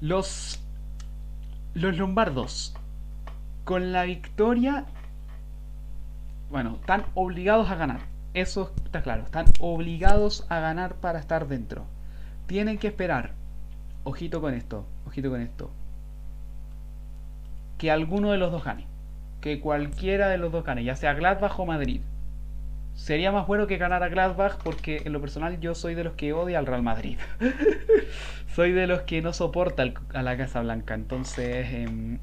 Los 0.00 0.60
los 1.74 1.96
lombardos, 1.96 2.74
con 3.64 3.92
la 3.92 4.02
victoria, 4.02 4.84
bueno, 6.50 6.76
están 6.80 7.04
obligados 7.14 7.70
a 7.70 7.76
ganar. 7.76 8.00
Eso 8.32 8.72
está 8.84 9.02
claro. 9.02 9.22
Están 9.22 9.46
obligados 9.60 10.44
a 10.48 10.58
ganar 10.58 10.96
para 10.96 11.20
estar 11.20 11.46
dentro. 11.46 11.84
Tienen 12.46 12.78
que 12.78 12.88
esperar. 12.88 13.32
Ojito 14.02 14.40
con 14.40 14.54
esto. 14.54 14.86
Con 15.22 15.40
esto. 15.40 15.70
Que 17.78 17.90
alguno 17.90 18.32
de 18.32 18.38
los 18.38 18.50
dos 18.50 18.64
gane. 18.64 18.86
Que 19.40 19.60
cualquiera 19.60 20.28
de 20.28 20.38
los 20.38 20.50
dos 20.50 20.64
gane. 20.64 20.82
Ya 20.82 20.96
sea 20.96 21.14
Gladbach 21.14 21.58
o 21.58 21.66
Madrid. 21.66 22.00
Sería 22.94 23.32
más 23.32 23.46
bueno 23.46 23.66
que 23.66 23.76
ganara 23.76 24.08
Gladbach 24.08 24.56
porque 24.62 25.02
en 25.04 25.12
lo 25.12 25.20
personal 25.20 25.60
yo 25.60 25.74
soy 25.74 25.94
de 25.94 26.04
los 26.04 26.14
que 26.14 26.32
odia 26.32 26.58
al 26.58 26.66
Real 26.66 26.82
Madrid. 26.82 27.18
soy 28.54 28.72
de 28.72 28.86
los 28.86 29.02
que 29.02 29.22
no 29.22 29.32
soporta 29.32 29.84
a 30.12 30.22
la 30.22 30.36
Casa 30.36 30.60
Blanca. 30.62 30.94
Entonces, 30.94 31.66
em, 31.72 32.18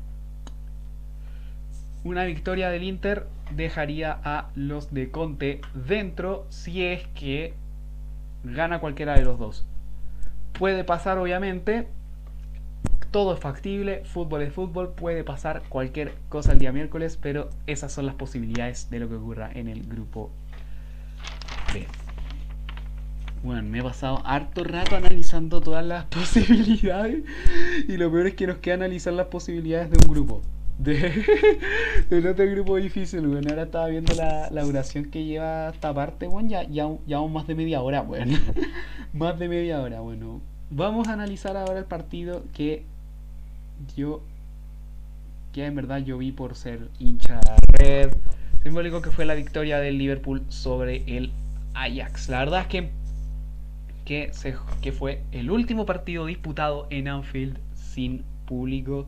una 2.03 2.25
victoria 2.25 2.69
del 2.69 2.83
Inter 2.83 3.27
dejaría 3.51 4.17
a 4.23 4.49
los 4.55 4.93
de 4.93 5.11
Conte 5.11 5.61
dentro 5.73 6.45
si 6.49 6.85
es 6.85 7.07
que 7.09 7.53
gana 8.43 8.79
cualquiera 8.79 9.13
de 9.15 9.23
los 9.23 9.39
dos. 9.39 9.65
Puede 10.57 10.83
pasar 10.83 11.17
obviamente, 11.17 11.87
todo 13.11 13.33
es 13.33 13.39
factible, 13.39 14.03
fútbol 14.05 14.41
es 14.41 14.53
fútbol, 14.53 14.93
puede 14.93 15.23
pasar 15.23 15.63
cualquier 15.69 16.13
cosa 16.29 16.53
el 16.53 16.59
día 16.59 16.71
miércoles, 16.71 17.17
pero 17.21 17.49
esas 17.67 17.91
son 17.91 18.05
las 18.05 18.15
posibilidades 18.15 18.89
de 18.89 18.99
lo 18.99 19.09
que 19.09 19.15
ocurra 19.15 19.51
en 19.53 19.67
el 19.67 19.83
grupo 19.83 20.31
bueno, 23.43 23.63
me 23.63 23.79
he 23.79 23.83
pasado 23.83 24.21
harto 24.23 24.63
rato 24.63 24.95
analizando 24.95 25.61
todas 25.61 25.85
las 25.85 26.05
posibilidades. 26.09 27.23
Y 27.87 27.97
lo 27.97 28.11
peor 28.11 28.27
es 28.27 28.35
que 28.35 28.47
nos 28.47 28.57
queda 28.57 28.75
analizar 28.75 29.13
las 29.13 29.27
posibilidades 29.27 29.89
de 29.89 29.97
un 30.05 30.13
grupo. 30.13 30.41
De, 30.77 31.23
del 32.09 32.27
otro 32.27 32.45
grupo 32.49 32.75
difícil, 32.77 33.27
bueno. 33.27 33.49
Ahora 33.49 33.63
estaba 33.63 33.87
viendo 33.87 34.13
la, 34.15 34.49
duración 34.63 35.05
que 35.05 35.25
lleva 35.25 35.69
esta 35.69 35.93
parte, 35.93 36.27
bueno, 36.27 36.49
ya, 36.49 36.63
ya, 36.63 36.89
ya 37.07 37.21
más 37.21 37.47
de 37.47 37.55
media 37.55 37.81
hora, 37.81 38.01
bueno. 38.01 38.37
más 39.13 39.39
de 39.39 39.47
media 39.47 39.81
hora, 39.81 40.01
bueno. 40.01 40.41
Vamos 40.69 41.07
a 41.07 41.13
analizar 41.13 41.57
ahora 41.57 41.79
el 41.79 41.85
partido 41.85 42.43
que 42.53 42.85
yo, 43.95 44.21
que 45.53 45.65
en 45.65 45.75
verdad 45.75 45.99
yo 45.99 46.17
vi 46.17 46.31
por 46.31 46.55
ser 46.55 46.89
hincha 46.99 47.39
red. 47.67 48.11
Simbólico 48.63 49.01
que 49.01 49.09
fue 49.09 49.25
la 49.25 49.33
victoria 49.33 49.79
del 49.79 49.97
Liverpool 49.97 50.43
sobre 50.49 51.03
el 51.17 51.31
Ajax. 51.73 52.29
La 52.29 52.39
verdad 52.39 52.61
es 52.61 52.67
que, 52.67 52.89
que, 54.81 54.91
fue 54.91 55.23
el 55.31 55.49
último 55.49 55.85
partido 55.85 56.25
disputado 56.25 56.87
en 56.89 57.07
Anfield 57.07 57.57
sin 57.73 58.23
público. 58.45 59.07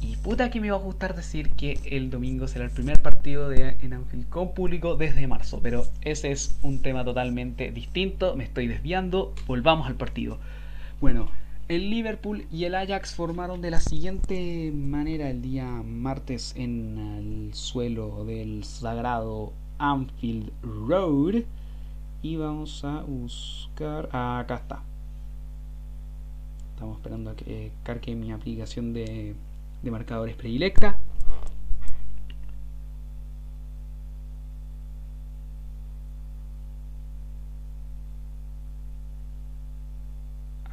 Y 0.00 0.16
puta 0.16 0.50
que 0.50 0.60
me 0.60 0.70
va 0.70 0.76
a 0.76 0.80
gustar 0.80 1.14
decir 1.14 1.50
que 1.52 1.80
el 1.84 2.10
domingo 2.10 2.46
será 2.48 2.64
el 2.64 2.70
primer 2.70 3.02
partido 3.02 3.48
de, 3.48 3.76
en 3.82 3.92
Anfield 3.92 4.28
con 4.28 4.54
público 4.54 4.96
desde 4.96 5.26
marzo. 5.26 5.60
Pero 5.62 5.84
ese 6.02 6.30
es 6.30 6.58
un 6.62 6.80
tema 6.80 7.04
totalmente 7.04 7.70
distinto. 7.70 8.36
Me 8.36 8.44
estoy 8.44 8.66
desviando. 8.66 9.34
Volvamos 9.46 9.86
al 9.86 9.96
partido. 9.96 10.38
Bueno, 11.00 11.28
el 11.68 11.90
Liverpool 11.90 12.46
y 12.52 12.64
el 12.64 12.74
Ajax 12.74 13.14
formaron 13.14 13.60
de 13.60 13.70
la 13.70 13.80
siguiente 13.80 14.70
manera 14.72 15.30
el 15.30 15.42
día 15.42 15.66
martes 15.66 16.54
en 16.56 16.98
el 16.98 17.54
suelo 17.54 18.24
del 18.24 18.64
sagrado 18.64 19.52
Anfield 19.78 20.52
Road. 20.62 21.42
Y 22.22 22.36
vamos 22.36 22.84
a 22.84 23.02
buscar. 23.02 24.08
acá 24.12 24.56
está. 24.56 24.82
Estamos 26.74 26.98
esperando 26.98 27.30
a 27.30 27.36
que 27.36 27.72
cargue 27.82 28.14
mi 28.14 28.32
aplicación 28.32 28.92
de, 28.92 29.34
de 29.82 29.90
marcadores 29.90 30.36
predilecta. 30.36 30.98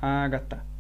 Acá 0.01 0.37
está. 0.37 0.72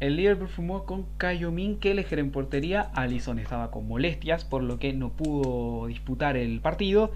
El 0.00 0.16
Liverpool 0.16 0.48
fumó 0.48 0.86
con 0.86 1.04
Kayomin 1.18 1.78
Kelleher 1.78 2.18
en 2.18 2.30
portería. 2.30 2.90
Allison 2.94 3.38
estaba 3.38 3.70
con 3.70 3.86
molestias, 3.86 4.44
por 4.46 4.62
lo 4.62 4.78
que 4.78 4.94
no 4.94 5.10
pudo 5.10 5.86
disputar 5.86 6.38
el 6.38 6.60
partido. 6.60 7.12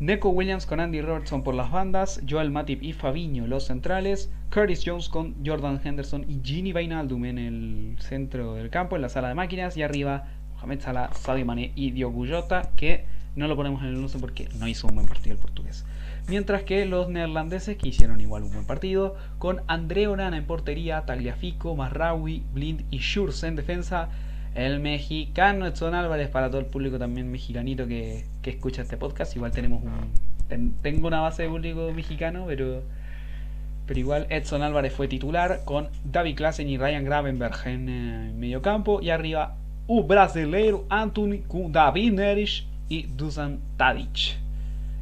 Neco 0.00 0.28
Williams 0.28 0.66
con 0.66 0.80
Andy 0.80 1.00
Robertson 1.00 1.42
por 1.42 1.54
las 1.54 1.72
bandas, 1.72 2.20
Joel 2.28 2.50
Matip 2.50 2.82
y 2.84 2.92
Fabiño 2.92 3.48
los 3.48 3.66
centrales, 3.66 4.32
Curtis 4.52 4.82
Jones 4.84 5.08
con 5.08 5.34
Jordan 5.44 5.80
Henderson 5.82 6.24
y 6.28 6.40
Gini 6.44 6.72
Vainaldum 6.72 7.24
en 7.24 7.38
el 7.38 7.96
centro 7.98 8.54
del 8.54 8.70
campo, 8.70 8.94
en 8.94 9.02
la 9.02 9.08
sala 9.08 9.28
de 9.28 9.34
máquinas, 9.34 9.76
y 9.76 9.82
arriba 9.82 10.28
Mohamed 10.54 10.80
Salah, 10.80 11.10
Sadio 11.14 11.44
Mane 11.44 11.72
y 11.74 11.90
Diogo 11.90 12.24
Jota, 12.28 12.70
que 12.76 13.06
no 13.38 13.48
lo 13.48 13.56
ponemos 13.56 13.82
en 13.82 13.88
el 13.88 13.96
11 13.96 14.18
porque 14.18 14.48
no 14.58 14.68
hizo 14.68 14.86
un 14.88 14.96
buen 14.96 15.06
partido 15.06 15.34
el 15.34 15.40
portugués. 15.40 15.84
Mientras 16.28 16.62
que 16.62 16.84
los 16.84 17.08
neerlandeses 17.08 17.78
que 17.78 17.88
hicieron 17.88 18.20
igual 18.20 18.42
un 18.42 18.52
buen 18.52 18.66
partido, 18.66 19.16
con 19.38 19.62
André 19.66 20.08
Onana 20.08 20.36
en 20.36 20.44
portería, 20.44 21.06
Tagliafico, 21.06 21.74
Marraui, 21.74 22.42
Blind 22.52 22.84
y 22.90 22.98
Schurz 22.98 23.44
en 23.44 23.56
defensa, 23.56 24.10
el 24.54 24.80
mexicano 24.80 25.66
Edson 25.66 25.94
Álvarez, 25.94 26.28
para 26.28 26.48
todo 26.50 26.60
el 26.60 26.66
público 26.66 26.98
también 26.98 27.30
mexicanito 27.30 27.86
que, 27.86 28.26
escucha 28.42 28.82
este 28.82 28.96
podcast. 28.96 29.34
Igual 29.36 29.52
tenemos 29.52 29.82
un. 29.82 30.74
tengo 30.82 31.06
una 31.06 31.20
base 31.20 31.44
de 31.44 31.48
público 31.48 31.92
mexicano, 31.94 32.44
pero. 32.46 32.82
Pero 33.86 34.00
igual 34.00 34.26
Edson 34.28 34.60
Álvarez 34.60 34.92
fue 34.92 35.08
titular 35.08 35.62
con 35.64 35.88
David 36.04 36.36
Klassen 36.36 36.68
y 36.68 36.76
Ryan 36.76 37.04
Gravenberg 37.04 37.66
en 37.66 37.88
eh, 37.88 38.32
medio 38.36 38.60
campo. 38.60 39.00
Y 39.00 39.08
arriba, 39.08 39.56
un 39.86 40.06
brasileiro 40.06 40.84
Anthony 40.90 41.40
David 41.70 42.12
Neres 42.12 42.66
y 42.88 43.02
Dusan 43.02 43.60
Tadic, 43.76 44.38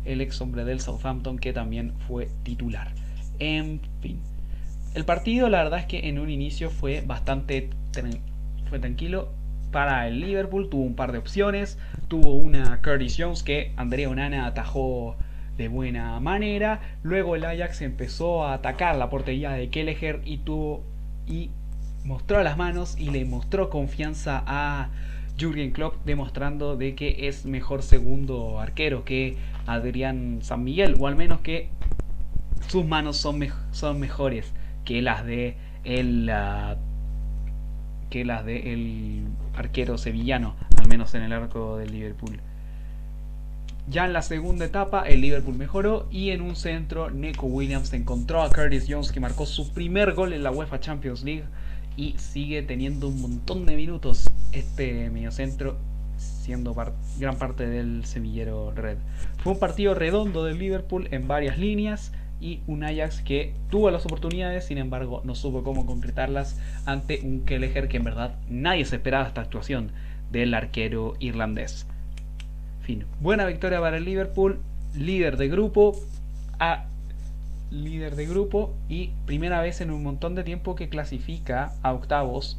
el 0.05 0.21
ex 0.21 0.41
hombre 0.41 0.65
del 0.65 0.81
Southampton 0.81 1.39
que 1.39 1.53
también 1.53 1.93
fue 2.07 2.29
titular. 2.43 2.93
En 3.39 3.81
fin. 4.01 4.21
El 4.95 5.05
partido, 5.05 5.49
la 5.49 5.63
verdad 5.63 5.81
es 5.81 5.87
que 5.87 6.09
en 6.09 6.19
un 6.19 6.31
inicio 6.31 6.71
fue 6.71 7.03
bastante 7.03 7.71
fue 8.69 8.79
tranquilo 8.79 9.33
para 9.71 10.09
el 10.09 10.21
Liverpool. 10.21 10.69
Tuvo 10.69 10.85
un 10.85 10.95
par 10.95 11.13
de 11.13 11.19
opciones. 11.19 11.79
Tuvo 12.09 12.35
una 12.35 12.81
Curtis 12.83 13.17
Jones 13.19 13.43
que 13.43 13.73
Andrea 13.77 14.09
Onana 14.09 14.47
atajó 14.47 15.17
de 15.57 15.69
buena 15.69 16.19
manera. 16.21 16.81
Luego 17.03 17.37
el 17.37 17.45
Ajax 17.45 17.83
empezó 17.83 18.45
a 18.45 18.55
atacar 18.55 18.97
la 18.97 19.11
portería 19.11 19.51
de 19.51 19.69
Kelleher 19.69 20.21
y 20.25 20.39
tuvo 20.39 20.83
y 21.27 21.51
mostró 22.05 22.43
las 22.43 22.57
manos 22.57 22.97
y 22.99 23.11
le 23.11 23.25
mostró 23.25 23.69
confianza 23.69 24.43
a 24.47 24.91
Jürgen 25.39 25.73
Klopp 25.73 26.05
demostrando 26.05 26.77
de 26.77 26.95
que 26.95 27.29
es 27.29 27.45
mejor 27.45 27.83
segundo 27.83 28.59
arquero 28.61 29.05
que 29.05 29.37
Adrián 29.67 30.39
San 30.43 30.65
Miguel 30.65 30.97
o 30.99 31.07
al 31.07 31.17
menos 31.17 31.41
que 31.41 31.69
sus 32.69 32.85
manos 32.85 33.17
son, 33.17 33.47
son 33.73 34.01
mejores 34.01 34.53
que 34.85 35.03
las 35.03 35.25
de 35.25 35.57
el 35.85 36.29
ah, 36.31 36.77
que 38.11 38.25
las 38.25 38.45
del 38.45 39.25
arquero 39.55 39.99
sevillano, 39.99 40.55
al 40.79 40.89
menos 40.89 41.15
en 41.15 41.23
el 41.23 41.33
arco 41.33 41.77
del 41.77 41.93
Liverpool. 41.93 42.41
Ya 43.89 44.05
en 44.05 44.13
la 44.13 44.23
segunda 44.23 44.65
etapa 44.65 45.03
el 45.03 45.21
Liverpool 45.21 45.55
mejoró 45.55 46.09
y 46.11 46.31
en 46.31 46.41
un 46.41 46.57
centro 46.57 47.11
Neco 47.11 47.47
Williams 47.47 47.93
encontró 47.93 48.43
a 48.43 48.51
Curtis 48.51 48.87
Jones 48.89 49.13
que 49.13 49.21
marcó 49.21 49.47
su 49.47 49.73
primer 49.73 50.15
gol 50.15 50.33
en 50.33 50.43
la 50.43 50.51
UEFA 50.51 50.81
Champions 50.81 51.23
League 51.23 51.45
y 51.97 52.15
sigue 52.19 52.63
teniendo 52.63 53.09
un 53.09 53.21
montón 53.21 53.67
de 53.67 53.77
minutos 53.77 54.31
este 54.53 55.11
mediocentro 55.11 55.79
siendo 56.17 56.75
gran 57.19 57.37
parte 57.37 57.67
del 57.67 58.05
semillero 58.05 58.71
red. 58.73 58.99
Fue 59.39 59.53
un 59.53 59.59
partido 59.59 59.95
redondo 59.95 60.45
del 60.45 60.59
Liverpool 60.59 61.09
en 61.11 61.29
varias 61.29 61.59
líneas 61.59 62.13
y 62.41 62.61
un 62.67 62.85
Ajax 62.85 63.23
que 63.23 63.55
tuvo 63.71 63.91
las 63.91 64.05
oportunidades, 64.05 64.67
sin 64.67 64.79
embargo 64.79 65.23
no 65.25 65.35
supo 65.35 65.63
cómo 65.63 65.87
concretarlas 65.87 66.59
ante 66.85 67.21
un 67.23 67.45
Kelleher 67.45 67.89
que 67.89 67.97
en 67.97 68.05
verdad 68.05 68.37
nadie 68.49 68.85
se 68.85 68.97
esperaba 68.97 69.27
esta 69.27 69.41
actuación 69.41 69.93
del 70.31 70.55
arquero 70.55 71.15
irlandés. 71.19 71.87
Fin, 72.83 73.05
buena 73.21 73.47
victoria 73.47 73.81
para 73.81 73.97
el 73.97 74.05
Liverpool, 74.05 74.61
líder 74.95 75.37
de 75.37 75.49
grupo, 75.49 75.99
a 76.59 76.87
líder 77.71 78.17
de 78.17 78.27
grupo 78.27 78.75
y 78.89 79.11
primera 79.27 79.61
vez 79.61 79.81
en 79.81 79.91
un 79.91 80.03
montón 80.03 80.35
de 80.35 80.45
tiempo 80.45 80.77
que 80.77 80.89
clasifica 80.89 81.73
a 81.83 81.93
octavos 81.93 82.59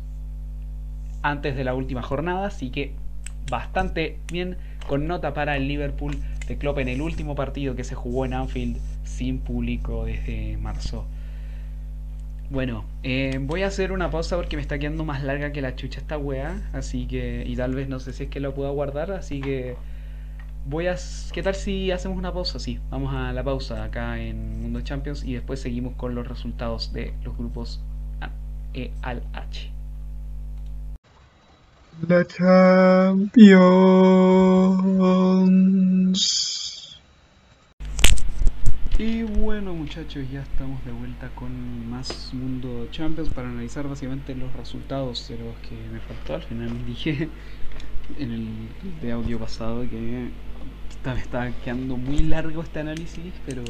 antes 1.22 1.56
de 1.56 1.64
la 1.64 1.74
última 1.74 2.02
jornada, 2.02 2.48
así 2.48 2.70
que 2.70 2.94
bastante 3.50 4.20
bien 4.32 4.58
con 4.88 5.08
nota 5.08 5.34
para 5.34 5.56
el 5.58 5.68
Liverpool 5.68 6.18
de 6.48 6.58
Klopp 6.58 6.80
en 6.80 6.88
el 6.88 7.02
último 7.02 7.36
partido 7.36 7.76
que 7.76 7.84
se 7.84 7.96
jugó 7.96 8.26
en 8.26 8.34
Anfield 8.34 8.78
sin 9.04 9.40
público 9.40 10.06
desde 10.06 10.58
marzo. 10.58 11.06
Bueno, 12.50 12.86
eh, 13.04 13.40
voy 13.42 13.64
a 13.64 13.68
hacer 13.68 13.92
una 13.92 14.10
pausa 14.10 14.38
porque 14.38 14.56
me 14.56 14.62
está 14.62 14.80
quedando 14.80 15.04
más 15.04 15.22
larga 15.22 15.52
que 15.52 15.62
la 15.62 15.76
chucha 15.76 16.00
esta 16.00 16.18
wea, 16.18 16.70
así 16.72 17.06
que 17.06 17.44
y 17.46 17.56
tal 17.58 17.76
vez 17.76 17.90
no 17.90 18.00
sé 18.00 18.14
si 18.14 18.24
es 18.24 18.30
que 18.30 18.40
lo 18.40 18.54
puedo 18.54 18.72
guardar, 18.74 19.12
así 19.12 19.42
que 19.42 19.76
voy 20.70 20.88
a 20.88 20.96
¿qué 21.32 21.42
tal 21.42 21.56
si 21.56 21.92
hacemos 21.92 22.18
una 22.18 22.34
pausa? 22.34 22.60
Sí, 22.60 22.80
vamos 22.90 23.14
a 23.14 23.32
la 23.32 23.44
pausa 23.44 23.84
acá 23.86 24.20
en 24.20 24.62
Mundo 24.62 24.82
Champions 24.82 25.24
y 25.24 25.34
después 25.34 25.62
seguimos 25.62 25.96
con 25.96 26.14
los 26.14 26.28
resultados 26.28 26.92
de 26.94 27.14
los 27.24 27.38
grupos 27.38 27.80
E 28.74 28.92
al 29.02 29.24
H. 29.34 29.72
La 32.08 32.26
Champions. 32.26 33.40
Y 39.00 39.24
bueno 39.24 39.74
muchachos, 39.74 40.30
ya 40.32 40.42
estamos 40.42 40.84
de 40.84 40.92
vuelta 40.92 41.30
con 41.36 41.90
más 41.90 42.34
Mundo 42.34 42.88
Champions 42.92 43.30
para 43.30 43.48
analizar 43.48 43.88
básicamente 43.88 44.36
los 44.36 44.52
resultados 44.54 45.30
de 45.30 45.38
los 45.38 45.56
que 45.58 45.76
me 45.92 46.00
faltó. 46.02 46.36
Al 46.36 46.44
final 46.44 46.86
dije 46.86 47.30
en 48.20 48.32
el 48.32 48.48
de 49.02 49.12
audio 49.12 49.40
pasado 49.40 49.82
que 49.90 50.30
me 51.06 51.20
estaba 51.20 51.50
quedando 51.64 51.98
muy 51.98 52.20
largo 52.20 52.62
este 52.62 52.80
análisis, 52.80 53.34
pero 53.46 53.64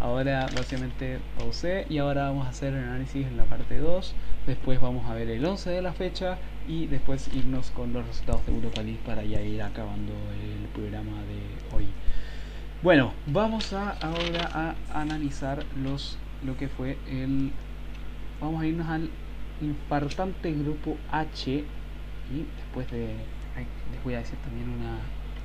Ahora 0.00 0.46
básicamente 0.54 1.20
pausé 1.38 1.86
y 1.88 1.98
ahora 1.98 2.24
vamos 2.24 2.46
a 2.46 2.50
hacer 2.50 2.74
el 2.74 2.84
análisis 2.84 3.26
en 3.26 3.36
la 3.36 3.44
parte 3.44 3.78
2. 3.78 4.14
Después 4.46 4.80
vamos 4.80 5.08
a 5.08 5.14
ver 5.14 5.28
el 5.28 5.44
11 5.44 5.70
de 5.70 5.82
la 5.82 5.92
fecha 5.92 6.38
y 6.66 6.86
después 6.86 7.30
irnos 7.32 7.70
con 7.70 7.92
los 7.92 8.06
resultados 8.06 8.44
de 8.46 8.52
Europa 8.52 8.82
League 8.82 9.00
para 9.04 9.22
ya 9.22 9.40
ir 9.40 9.62
acabando 9.62 10.12
el 10.12 10.68
programa 10.68 11.22
de 11.22 11.76
hoy. 11.76 11.86
Bueno, 12.82 13.12
vamos 13.26 13.72
a 13.72 13.90
ahora 13.90 14.74
a 14.90 15.00
analizar 15.00 15.64
los 15.76 16.18
lo 16.44 16.56
que 16.56 16.66
fue 16.66 16.98
el 17.08 17.52
vamos 18.40 18.62
a 18.62 18.66
irnos 18.66 18.88
al 18.88 19.08
importante 19.60 20.52
grupo 20.52 20.96
H 21.12 21.50
y 21.52 21.64
después 22.56 22.90
de 22.90 23.14
les 23.92 24.02
voy 24.02 24.14
a 24.14 24.18
decir 24.18 24.38
también 24.38 24.68
una, 24.68 24.98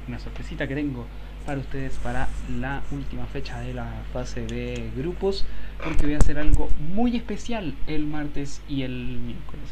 una 0.07 0.19
sorpresita 0.19 0.67
que 0.67 0.75
tengo 0.75 1.05
para 1.45 1.59
ustedes 1.59 1.93
para 2.03 2.27
la 2.59 2.83
última 2.91 3.25
fecha 3.25 3.59
de 3.61 3.73
la 3.73 4.03
fase 4.11 4.45
de 4.45 4.89
grupos 4.95 5.45
porque 5.83 6.05
voy 6.05 6.15
a 6.15 6.17
hacer 6.17 6.37
algo 6.39 6.69
muy 6.93 7.15
especial 7.15 7.73
el 7.87 8.05
martes 8.05 8.61
y 8.67 8.83
el 8.83 8.91
miércoles. 8.91 9.69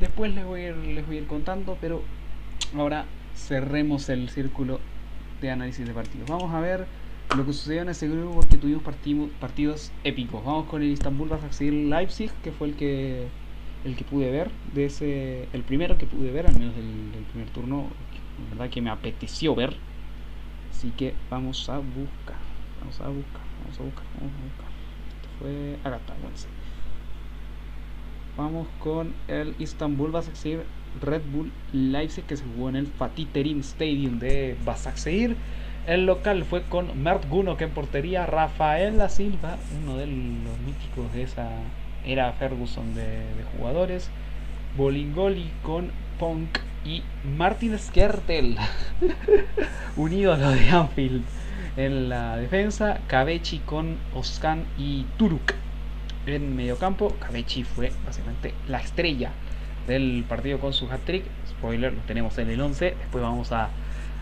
Después 0.00 0.34
les 0.34 0.44
voy 0.44 0.60
a 0.60 0.68
ir, 0.68 0.76
les 0.76 1.06
voy 1.06 1.16
a 1.16 1.20
ir 1.20 1.26
contando 1.26 1.78
pero 1.80 2.02
ahora 2.76 3.06
cerremos 3.34 4.08
el 4.08 4.28
círculo 4.28 4.80
de 5.40 5.50
análisis 5.50 5.86
de 5.86 5.94
partidos. 5.94 6.28
Vamos 6.28 6.52
a 6.52 6.60
ver 6.60 6.86
lo 7.36 7.46
que 7.46 7.52
sucedió 7.52 7.82
en 7.82 7.88
ese 7.88 8.08
grupo 8.08 8.34
porque 8.34 8.58
tuvimos 8.58 8.82
partidos 9.40 9.90
épicos. 10.04 10.44
Vamos 10.44 10.66
con 10.66 10.82
el 10.82 10.90
Istanbul 10.90 11.30
seguir 11.50 11.72
Leipzig 11.72 12.30
que 12.42 12.52
fue 12.52 12.68
el 12.68 12.74
que 12.74 13.26
el 13.84 13.96
que 13.96 14.04
pude 14.04 14.30
ver 14.30 14.50
de 14.74 14.84
ese 14.86 15.48
el 15.52 15.62
primero 15.62 15.98
que 15.98 16.06
pude 16.06 16.30
ver 16.30 16.46
al 16.46 16.56
menos 16.58 16.74
del, 16.76 16.84
primer 17.32 17.48
turno 17.50 17.88
verdad 18.50 18.70
que 18.70 18.80
me 18.80 18.90
apeteció 18.90 19.54
ver 19.54 19.76
Así 20.82 20.90
que 20.90 21.14
vamos 21.30 21.68
a 21.68 21.78
buscar. 21.78 22.40
Vamos 22.80 23.00
a 23.00 23.06
buscar. 23.06 23.40
Vamos 23.62 23.78
a 23.78 23.82
buscar. 23.84 24.04
Vamos 24.18 24.32
a 24.34 24.42
buscar. 24.42 24.66
Esto 25.14 25.28
fue. 25.38 25.76
Acá 25.84 25.96
está, 25.96 26.48
Vamos 28.36 28.66
con 28.80 29.14
el 29.28 29.54
Istanbul 29.60 30.10
Basaksehir 30.10 30.64
Red 31.00 31.22
Bull 31.32 31.52
Leipzig 31.72 32.24
que 32.24 32.36
se 32.36 32.44
jugó 32.44 32.70
en 32.70 32.74
el 32.74 32.86
Fatih 32.88 33.26
Terim 33.26 33.60
Stadium 33.60 34.18
de 34.18 34.56
Basaksehir. 34.64 35.36
El 35.86 36.06
local 36.06 36.44
fue 36.44 36.62
con 36.64 37.00
Mert 37.00 37.26
que 37.56 37.64
en 37.64 37.70
portería, 37.70 38.26
Rafael 38.26 38.98
La 38.98 39.08
Silva, 39.08 39.58
uno 39.84 39.96
de 39.96 40.06
los 40.06 40.58
míticos 40.66 41.12
de 41.12 41.22
esa 41.22 41.48
era 42.04 42.32
Ferguson 42.32 42.92
de, 42.96 43.02
de 43.02 43.44
jugadores, 43.56 44.10
Bolingoli 44.76 45.48
con 45.62 45.92
Punk 46.18 46.58
y 46.84 47.02
Martin 47.36 47.78
Skertel, 47.78 48.56
un 49.96 50.12
ídolo 50.12 50.50
de 50.50 50.70
Anfield 50.70 51.24
en 51.76 52.08
la 52.08 52.36
defensa, 52.36 52.98
Cabechi 53.06 53.58
con 53.60 53.96
Oskan 54.14 54.64
y 54.78 55.04
Turuk 55.16 55.54
en 56.26 56.56
mediocampo. 56.56 57.14
Cabechi 57.18 57.64
fue 57.64 57.92
básicamente 58.04 58.54
la 58.68 58.78
estrella 58.80 59.30
del 59.86 60.24
partido 60.28 60.58
con 60.58 60.72
su 60.72 60.90
hat-trick. 60.90 61.24
Spoiler, 61.48 61.92
lo 61.92 62.00
tenemos 62.02 62.36
en 62.38 62.50
el 62.50 62.60
11. 62.60 62.96
Después 62.98 63.22
vamos 63.22 63.52
a 63.52 63.70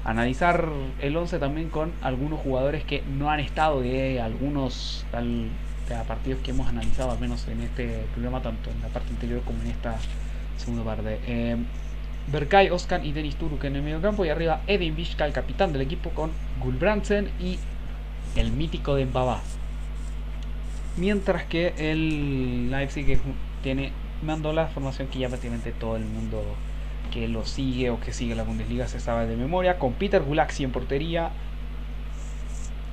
analizar 0.05 0.69
el 1.01 1.17
11 1.17 1.39
también 1.39 1.69
con 1.69 1.93
algunos 2.03 2.41
jugadores 2.41 2.85
que 2.85 3.03
no 3.03 3.31
han 3.31 3.41
estado 3.41 3.81
de 3.81 4.21
algunos 4.21 5.05
a 5.13 6.05
partidos 6.05 6.41
que 6.43 6.53
hemos 6.53 6.69
analizado, 6.69 7.11
al 7.11 7.19
menos 7.19 7.47
en 7.49 7.63
este 7.63 8.05
programa, 8.13 8.41
tanto 8.41 8.71
en 8.71 8.81
la 8.81 8.89
parte 8.89 9.11
anterior 9.11 9.43
como 9.43 9.61
en 9.63 9.69
esta 9.69 9.97
segunda 10.57 10.85
parte. 10.85 11.19
Eh, 11.27 11.57
Berkay, 12.29 12.71
Oskan 12.71 13.05
y 13.05 13.13
Denis 13.13 13.37
Turuk 13.37 13.65
en 13.65 13.77
el 13.77 13.83
medio 13.83 14.01
campo 14.01 14.25
y 14.25 14.29
arriba 14.29 14.61
Edin 14.67 14.95
Vizca, 14.97 15.27
el 15.27 15.33
capitán 15.33 15.73
del 15.73 15.83
equipo, 15.83 16.11
con 16.11 16.31
Gulbrandsen 16.61 17.31
y 17.41 17.59
el 18.37 18.53
mítico 18.53 18.95
de 18.95 19.07
Mbaba. 19.07 19.41
Mientras 20.97 21.45
que 21.45 21.75
el 21.79 22.71
Leipzig 22.71 23.21
tiene 23.63 23.93
mandó 24.23 24.53
la 24.53 24.67
formación 24.67 25.09
que 25.09 25.19
ya 25.19 25.29
prácticamente 25.29 25.73
todo 25.73 25.97
el 25.97 26.05
mundo 26.05 26.43
que 27.11 27.27
lo 27.29 27.45
sigue 27.45 27.91
o 27.91 28.01
que 28.01 28.13
sigue 28.13 28.35
la 28.35 28.43
Bundesliga 28.43 28.87
se 28.87 29.01
sabe 29.01 29.27
de 29.27 29.37
memoria, 29.37 29.79
con 29.79 29.95
Peter 29.95 30.23
Gulaxi 30.23 30.65
en 30.65 30.73
portería, 30.73 31.31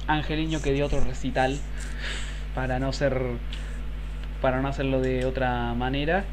Angeliño 0.07 0.61
que 0.61 0.71
dio 0.71 0.86
otro 0.86 1.01
recital 1.01 1.59
para 2.55 2.80
no 2.80 2.93
ser 2.93 3.21
para 4.41 4.61
no 4.61 4.67
hacerlo 4.67 5.01
de 5.01 5.25
otra 5.25 5.73
manera, 5.73 6.23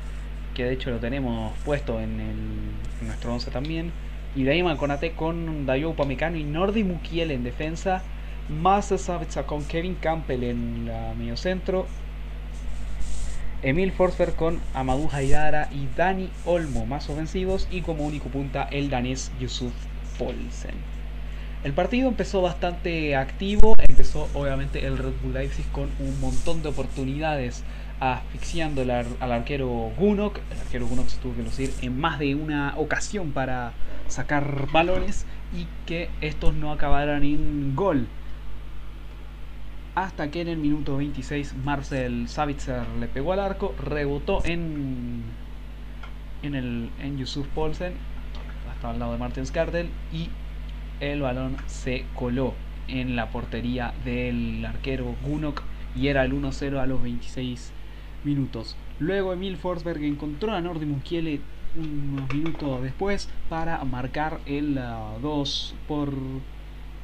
que 0.54 0.64
de 0.64 0.72
hecho 0.72 0.90
lo 0.90 0.98
tenemos 0.98 1.52
puesto 1.64 2.00
en, 2.00 2.74
nuestro 3.02 3.34
11 3.34 3.50
también, 3.50 3.92
y 4.34 4.44
de 4.44 4.52
ahí 4.52 4.76
Conate 4.76 5.12
con 5.12 5.66
Dayo 5.66 5.90
Upamecano 5.90 6.36
y 6.36 6.44
Nordi 6.44 6.84
Mukiel 6.84 7.30
en 7.30 7.44
defensa, 7.44 8.02
más 8.48 8.86
Savitza 8.86 9.44
con 9.44 9.64
Kevin 9.64 9.96
Campbell 9.96 10.44
en 10.44 10.86
la 10.86 11.14
medio 11.14 11.36
centro, 11.36 11.86
Emil 13.62 13.92
Forsberg 13.92 14.36
con 14.36 14.60
Amadou 14.74 15.08
Haidara 15.10 15.70
y 15.72 15.88
Dani 15.96 16.28
Olmo 16.44 16.84
más 16.84 17.08
ofensivos 17.08 17.66
y 17.70 17.80
como 17.80 18.04
único 18.04 18.28
punta 18.28 18.68
el 18.70 18.90
danés 18.90 19.32
Yusuf 19.40 19.72
Polsen. 20.18 20.74
El 21.64 21.72
partido 21.72 22.08
empezó 22.08 22.42
bastante 22.42 23.16
activo, 23.16 23.74
empezó 23.78 24.28
obviamente 24.34 24.86
el 24.86 24.98
Red 24.98 25.14
Bull 25.22 25.32
Leipzig 25.32 25.64
con 25.72 25.88
un 25.98 26.20
montón 26.20 26.62
de 26.62 26.68
oportunidades 26.68 27.64
asfixiando 28.12 28.82
al, 28.82 29.32
arquero 29.32 29.92
Gunok. 29.98 30.38
El 30.50 30.60
arquero 30.60 30.86
Gunok 30.86 31.08
se 31.08 31.18
tuvo 31.18 31.34
que 31.34 31.42
lucir 31.42 31.72
en 31.82 31.98
más 31.98 32.18
de 32.18 32.34
una 32.34 32.74
ocasión 32.76 33.32
para 33.32 33.72
sacar 34.08 34.70
balones 34.70 35.26
y 35.56 35.66
que 35.86 36.10
estos 36.20 36.54
no 36.54 36.72
acabaran 36.72 37.22
en 37.22 37.74
gol 37.74 38.06
hasta 39.94 40.30
que 40.30 40.40
en 40.40 40.48
el 40.48 40.56
minuto 40.56 40.96
26 40.96 41.54
Marcel 41.64 42.28
Savitzer 42.28 42.86
le 42.98 43.06
pegó 43.06 43.32
al 43.32 43.40
arco, 43.40 43.74
rebotó 43.78 44.44
en 44.44 45.22
en 46.42 46.54
el 46.54 46.90
en 47.00 47.16
Yusuf 47.16 47.46
Polsen 47.54 47.94
hasta 48.70 48.90
al 48.90 48.98
lado 48.98 49.12
de 49.12 49.18
Martin 49.18 49.46
Skartel 49.46 49.88
y 50.12 50.28
el 51.00 51.22
balón 51.22 51.56
se 51.66 52.04
coló 52.14 52.54
en 52.88 53.16
la 53.16 53.30
portería 53.30 53.94
del 54.04 54.64
arquero 54.66 55.14
Gunok 55.24 55.62
y 55.96 56.08
era 56.08 56.24
el 56.24 56.32
1-0 56.32 56.78
a 56.78 56.86
los 56.86 57.02
26 57.02 57.72
minutos. 58.24 58.76
Luego 58.98 59.32
Emil 59.32 59.56
Forsberg 59.56 60.02
encontró 60.04 60.52
a 60.52 60.60
Nordi 60.60 60.86
Mukiele 60.86 61.40
unos 61.76 62.32
minutos 62.32 62.82
después 62.82 63.28
para 63.48 63.82
marcar 63.84 64.40
el 64.46 64.80
2 65.22 65.74
uh, 65.74 65.88
por 65.88 66.12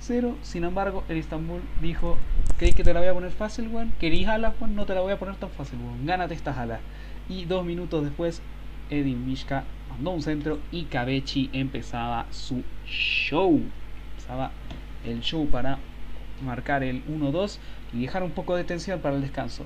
0. 0.01 0.37
Sin 0.43 0.65
embargo, 0.65 1.05
el 1.09 1.19
Istanbul 1.19 1.61
dijo: 1.81 2.17
¿Crees 2.59 2.75
que 2.75 2.85
te 2.85 2.95
la 2.95 3.01
voy 3.01 3.09
a 3.09 3.15
poner 3.15 3.33
fácil, 3.33 3.69
weón? 3.69 3.93
¿Querís 3.99 4.29
alas, 4.29 4.55
weón? 4.61 4.75
No 4.75 4.87
te 4.87 4.95
la 4.95 5.01
voy 5.01 5.13
a 5.13 5.19
poner 5.19 5.37
tan 5.37 5.51
fácil. 5.51 5.79
Gánate 6.05 6.35
estas 6.35 6.57
alas. 6.57 6.81
Y 7.29 7.45
dos 7.45 7.65
minutos 7.65 8.03
después, 8.03 8.43
Edin 8.91 9.27
Mishka 9.27 9.65
mandó 9.89 10.11
un 10.11 10.23
centro 10.23 10.59
y 10.73 10.85
Kabechi 10.85 11.51
empezaba 11.53 12.27
su 12.31 12.63
show. 12.87 13.61
Empezaba 14.11 14.53
el 15.05 15.21
show 15.21 15.49
para 15.49 15.79
marcar 16.45 16.83
el 16.83 17.05
1-2 17.07 17.59
y 17.93 18.03
dejar 18.03 18.23
un 18.23 18.31
poco 18.31 18.57
de 18.57 18.65
tensión 18.65 19.01
para 19.01 19.17
el 19.17 19.23
descanso. 19.23 19.65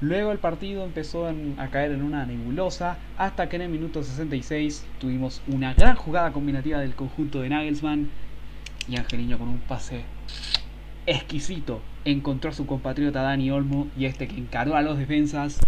Luego 0.00 0.30
el 0.30 0.38
partido 0.38 0.84
empezó 0.84 1.26
a 1.26 1.68
caer 1.68 1.92
en 1.92 2.02
una 2.02 2.24
nebulosa 2.24 2.98
hasta 3.16 3.48
que 3.48 3.56
en 3.56 3.62
el 3.62 3.68
minuto 3.68 4.02
66 4.02 4.86
tuvimos 5.00 5.42
una 5.48 5.74
gran 5.74 5.96
jugada 5.96 6.32
combinativa 6.32 6.78
del 6.78 6.94
conjunto 6.94 7.40
de 7.40 7.48
Nagelsmann 7.48 8.08
y 8.88 8.96
Angeliño 8.96 9.38
con 9.38 9.48
un 9.48 9.58
pase 9.58 10.04
exquisito 11.08 11.80
encontró 12.04 12.50
a 12.50 12.54
su 12.54 12.66
compatriota 12.66 13.22
Dani 13.22 13.50
Olmo 13.50 13.88
y 13.96 14.04
este 14.04 14.28
que 14.28 14.36
encaró 14.36 14.76
a 14.76 14.82
los 14.82 14.98
defensas, 14.98 15.58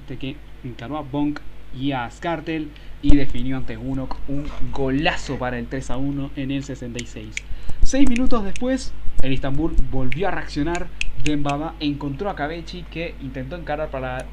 este 0.00 0.16
que 0.16 0.36
encaró 0.64 0.98
a 0.98 1.02
Bonk 1.02 1.40
y 1.78 1.92
a 1.92 2.10
Skartel 2.10 2.70
y 3.00 3.16
definió 3.16 3.56
ante 3.56 3.76
Gunok 3.76 4.16
un 4.28 4.48
golazo 4.72 5.38
para 5.38 5.58
el 5.58 5.66
3 5.66 5.90
a 5.90 5.96
1 5.98 6.30
en 6.36 6.50
el 6.50 6.64
66. 6.64 7.34
Seis 7.82 8.08
minutos 8.08 8.44
después, 8.44 8.92
el 9.22 9.32
Istanbul 9.32 9.74
volvió 9.90 10.28
a 10.28 10.30
reaccionar. 10.30 10.88
Dembaba 11.24 11.74
encontró 11.80 12.30
a 12.30 12.36
Kabechi 12.36 12.84
que 12.84 13.14
intentó 13.20 13.56
encarar 13.56 13.90
para 13.90 14.24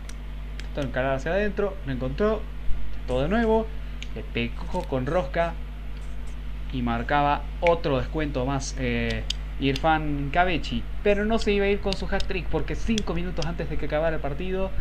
intentó 0.60 0.82
encarar 0.82 1.16
hacia 1.16 1.32
adentro, 1.32 1.76
lo 1.86 1.94
encontró 1.94 2.42
todo 3.08 3.24
de 3.24 3.30
nuevo, 3.30 3.66
le 4.14 4.24
pegó 4.24 4.84
con 4.84 5.06
rosca, 5.06 5.54
y 6.76 6.82
marcaba 6.82 7.44
otro 7.62 7.98
descuento 7.98 8.46
más 8.46 8.76
eh, 8.78 9.24
Irfan 9.60 10.30
Kabechi. 10.32 10.84
Pero 11.04 11.26
no 11.26 11.40
se 11.40 11.54
iba 11.54 11.66
a 11.66 11.70
ir 11.70 11.80
con 11.80 11.94
su 11.94 12.06
hat-trick 12.06 12.48
porque 12.48 12.76
5 12.76 13.14
minutos 13.14 13.46
antes 13.46 13.70
de 13.70 13.78
que 13.78 13.86
acabara 13.86 14.18
el 14.18 14.22
partido 14.22 14.72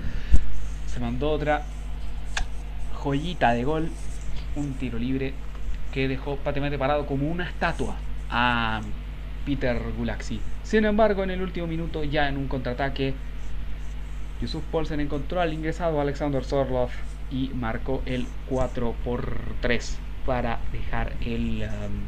se 0.86 1.00
mandó 1.00 1.30
otra 1.30 1.62
joyita 2.94 3.52
de 3.52 3.64
gol, 3.64 3.90
un 4.56 4.74
tiro 4.74 4.98
libre 4.98 5.34
que 5.92 6.08
dejó 6.08 6.36
prácticamente 6.36 6.78
parado 6.78 7.06
como 7.06 7.30
una 7.30 7.48
estatua 7.48 7.96
a 8.30 8.80
Peter 9.44 9.78
Gulaxi. 9.96 10.40
Sin 10.62 10.84
embargo, 10.84 11.22
en 11.22 11.30
el 11.30 11.42
último 11.42 11.66
minuto, 11.66 12.04
ya 12.04 12.28
en 12.28 12.36
un 12.36 12.48
contraataque, 12.48 13.14
Yusuf 14.40 14.64
Polsen 14.70 15.00
encontró 15.00 15.40
al 15.40 15.52
ingresado 15.52 16.00
Alexander 16.00 16.44
Sorlov 16.44 16.90
y 17.30 17.48
marcó 17.54 18.02
el 18.06 18.26
4 18.48 18.94
por 19.04 19.38
3 19.60 19.98
para 20.26 20.58
dejar 20.72 21.12
el 21.20 21.62
um, 21.62 22.02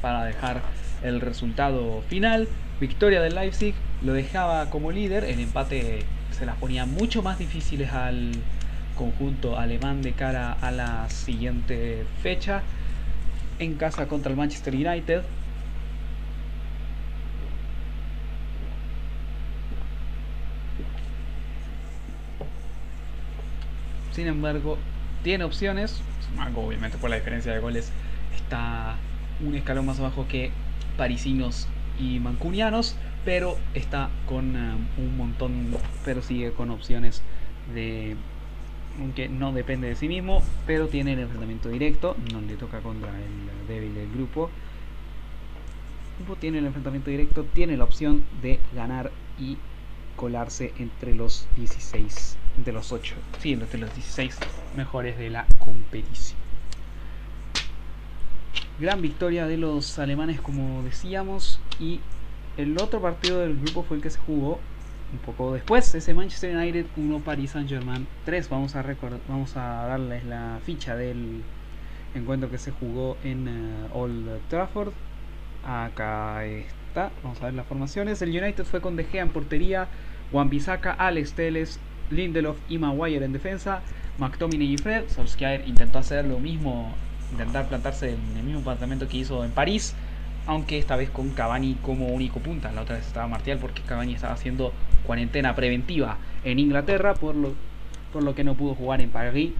para 0.00 0.24
dejar 0.24 0.62
el 1.02 1.20
resultado 1.20 2.02
final. 2.08 2.48
Victoria 2.80 3.22
del 3.22 3.34
Leipzig 3.34 3.74
lo 4.02 4.12
dejaba 4.12 4.68
como 4.70 4.92
líder. 4.92 5.24
El 5.24 5.40
empate 5.40 6.04
se 6.30 6.44
las 6.44 6.56
ponía 6.56 6.84
mucho 6.84 7.22
más 7.22 7.38
difíciles 7.38 7.92
al 7.92 8.32
conjunto 8.96 9.58
alemán 9.58 10.02
de 10.02 10.12
cara 10.12 10.52
a 10.52 10.70
la 10.70 11.08
siguiente 11.08 12.04
fecha. 12.22 12.62
En 13.58 13.74
casa 13.74 14.08
contra 14.08 14.30
el 14.30 14.36
Manchester 14.36 14.74
United. 14.74 15.22
Sin 24.14 24.28
embargo, 24.28 24.78
tiene 25.22 25.44
opciones 25.44 26.02
obviamente 26.56 26.98
por 26.98 27.10
la 27.10 27.16
diferencia 27.16 27.52
de 27.52 27.60
goles, 27.60 27.92
está 28.34 28.96
un 29.44 29.54
escalón 29.54 29.86
más 29.86 29.98
abajo 29.98 30.26
que 30.28 30.50
parisinos 30.96 31.68
y 31.98 32.20
mancunianos, 32.20 32.96
pero 33.24 33.56
está 33.74 34.10
con 34.26 34.56
um, 34.56 34.86
un 34.98 35.16
montón, 35.16 35.76
pero 36.04 36.22
sigue 36.22 36.52
con 36.52 36.70
opciones 36.70 37.22
de 37.74 38.16
aunque 39.00 39.28
no 39.28 39.52
depende 39.52 39.88
de 39.88 39.96
sí 39.96 40.06
mismo, 40.06 40.40
pero 40.68 40.86
tiene 40.86 41.14
el 41.14 41.18
enfrentamiento 41.18 41.68
directo, 41.68 42.16
no 42.32 42.40
le 42.40 42.54
toca 42.54 42.78
contra 42.78 43.10
el 43.10 43.66
débil 43.66 43.92
del 43.92 44.08
grupo. 44.12 44.50
Tiene 46.38 46.58
el 46.58 46.66
enfrentamiento 46.66 47.10
directo, 47.10 47.42
tiene 47.42 47.76
la 47.76 47.82
opción 47.82 48.22
de 48.40 48.60
ganar 48.72 49.10
y 49.36 49.56
colarse 50.14 50.72
entre 50.78 51.12
los 51.12 51.48
16 51.56 52.38
de 52.56 52.72
los 52.72 52.92
8, 52.92 53.14
sí, 53.40 53.52
entre 53.52 53.78
los 53.78 53.92
16 53.94 54.38
mejores 54.76 55.18
de 55.18 55.30
la 55.30 55.46
competición. 55.58 56.38
Gran 58.78 59.02
victoria 59.02 59.46
de 59.46 59.56
los 59.56 59.98
alemanes, 59.98 60.40
como 60.40 60.82
decíamos, 60.82 61.60
y 61.78 62.00
el 62.56 62.76
otro 62.80 63.00
partido 63.00 63.40
del 63.40 63.58
grupo 63.60 63.82
fue 63.82 63.96
el 63.98 64.02
que 64.02 64.10
se 64.10 64.18
jugó 64.18 64.58
un 65.12 65.18
poco 65.20 65.54
después, 65.54 65.94
ese 65.94 66.12
Manchester 66.12 66.56
United 66.56 66.86
1 66.96 67.18
Paris 67.20 67.52
Saint-Germain 67.52 68.06
3. 68.24 68.48
Vamos 68.48 68.74
a 68.74 68.84
vamos 69.28 69.56
a 69.56 69.86
darles 69.86 70.24
la 70.24 70.58
ficha 70.64 70.96
del 70.96 71.42
encuentro 72.14 72.50
que 72.50 72.58
se 72.58 72.72
jugó 72.72 73.16
en 73.22 73.48
eh, 73.48 73.88
Old 73.92 74.40
Trafford. 74.48 74.92
Acá 75.64 76.44
está, 76.44 77.10
vamos 77.22 77.40
a 77.40 77.46
ver 77.46 77.54
las 77.54 77.66
formaciones. 77.66 78.20
El 78.22 78.30
United 78.30 78.64
fue 78.64 78.80
con 78.80 78.96
De 78.96 79.04
Gea 79.04 79.22
en 79.22 79.30
portería, 79.30 79.88
Juan 80.32 80.50
Bissaka, 80.50 80.92
Alex 80.92 81.32
Teles, 81.34 81.78
Lindelof 82.10 82.58
y 82.68 82.78
Maguire 82.78 83.24
en 83.24 83.32
defensa, 83.32 83.82
McTominay 84.18 84.74
y 84.74 84.78
Fred. 84.78 85.04
Solskjaer 85.08 85.66
intentó 85.66 85.98
hacer 85.98 86.24
lo 86.24 86.38
mismo, 86.38 86.92
intentar 87.32 87.68
plantarse 87.68 88.10
en 88.10 88.36
el 88.36 88.44
mismo 88.44 88.62
planteamiento 88.62 89.08
que 89.08 89.18
hizo 89.18 89.44
en 89.44 89.50
París, 89.50 89.94
aunque 90.46 90.78
esta 90.78 90.96
vez 90.96 91.10
con 91.10 91.30
Cavani 91.30 91.76
como 91.82 92.08
único 92.08 92.40
punta. 92.40 92.72
La 92.72 92.82
otra 92.82 92.96
vez 92.96 93.06
estaba 93.06 93.26
Martial 93.26 93.58
porque 93.58 93.82
Cavani 93.82 94.14
estaba 94.14 94.34
haciendo 94.34 94.72
cuarentena 95.06 95.54
preventiva 95.54 96.18
en 96.44 96.58
Inglaterra, 96.58 97.14
por 97.14 97.34
lo, 97.34 97.54
por 98.12 98.22
lo 98.22 98.34
que 98.34 98.44
no 98.44 98.54
pudo 98.54 98.74
jugar 98.74 99.00
en 99.00 99.10
París. 99.10 99.52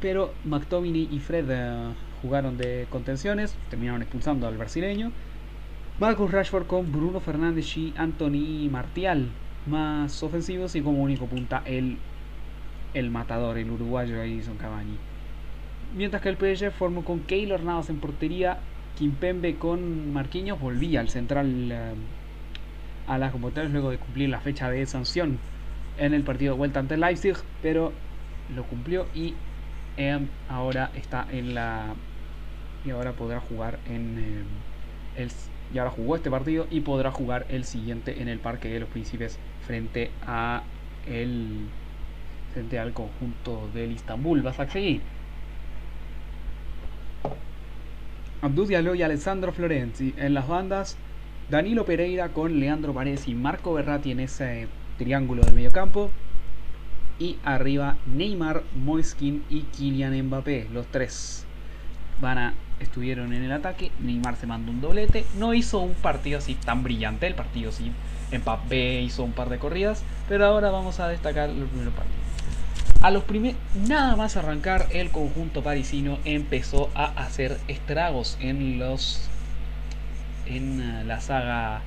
Pero 0.00 0.32
McTominay 0.44 1.08
y 1.10 1.18
Fred 1.18 1.46
eh, 1.50 1.92
jugaron 2.22 2.56
de 2.56 2.86
contenciones, 2.90 3.56
terminaron 3.70 4.02
expulsando 4.02 4.46
al 4.46 4.56
brasileño. 4.56 5.10
Marcus 5.98 6.30
Rashford 6.30 6.66
con 6.66 6.92
Bruno 6.92 7.18
Fernández 7.18 7.76
y 7.76 7.92
Anthony 7.96 8.68
Martial 8.70 9.30
más 9.68 10.22
ofensivos 10.22 10.74
y 10.74 10.80
como 10.80 11.02
único 11.02 11.26
punta 11.26 11.62
el, 11.64 11.96
el 12.94 13.10
matador, 13.10 13.58
el 13.58 13.70
uruguayo 13.70 14.22
Edison 14.22 14.56
Cavani. 14.56 14.96
Mientras 15.96 16.22
que 16.22 16.28
el 16.28 16.36
PSG 16.36 16.70
formó 16.72 17.04
con 17.04 17.20
Keylor 17.20 17.62
Navas 17.62 17.90
en 17.90 17.98
portería, 17.98 18.58
Kimpembe 18.98 19.54
con 19.56 20.12
Marquinhos 20.12 20.60
volvía 20.60 21.00
al 21.00 21.08
central 21.08 21.70
eh, 21.70 21.94
a 23.06 23.18
las 23.18 23.32
convocatorias 23.32 23.72
luego 23.72 23.90
de 23.90 23.98
cumplir 23.98 24.28
la 24.28 24.40
fecha 24.40 24.70
de 24.70 24.84
sanción 24.86 25.38
en 25.98 26.14
el 26.14 26.22
partido 26.22 26.54
de 26.54 26.58
vuelta 26.58 26.80
ante 26.80 26.96
Leipzig, 26.96 27.36
pero 27.62 27.92
lo 28.54 28.64
cumplió 28.64 29.06
y 29.14 29.34
eh, 29.96 30.18
ahora 30.48 30.90
está 30.94 31.26
en 31.30 31.54
la 31.54 31.94
y 32.84 32.90
ahora 32.90 33.12
podrá 33.12 33.40
jugar 33.40 33.78
en 33.86 34.18
eh, 34.18 35.22
el 35.22 35.30
y 35.72 35.78
ahora 35.78 35.90
jugó 35.90 36.16
este 36.16 36.30
partido 36.30 36.66
y 36.70 36.80
podrá 36.80 37.10
jugar 37.10 37.46
el 37.48 37.64
siguiente 37.64 38.22
en 38.22 38.28
el 38.28 38.38
Parque 38.38 38.68
de 38.68 38.80
los 38.80 38.88
Príncipes 38.88 39.38
frente 39.66 40.10
a 40.26 40.62
el 41.06 41.66
frente 42.52 42.78
al 42.78 42.92
conjunto 42.92 43.68
del 43.74 43.92
Istanbul. 43.92 44.42
Vas 44.42 44.58
a 44.60 44.68
seguir. 44.68 45.00
Abdul 48.40 48.68
Diallo 48.68 48.94
y 48.94 49.02
Alessandro 49.02 49.52
Florenzi 49.52 50.14
en 50.16 50.34
las 50.34 50.48
bandas. 50.48 50.96
Danilo 51.50 51.84
Pereira 51.84 52.28
con 52.28 52.60
Leandro 52.60 52.92
Paredes 52.92 53.26
y 53.26 53.34
Marco 53.34 53.72
Berratti 53.72 54.12
en 54.12 54.20
ese 54.20 54.68
triángulo 54.96 55.42
de 55.42 55.52
medio 55.52 55.70
campo. 55.70 56.10
Y 57.18 57.36
arriba 57.44 57.96
Neymar, 58.06 58.62
Moiskin 58.76 59.42
y 59.50 59.62
Kylian 59.62 60.22
Mbappé. 60.26 60.68
Los 60.72 60.86
tres 60.86 61.44
van 62.20 62.38
a 62.38 62.54
estuvieron 62.80 63.32
en 63.32 63.42
el 63.42 63.52
ataque. 63.52 63.90
Neymar 64.00 64.36
se 64.36 64.46
mandó 64.46 64.72
un 64.72 64.80
doblete. 64.80 65.24
No 65.36 65.54
hizo 65.54 65.80
un 65.80 65.94
partido 65.94 66.38
así 66.38 66.54
tan 66.54 66.82
brillante. 66.82 67.26
El 67.26 67.34
partido 67.34 67.72
sí. 67.72 67.92
Mbappé 68.32 69.00
hizo 69.00 69.22
un 69.22 69.32
par 69.32 69.48
de 69.48 69.58
corridas. 69.58 70.02
Pero 70.28 70.46
ahora 70.46 70.70
vamos 70.70 71.00
a 71.00 71.08
destacar 71.08 71.48
los 71.48 71.68
primeros 71.68 71.94
partidos. 71.94 72.18
A 73.00 73.12
los 73.12 73.22
primeros, 73.22 73.60
nada 73.86 74.16
más 74.16 74.36
arrancar, 74.36 74.86
el 74.90 75.10
conjunto 75.10 75.62
parisino 75.62 76.18
empezó 76.24 76.90
a 76.96 77.04
hacer 77.04 77.56
estragos 77.68 78.36
en 78.40 78.80
los 78.80 79.28
en 80.46 80.80
eh, 80.80 81.04
la 81.04 81.20
saga 81.20 81.82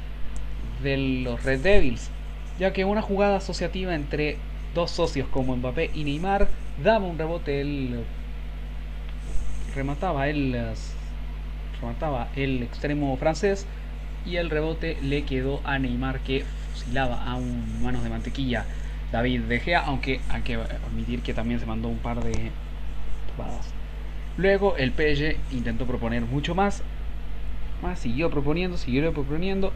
de 0.81 0.97
los 1.23 1.43
Red 1.43 1.61
Devils, 1.61 2.09
ya 2.59 2.71
que 2.71 2.85
una 2.85 3.01
jugada 3.01 3.37
asociativa 3.37 3.93
entre 3.93 4.37
dos 4.73 4.91
socios 4.91 5.27
como 5.27 5.55
Mbappé 5.57 5.91
y 5.93 6.05
Neymar 6.05 6.47
daba 6.81 7.05
un 7.05 7.17
rebote 7.17 7.61
remataba 9.75 10.27
el, 10.27 10.57
remataba 11.79 12.27
el 12.35 12.63
extremo 12.63 13.15
francés 13.17 13.65
y 14.25 14.37
el 14.37 14.49
rebote 14.49 14.97
le 15.01 15.23
quedó 15.23 15.61
a 15.63 15.79
Neymar 15.79 16.19
que 16.19 16.45
fusilaba 16.71 17.25
a 17.25 17.35
un 17.35 17.81
manos 17.81 18.03
de 18.03 18.09
mantequilla 18.09 18.65
David 19.11 19.41
De 19.41 19.59
Gea, 19.59 19.81
aunque 19.81 20.21
hay 20.29 20.41
que 20.41 20.55
admitir 20.55 21.21
que 21.21 21.33
también 21.33 21.59
se 21.59 21.65
mandó 21.65 21.89
un 21.89 21.97
par 21.97 22.23
de 22.23 22.51
Luego 24.37 24.77
el 24.77 24.91
PSG 24.91 25.35
intentó 25.51 25.85
proponer 25.85 26.23
mucho 26.23 26.55
más, 26.55 26.83
más 27.81 27.99
siguió 27.99 28.29
proponiendo, 28.29 28.77
siguió 28.77 29.11
proponiendo, 29.13 29.73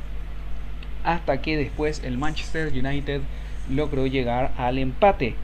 hasta 1.04 1.42
que 1.42 1.58
después 1.58 2.04
el 2.04 2.18
Manchester 2.18 2.68
United 2.68 3.22
logró 3.70 4.08
llegar 4.08 4.54
al 4.58 4.78
empate. 4.78 5.36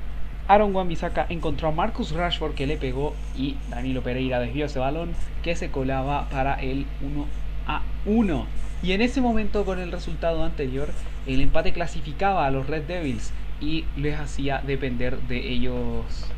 Aaron 0.51 0.75
wan 0.75 0.89
encontró 1.29 1.69
a 1.69 1.71
Marcus 1.71 2.11
Rashford 2.11 2.55
que 2.55 2.67
le 2.67 2.75
pegó 2.75 3.15
y 3.37 3.55
Danilo 3.69 4.03
Pereira 4.03 4.41
desvió 4.41 4.65
ese 4.65 4.79
balón 4.79 5.13
que 5.43 5.55
se 5.55 5.71
colaba 5.71 6.27
para 6.27 6.55
el 6.55 6.85
1 7.01 7.25
a 7.67 7.83
1. 8.05 8.45
Y 8.83 8.91
en 8.91 9.01
ese 9.01 9.21
momento 9.21 9.63
con 9.63 9.79
el 9.79 9.93
resultado 9.93 10.43
anterior 10.43 10.89
el 11.25 11.39
empate 11.39 11.71
clasificaba 11.71 12.45
a 12.45 12.51
los 12.51 12.67
Red 12.67 12.83
Devils 12.83 13.31
y 13.61 13.85
les 13.95 14.19
hacía 14.19 14.61
depender 14.67 15.21
de 15.21 15.53
ellos 15.53 16.29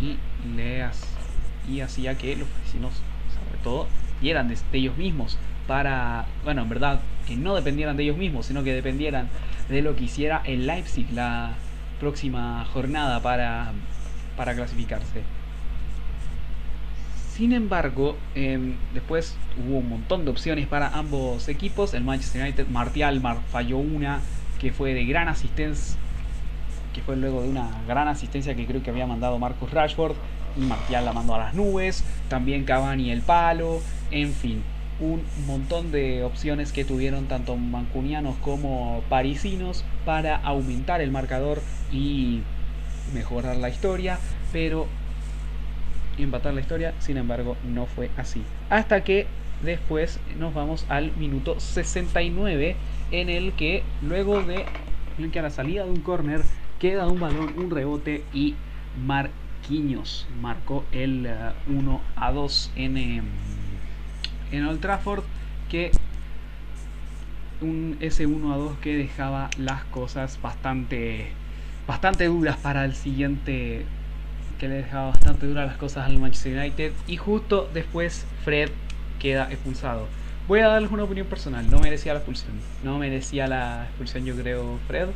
y 0.00 0.16
les 0.56 1.04
y 1.68 1.82
hacía 1.82 2.16
que 2.16 2.36
los 2.36 2.48
vecinos 2.64 2.94
sobre 3.28 3.62
todo 3.62 3.88
dieran 4.22 4.48
de, 4.48 4.56
de 4.72 4.78
ellos 4.78 4.96
mismos 4.96 5.36
para 5.66 6.24
bueno 6.44 6.62
en 6.62 6.70
verdad 6.70 7.00
que 7.26 7.36
no 7.36 7.54
dependieran 7.56 7.98
de 7.98 8.04
ellos 8.04 8.16
mismos 8.16 8.46
sino 8.46 8.64
que 8.64 8.72
dependieran 8.72 9.28
de 9.68 9.82
lo 9.82 9.96
que 9.96 10.04
hiciera 10.04 10.40
el 10.46 10.66
Leipzig 10.66 11.12
la 11.12 11.56
próxima 12.00 12.64
jornada 12.72 13.20
para, 13.20 13.72
para 14.36 14.54
clasificarse. 14.54 15.22
Sin 17.32 17.52
embargo, 17.52 18.16
em, 18.34 18.74
después 18.92 19.36
hubo 19.56 19.78
un 19.78 19.88
montón 19.88 20.24
de 20.24 20.30
opciones 20.30 20.66
para 20.66 20.88
ambos 20.88 21.48
equipos. 21.48 21.94
El 21.94 22.04
Manchester 22.04 22.42
United, 22.42 22.66
Martial 22.68 23.22
falló 23.50 23.78
una 23.78 24.20
que 24.58 24.72
fue 24.72 24.92
de 24.92 25.04
gran 25.04 25.28
asistencia, 25.28 25.96
que 26.92 27.00
fue 27.00 27.16
luego 27.16 27.42
de 27.42 27.48
una 27.48 27.70
gran 27.86 28.08
asistencia 28.08 28.54
que 28.54 28.66
creo 28.66 28.82
que 28.82 28.90
había 28.90 29.06
mandado 29.06 29.38
Marcus 29.38 29.70
Rashford. 29.70 30.16
Y 30.56 30.60
Martial 30.62 31.04
la 31.04 31.12
mandó 31.12 31.36
a 31.36 31.38
las 31.38 31.54
nubes. 31.54 32.04
También 32.28 32.64
Cavani 32.64 33.10
el 33.10 33.22
palo. 33.22 33.80
En 34.10 34.32
fin, 34.32 34.62
un 35.00 35.22
montón 35.46 35.90
de 35.92 36.22
opciones 36.24 36.72
que 36.72 36.84
tuvieron 36.84 37.26
tanto 37.26 37.56
mancunianos 37.56 38.36
como 38.36 39.02
parisinos 39.08 39.84
para 40.04 40.36
aumentar 40.36 41.00
el 41.00 41.10
marcador 41.10 41.62
y 41.90 42.42
mejorar 43.14 43.56
la 43.56 43.70
historia, 43.70 44.18
pero 44.52 44.86
empatar 46.18 46.54
la 46.54 46.60
historia, 46.60 46.94
sin 46.98 47.16
embargo, 47.16 47.56
no 47.64 47.86
fue 47.86 48.10
así. 48.16 48.42
Hasta 48.68 49.02
que 49.02 49.26
después 49.62 50.20
nos 50.38 50.54
vamos 50.54 50.86
al 50.88 51.12
minuto 51.16 51.58
69 51.58 52.76
en 53.10 53.28
el 53.28 53.52
que 53.52 53.82
luego 54.02 54.42
de 54.42 54.64
que 55.32 55.38
a 55.38 55.42
la 55.42 55.50
salida 55.50 55.84
de 55.84 55.90
un 55.90 56.00
corner 56.00 56.40
queda 56.78 57.06
un 57.06 57.20
balón, 57.20 57.52
un 57.58 57.70
rebote 57.70 58.24
y 58.32 58.54
Marquinhos 59.04 60.26
marcó 60.40 60.84
el 60.92 61.28
1 61.68 61.94
uh, 61.94 62.00
a 62.16 62.32
2 62.32 62.72
en 62.76 62.96
em, 62.96 63.24
en 64.52 64.66
Old 64.66 64.80
Trafford 64.80 65.24
que 65.68 65.90
un 67.60 67.96
ese 68.00 68.26
1 68.26 68.52
a 68.52 68.56
2 68.56 68.78
que 68.78 68.96
dejaba 68.96 69.50
las 69.58 69.84
cosas 69.84 70.38
bastante 70.40 71.28
bastante 71.86 72.26
duras 72.26 72.56
para 72.56 72.84
el 72.84 72.94
siguiente 72.94 73.84
que 74.58 74.68
le 74.68 74.76
dejaba 74.76 75.10
bastante 75.10 75.46
duras 75.46 75.66
las 75.66 75.76
cosas 75.76 76.06
al 76.06 76.18
Manchester 76.18 76.58
United 76.58 76.92
y 77.06 77.16
justo 77.16 77.68
después 77.72 78.26
Fred 78.44 78.70
queda 79.18 79.50
expulsado. 79.50 80.06
Voy 80.48 80.60
a 80.60 80.68
darles 80.68 80.90
una 80.90 81.04
opinión 81.04 81.26
personal, 81.26 81.70
no 81.70 81.78
merecía 81.78 82.12
la 82.12 82.20
expulsión, 82.20 82.52
no 82.82 82.98
merecía 82.98 83.46
la 83.46 83.84
expulsión 83.84 84.24
yo 84.24 84.34
creo 84.34 84.78
Fred, 84.86 85.08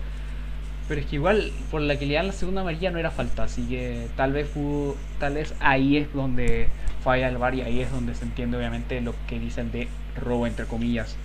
pero 0.88 1.00
es 1.00 1.06
que 1.06 1.16
igual 1.16 1.50
por 1.70 1.80
la 1.80 1.98
que 1.98 2.06
le 2.06 2.14
dan 2.14 2.26
la 2.26 2.32
segunda 2.32 2.60
amarilla 2.60 2.90
no 2.90 2.98
era 2.98 3.10
falta, 3.10 3.44
así 3.44 3.62
que 3.62 4.08
tal 4.16 4.32
vez 4.32 4.48
fue, 4.48 4.94
tal 5.18 5.34
vez 5.34 5.54
ahí 5.60 5.96
es 5.96 6.12
donde 6.12 6.68
falla 7.04 7.28
el 7.28 7.54
y 7.54 7.60
ahí 7.60 7.80
es 7.80 7.92
donde 7.92 8.14
se 8.14 8.24
entiende 8.24 8.56
obviamente 8.56 8.98
lo 9.02 9.14
que 9.28 9.38
dicen 9.38 9.70
de 9.70 9.88
robo 10.16 10.46
entre 10.46 10.64
comillas 10.64 11.16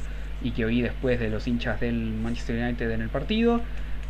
y 0.41 0.51
que 0.51 0.65
oí 0.65 0.81
después 0.81 1.21
de 1.21 1.29
los 1.29 1.47
hinchas 1.47 1.79
del 1.79 1.95
Manchester 1.95 2.61
United 2.61 2.91
en 2.91 3.01
el 3.01 3.07
partido 3.07 3.61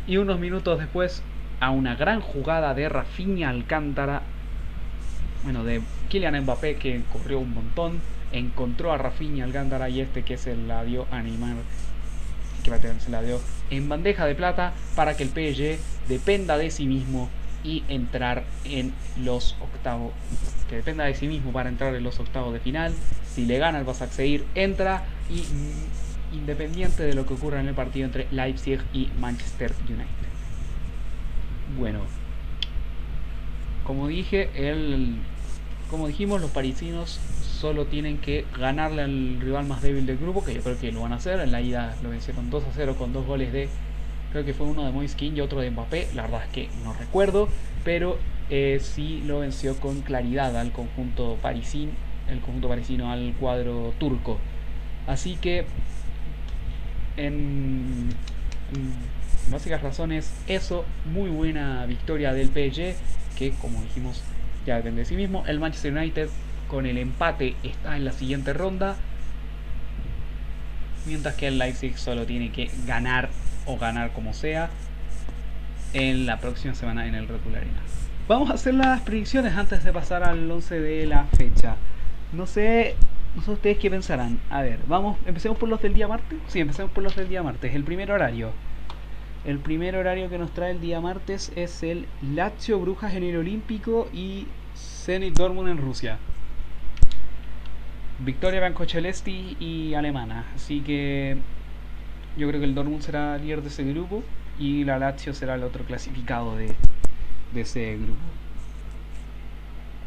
y 0.08 0.16
unos 0.16 0.40
minutos 0.40 0.80
después 0.80 1.22
a 1.60 1.70
una 1.70 1.94
gran 1.94 2.20
jugada 2.20 2.74
de 2.74 2.88
Rafinha 2.88 3.50
Alcántara 3.50 4.22
bueno 5.44 5.62
de 5.62 5.80
Kylian 6.08 6.42
Mbappé 6.42 6.74
que 6.74 7.02
corrió 7.12 7.38
un 7.38 7.54
montón 7.54 8.00
encontró 8.32 8.92
a 8.92 8.98
Rafinha 8.98 9.44
Alcántara 9.44 9.88
y 9.88 10.00
este 10.00 10.24
que 10.24 10.38
se 10.38 10.56
la 10.56 10.82
dio 10.82 11.06
a 11.12 11.22
Neymar 11.22 11.56
que 12.64 13.00
se 13.00 13.10
la 13.10 13.22
dio 13.22 13.40
en 13.70 13.88
bandeja 13.88 14.26
de 14.26 14.34
plata 14.34 14.72
para 14.96 15.16
que 15.16 15.22
el 15.22 15.28
PSG 15.28 15.78
dependa 16.08 16.58
de 16.58 16.70
sí 16.70 16.86
mismo 16.86 17.30
y 17.62 17.84
entrar 17.88 18.44
en 18.64 18.92
los 19.22 19.56
octavos. 19.60 20.12
Que 20.70 20.76
dependa 20.76 21.04
de 21.04 21.14
sí 21.14 21.26
mismo 21.26 21.52
para 21.52 21.68
entrar 21.68 21.94
en 21.94 22.02
los 22.02 22.18
octavos 22.20 22.52
de 22.52 22.60
final. 22.60 22.94
Si 23.26 23.44
le 23.44 23.58
gana 23.58 23.80
el 23.80 23.94
seguir 24.10 24.46
entra 24.54 25.02
y 25.28 25.40
mm, 25.40 26.36
independiente 26.36 27.02
de 27.02 27.12
lo 27.14 27.26
que 27.26 27.34
ocurra 27.34 27.60
en 27.60 27.68
el 27.68 27.74
partido 27.74 28.06
entre 28.06 28.28
Leipzig 28.30 28.80
y 28.92 29.08
Manchester 29.18 29.74
United. 29.88 30.06
Bueno, 31.76 32.00
como 33.84 34.08
dije, 34.08 34.48
el, 34.54 35.16
como 35.90 36.06
dijimos, 36.06 36.40
los 36.40 36.50
parisinos 36.50 37.20
solo 37.42 37.86
tienen 37.86 38.18
que 38.18 38.46
ganarle 38.58 39.02
al 39.02 39.40
rival 39.40 39.66
más 39.66 39.82
débil 39.82 40.06
del 40.06 40.16
grupo, 40.16 40.44
que 40.44 40.54
yo 40.54 40.62
creo 40.62 40.78
que 40.78 40.92
lo 40.92 41.02
van 41.02 41.12
a 41.12 41.16
hacer. 41.16 41.40
En 41.40 41.52
la 41.52 41.60
ida 41.60 41.96
lo 42.02 42.10
vencieron 42.10 42.48
2 42.48 42.64
a 42.64 42.68
0 42.74 42.94
con 42.96 43.12
dos 43.12 43.26
goles 43.26 43.52
de 43.52 43.68
Creo 44.32 44.44
que 44.44 44.54
fue 44.54 44.66
uno 44.66 44.84
de 44.84 44.92
Moiskin 44.92 45.36
y 45.36 45.40
otro 45.40 45.60
de 45.60 45.70
Mbappé. 45.70 46.08
La 46.14 46.22
verdad 46.22 46.44
es 46.44 46.50
que 46.50 46.68
no 46.84 46.92
recuerdo. 46.92 47.48
Pero 47.84 48.18
eh, 48.50 48.80
sí 48.80 49.22
lo 49.26 49.40
venció 49.40 49.76
con 49.76 50.02
claridad 50.02 50.56
al 50.56 50.72
conjunto 50.72 51.38
parisino. 51.40 51.92
El 52.28 52.40
conjunto 52.40 52.68
parisino 52.68 53.10
al 53.10 53.34
cuadro 53.38 53.94
turco. 53.98 54.38
Así 55.06 55.36
que 55.36 55.64
en, 57.16 58.10
básicas 59.50 59.82
razones 59.82 60.32
eso. 60.46 60.84
Muy 61.12 61.30
buena 61.30 61.86
victoria 61.86 62.32
del 62.32 62.48
PSG. 62.48 62.94
Que 63.36 63.52
como 63.60 63.80
dijimos 63.82 64.22
ya 64.66 64.76
depende 64.76 65.00
de 65.00 65.04
sí 65.06 65.16
mismo. 65.16 65.44
El 65.46 65.60
Manchester 65.60 65.96
United 65.96 66.28
con 66.68 66.86
el 66.86 66.98
empate 66.98 67.54
está 67.62 67.96
en 67.96 68.04
la 68.04 68.12
siguiente 68.12 68.52
ronda 68.52 68.96
mientras 71.06 71.34
que 71.34 71.48
el 71.48 71.58
Leipzig 71.58 71.98
solo 71.98 72.26
tiene 72.26 72.52
que 72.52 72.70
ganar 72.86 73.30
o 73.66 73.78
ganar 73.78 74.12
como 74.12 74.32
sea 74.34 74.70
en 75.92 76.26
la 76.26 76.38
próxima 76.38 76.74
semana 76.74 77.06
en 77.06 77.14
el 77.14 77.26
Red. 77.26 77.38
Vamos 78.30 78.48
a 78.48 78.54
hacer 78.54 78.74
las 78.74 79.00
predicciones 79.00 79.56
antes 79.56 79.82
de 79.82 79.92
pasar 79.92 80.22
al 80.22 80.48
11 80.48 80.78
de 80.78 81.04
la 81.04 81.24
fecha. 81.24 81.74
No 82.32 82.46
sé, 82.46 82.94
no 83.34 83.42
sé 83.42 83.50
ustedes 83.50 83.78
qué 83.78 83.90
pensarán. 83.90 84.38
A 84.50 84.62
ver, 84.62 84.78
vamos, 84.86 85.18
empecemos 85.26 85.58
por 85.58 85.68
los 85.68 85.82
del 85.82 85.94
día 85.94 86.06
martes. 86.06 86.38
Sí, 86.46 86.60
empecemos 86.60 86.92
por 86.92 87.02
los 87.02 87.16
del 87.16 87.28
día 87.28 87.42
martes. 87.42 87.74
El 87.74 87.82
primer 87.82 88.12
horario. 88.12 88.52
El 89.44 89.58
primer 89.58 89.96
horario 89.96 90.30
que 90.30 90.38
nos 90.38 90.52
trae 90.52 90.70
el 90.70 90.80
día 90.80 91.00
martes 91.00 91.50
es 91.56 91.82
el 91.82 92.06
Lazio 92.22 92.78
Brujas 92.78 93.14
en 93.14 93.24
el 93.24 93.36
Olímpico 93.36 94.08
y 94.14 94.46
Zenit 94.76 95.34
Dortmund 95.36 95.68
en 95.68 95.78
Rusia. 95.78 96.18
Victoria 98.20 98.72
Celesti 98.86 99.56
y 99.58 99.94
alemana. 99.94 100.44
Así 100.54 100.82
que 100.82 101.36
yo 102.36 102.46
creo 102.46 102.60
que 102.60 102.66
el 102.66 102.76
Dortmund 102.76 103.02
será 103.02 103.36
líder 103.38 103.62
de 103.62 103.70
ese 103.70 103.82
grupo 103.82 104.22
y 104.56 104.84
la 104.84 105.00
Lazio 105.00 105.34
será 105.34 105.56
el 105.56 105.64
otro 105.64 105.82
clasificado 105.82 106.54
de, 106.54 106.76
de 107.52 107.62
ese 107.62 107.96
grupo. 107.96 108.20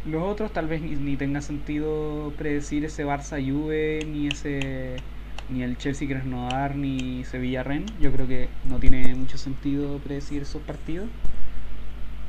Los 0.05 0.23
otros 0.23 0.51
tal 0.51 0.67
vez 0.67 0.81
ni, 0.81 0.95
ni 0.95 1.15
tenga 1.15 1.41
sentido 1.41 2.33
predecir 2.37 2.83
ese 2.85 3.05
Barça 3.05 3.41
Juve 3.41 3.99
ni 4.05 4.27
ese 4.27 4.97
ni 5.49 5.61
el 5.63 5.77
Chelsea 5.77 6.07
Krasnodar 6.07 6.75
ni 6.75 7.23
Sevilla 7.25 7.63
Ren. 7.63 7.85
Yo 7.99 8.11
creo 8.11 8.27
que 8.27 8.49
no 8.65 8.79
tiene 8.79 9.15
mucho 9.15 9.37
sentido 9.37 9.99
predecir 9.99 10.41
esos 10.41 10.61
partidos. 10.61 11.07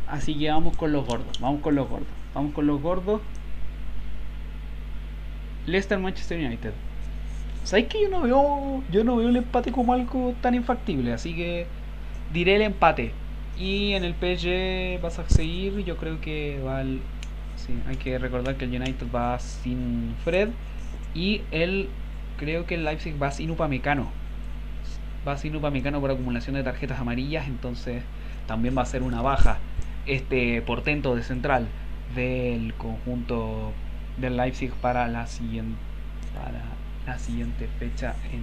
Así 0.06 0.38
que 0.38 0.50
vamos 0.50 0.76
con 0.76 0.92
los 0.92 1.06
gordos, 1.06 1.40
vamos 1.40 1.62
con 1.62 1.74
los 1.74 1.88
gordos. 1.88 2.08
Vamos 2.34 2.52
con 2.52 2.66
los 2.66 2.80
gordos. 2.80 3.20
Leicester 5.66 5.98
Manchester 5.98 6.44
United. 6.44 6.72
¿Sabéis 7.64 7.88
que 7.88 8.02
yo 8.02 8.08
no 8.10 8.20
veo 8.20 8.82
yo 8.92 9.04
no 9.04 9.16
veo 9.16 9.30
el 9.30 9.36
empate 9.36 9.72
como 9.72 9.94
algo 9.94 10.34
tan 10.42 10.54
infactible? 10.54 11.12
Así 11.12 11.34
que 11.34 11.66
diré 12.32 12.56
el 12.56 12.62
empate. 12.62 13.12
Y 13.58 13.92
en 13.92 14.04
el 14.04 14.14
PSG 14.14 15.00
vas 15.00 15.18
a 15.18 15.28
seguir, 15.28 15.84
yo 15.84 15.96
creo 15.96 16.20
que 16.20 16.60
va 16.66 16.78
al, 16.78 17.00
sí, 17.56 17.72
hay 17.86 17.96
que 17.96 18.18
recordar 18.18 18.56
que 18.56 18.64
el 18.64 18.74
United 18.74 19.06
va 19.14 19.38
sin 19.38 20.14
Fred 20.24 20.50
y 21.14 21.42
el 21.52 21.88
creo 22.36 22.66
que 22.66 22.74
el 22.74 22.84
Leipzig 22.84 23.20
va 23.22 23.30
sin 23.30 23.50
Upamecano. 23.50 24.08
Va 25.26 25.36
sin 25.36 25.54
Upamecano 25.56 26.00
por 26.00 26.10
acumulación 26.10 26.56
de 26.56 26.62
tarjetas 26.64 26.98
amarillas, 26.98 27.46
entonces 27.46 28.02
también 28.46 28.76
va 28.76 28.82
a 28.82 28.86
ser 28.86 29.02
una 29.02 29.22
baja 29.22 29.58
este 30.06 30.60
portento 30.62 31.14
de 31.14 31.22
central 31.22 31.66
del 32.14 32.74
conjunto 32.74 33.72
del 34.18 34.36
Leipzig 34.36 34.70
para 34.72 35.08
la 35.08 35.26
siguiente 35.26 35.78
para 36.34 36.62
la 37.06 37.18
siguiente 37.18 37.68
fecha 37.78 38.14
en 38.32 38.42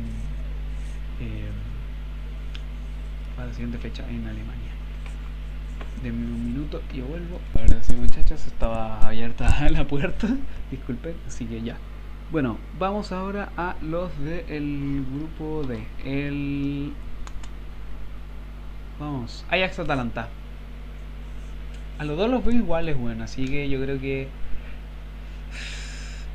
eh, 1.25 1.49
para 3.35 3.47
la 3.49 3.53
siguiente 3.53 3.77
fecha 3.77 4.03
en 4.09 4.25
Alemania. 4.25 4.60
Denme 6.03 6.25
un 6.25 6.45
minuto 6.45 6.81
y 6.91 7.01
vuelvo. 7.01 7.39
Ahora 7.53 7.83
sí 7.83 7.93
muchachos, 7.93 8.47
estaba 8.47 8.99
abierta 9.01 9.47
la 9.69 9.85
puerta. 9.85 10.27
Disculpen, 10.71 11.15
así 11.27 11.45
que 11.45 11.61
ya. 11.61 11.77
Bueno, 12.31 12.57
vamos 12.79 13.11
ahora 13.11 13.51
a 13.55 13.75
los 13.81 14.09
del 14.19 15.05
grupo 15.13 15.63
D. 15.63 15.83
El. 16.03 16.93
Vamos, 18.99 19.45
Ajax 19.49 19.77
Atalanta. 19.77 20.29
A 21.99 22.05
los 22.05 22.17
dos 22.17 22.31
los 22.31 22.43
veo 22.43 22.55
iguales, 22.55 22.97
bueno, 22.97 23.23
así 23.23 23.45
que 23.45 23.69
yo 23.69 23.79
creo 23.79 23.99
que. 23.99 24.27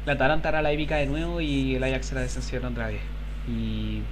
La 0.05 0.13
Atalanta 0.13 0.51
hará 0.51 0.63
la 0.63 0.71
épica 0.71 0.97
de 0.97 1.07
nuevo 1.07 1.41
y 1.41 1.75
el 1.75 1.83
Ajax 1.83 2.07
será 2.07 2.21
desanciado 2.21 2.69
otra 2.69 2.87
vez. 2.87 3.01
Y 3.49 4.03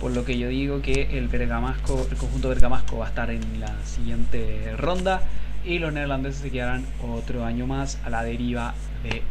por 0.00 0.12
lo 0.12 0.24
que 0.24 0.38
yo 0.38 0.48
digo 0.48 0.82
que 0.82 1.18
el 1.18 1.28
Bergamasco, 1.28 2.06
el 2.10 2.16
conjunto 2.16 2.48
Bergamasco 2.48 2.98
va 2.98 3.06
a 3.06 3.08
estar 3.08 3.30
en 3.30 3.60
la 3.60 3.74
siguiente 3.84 4.74
ronda 4.76 5.22
y 5.64 5.78
los 5.78 5.92
neerlandeses 5.92 6.42
se 6.42 6.50
quedarán 6.50 6.84
otro 7.02 7.44
año 7.44 7.66
más 7.66 7.98
a 8.04 8.10
la 8.10 8.22
deriva 8.22 8.74
de 9.02 9.22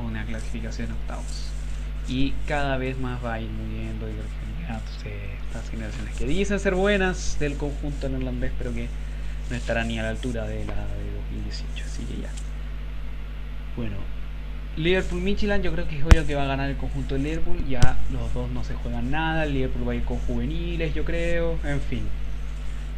una 0.00 0.24
clasificación 0.24 0.92
octavos. 0.92 1.50
Y 2.08 2.32
cada 2.46 2.76
vez 2.76 2.98
más 2.98 3.24
va 3.24 3.34
a 3.34 3.40
ir 3.40 3.48
muriendo 3.50 4.06
estas 4.06 5.70
generaciones 5.70 6.14
que 6.16 6.26
dicen 6.26 6.58
ser 6.58 6.74
buenas 6.74 7.38
del 7.38 7.56
conjunto 7.56 8.08
neerlandés, 8.08 8.52
pero 8.58 8.74
que 8.74 8.88
no 9.48 9.56
estarán 9.56 9.88
ni 9.88 9.98
a 9.98 10.02
la 10.02 10.10
altura 10.10 10.44
de 10.44 10.64
la 10.64 10.74
de 10.74 11.12
2018. 11.32 11.84
Así 11.84 12.02
que 12.04 12.22
ya. 12.22 12.30
Bueno, 13.76 13.96
Liverpool 14.76 15.20
Michelin, 15.20 15.62
yo 15.62 15.72
creo 15.72 15.86
que 15.86 15.98
es 15.98 16.04
obvio 16.04 16.26
que 16.26 16.34
va 16.34 16.42
a 16.42 16.46
ganar 16.46 16.68
el 16.68 16.76
conjunto 16.76 17.14
de 17.14 17.20
Liverpool. 17.20 17.64
Ya 17.68 17.96
los 18.12 18.32
dos 18.34 18.50
no 18.50 18.64
se 18.64 18.74
juegan 18.74 19.10
nada. 19.10 19.46
Liverpool 19.46 19.86
va 19.86 19.92
a 19.92 19.94
ir 19.96 20.02
con 20.02 20.18
juveniles, 20.18 20.92
yo 20.94 21.04
creo. 21.04 21.58
En 21.64 21.80
fin. 21.80 22.02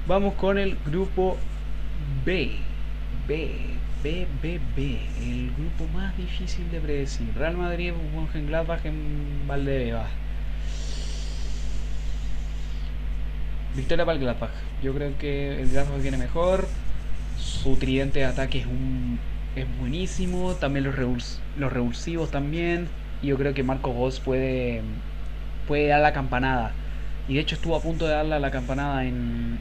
Vamos 0.07 0.35
con 0.35 0.57
el 0.57 0.79
grupo 0.87 1.37
B. 2.25 2.53
B. 3.29 3.51
B, 4.03 4.27
B, 4.41 4.61
B. 4.75 4.99
El 5.21 5.51
grupo 5.53 5.87
más 5.93 6.17
difícil 6.17 6.71
de 6.71 6.81
predecir. 6.81 7.27
Real 7.35 7.57
Madrid, 7.57 7.93
Mönchengladbach 8.15 8.85
en 8.87 9.47
Valdebebas. 9.47 10.09
Victoria 13.75 14.07
para 14.07 14.17
el 14.17 14.23
Gladbach. 14.23 14.51
Yo 14.83 14.95
creo 14.95 15.19
que 15.19 15.61
el 15.61 15.69
Gladbach 15.69 16.01
viene 16.01 16.17
mejor. 16.17 16.67
Su 17.39 17.77
tridente 17.77 18.21
de 18.21 18.25
ataque 18.25 18.61
es 18.61 18.67
un 18.67 19.19
es 19.57 19.67
buenísimo. 19.81 20.55
También 20.55 20.85
los, 20.85 21.41
los 21.57 21.73
revulsivos 21.73 22.31
también. 22.31 22.89
Y 23.23 23.29
yo 23.29 23.37
creo 23.37 23.55
que 23.55 23.63
Marco 23.63 23.91
Goss 23.91 24.21
puede, 24.21 24.83
puede 25.67 25.89
dar 25.89 26.01
la 26.01 26.13
campanada. 26.13 26.73
Y 27.29 27.35
de 27.35 27.41
hecho 27.41 27.57
estuvo 27.57 27.75
a 27.75 27.81
punto 27.81 28.07
de 28.07 28.13
darle 28.13 28.39
la 28.39 28.51
campanada 28.51 29.05
en, 29.05 29.59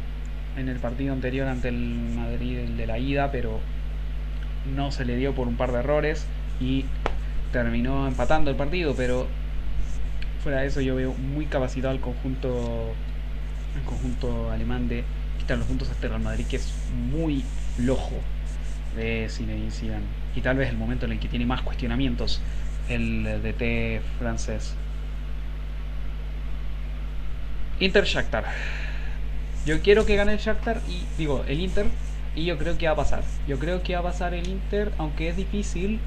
en 0.57 0.69
el 0.69 0.77
partido 0.77 1.13
anterior 1.13 1.47
ante 1.47 1.69
el 1.69 1.77
Madrid 2.15 2.59
el 2.59 2.77
de 2.77 2.85
la 2.85 2.99
ida, 2.99 3.31
pero 3.31 3.59
no 4.75 4.91
se 4.91 5.05
le 5.05 5.15
dio 5.15 5.33
por 5.33 5.47
un 5.47 5.55
par 5.55 5.71
de 5.71 5.79
errores 5.79 6.27
y 6.59 6.85
terminó 7.51 8.07
empatando 8.07 8.51
el 8.51 8.57
partido, 8.57 8.93
pero 8.95 9.25
fuera 10.43 10.61
de 10.61 10.67
eso 10.67 10.81
yo 10.81 10.95
veo 10.95 11.13
muy 11.13 11.45
capacitado 11.45 11.91
al 11.91 11.99
conjunto 11.99 12.93
el 13.75 13.81
conjunto 13.83 14.51
alemán 14.51 14.87
de 14.87 15.03
quitar 15.39 15.57
los 15.57 15.67
puntos 15.67 15.89
a 15.89 15.93
este 15.93 16.07
Real 16.07 16.21
Madrid 16.21 16.45
que 16.47 16.57
es 16.57 16.73
muy 17.11 17.43
lojo 17.77 18.21
de 18.95 19.27
Zinedine 19.29 19.71
Zidane. 19.71 20.05
Y 20.35 20.41
tal 20.41 20.57
vez 20.57 20.69
el 20.69 20.77
momento 20.77 21.05
en 21.05 21.13
el 21.13 21.19
que 21.19 21.27
tiene 21.27 21.45
más 21.45 21.61
cuestionamientos 21.61 22.41
el 22.89 23.23
DT 23.23 24.01
francés. 24.19 24.75
Inter 27.79 28.05
Shakhtar. 28.05 28.45
Yo 29.65 29.81
quiero 29.81 30.05
que 30.05 30.15
gane 30.15 30.33
el 30.33 30.39
Shakhtar 30.39 30.79
y 30.87 31.03
digo 31.17 31.43
el 31.47 31.59
Inter 31.59 31.87
y 32.35 32.45
yo 32.45 32.57
creo 32.57 32.77
que 32.77 32.85
va 32.85 32.93
a 32.93 32.95
pasar. 32.95 33.23
Yo 33.47 33.59
creo 33.59 33.81
que 33.81 33.93
va 33.93 34.01
a 34.01 34.03
pasar 34.03 34.33
el 34.33 34.47
Inter, 34.47 34.91
aunque 34.97 35.29
es 35.29 35.37
difícil. 35.37 35.99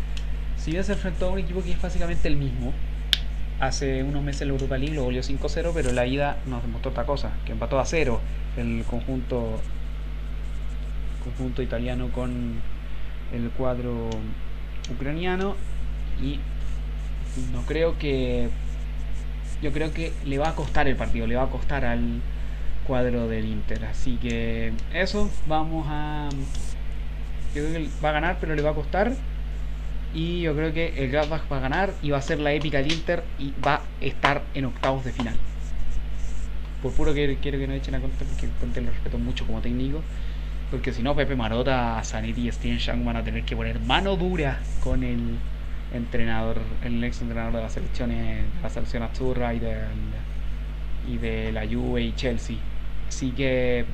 Si 0.56 0.70
bien 0.70 0.84
se 0.84 0.92
enfrentó 0.92 1.26
a 1.26 1.30
un 1.30 1.38
equipo 1.38 1.62
que 1.62 1.72
es 1.72 1.80
básicamente 1.80 2.28
el 2.28 2.36
mismo. 2.36 2.72
Hace 3.60 4.04
unos 4.04 4.22
meses 4.22 4.42
el 4.42 4.50
Europa 4.50 4.78
lo 4.78 5.04
volvió 5.04 5.20
5-0, 5.20 5.72
pero 5.74 5.92
la 5.92 6.06
ida 6.06 6.36
nos 6.46 6.62
demostró 6.62 6.92
otra 6.92 7.04
cosa, 7.04 7.32
que 7.44 7.52
empató 7.52 7.80
a 7.80 7.84
cero 7.84 8.20
el 8.56 8.84
conjunto 8.84 9.60
conjunto 11.24 11.62
italiano 11.62 12.08
con 12.12 12.60
el 13.32 13.50
cuadro 13.50 14.10
ucraniano 14.90 15.54
y 16.22 16.40
no 17.52 17.62
creo 17.62 17.98
que 17.98 18.48
yo 19.62 19.72
creo 19.72 19.92
que 19.92 20.12
le 20.24 20.38
va 20.38 20.50
a 20.50 20.54
costar 20.54 20.88
el 20.88 20.96
partido, 20.96 21.26
le 21.26 21.36
va 21.36 21.44
a 21.44 21.50
costar 21.50 21.84
al 21.84 22.20
cuadro 22.86 23.28
del 23.28 23.44
Inter, 23.44 23.84
así 23.84 24.16
que 24.16 24.72
eso 24.94 25.30
vamos 25.46 25.86
a 25.88 26.28
va 28.04 28.10
a 28.10 28.12
ganar, 28.12 28.38
pero 28.40 28.54
le 28.54 28.62
va 28.62 28.70
a 28.70 28.74
costar 28.74 29.12
y 30.14 30.40
yo 30.40 30.54
creo 30.54 30.72
que 30.72 31.04
el 31.04 31.10
Gladbach 31.10 31.42
va 31.52 31.58
a 31.58 31.60
ganar 31.60 31.94
y 32.02 32.10
va 32.10 32.18
a 32.18 32.22
ser 32.22 32.38
la 32.38 32.52
épica 32.52 32.78
del 32.78 32.92
Inter 32.92 33.24
y 33.38 33.52
va 33.64 33.76
a 33.76 33.82
estar 34.00 34.42
en 34.54 34.64
octavos 34.64 35.04
de 35.04 35.12
final. 35.12 35.34
Por 36.82 36.92
puro 36.92 37.12
que 37.12 37.38
quiero 37.42 37.58
que 37.58 37.66
no 37.66 37.74
echen 37.74 37.94
a 37.94 38.00
contar 38.00 38.26
porque 38.26 38.48
Conte 38.60 38.80
lo 38.80 38.90
respeto 38.90 39.18
mucho 39.18 39.44
como 39.46 39.60
técnico. 39.60 40.02
Porque 40.70 40.92
si 40.92 41.02
no, 41.02 41.14
Pepe 41.14 41.34
Marota, 41.34 42.02
Sanity 42.04 42.48
y 42.48 42.52
Steven 42.52 43.04
van 43.04 43.16
a 43.16 43.24
tener 43.24 43.44
que 43.44 43.56
poner 43.56 43.80
mano 43.80 44.16
dura 44.16 44.58
con 44.82 45.02
el 45.02 45.38
entrenador, 45.94 46.58
el 46.84 47.02
ex 47.02 47.22
entrenador 47.22 47.54
de 47.54 47.62
las 47.62 47.72
selecciones, 47.72 48.44
la 48.62 48.68
selección 48.68 49.02
Azurra 49.02 49.54
y, 49.54 49.62
y 51.08 51.16
de 51.16 51.52
la 51.52 51.66
Juve 51.66 52.02
y 52.02 52.12
Chelsea. 52.12 52.56
Así 53.08 53.30
que 53.30 53.86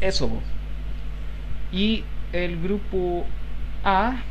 eso. 0.00 0.30
Y 1.72 2.04
el 2.32 2.62
grupo 2.62 3.26
A, 3.82 4.22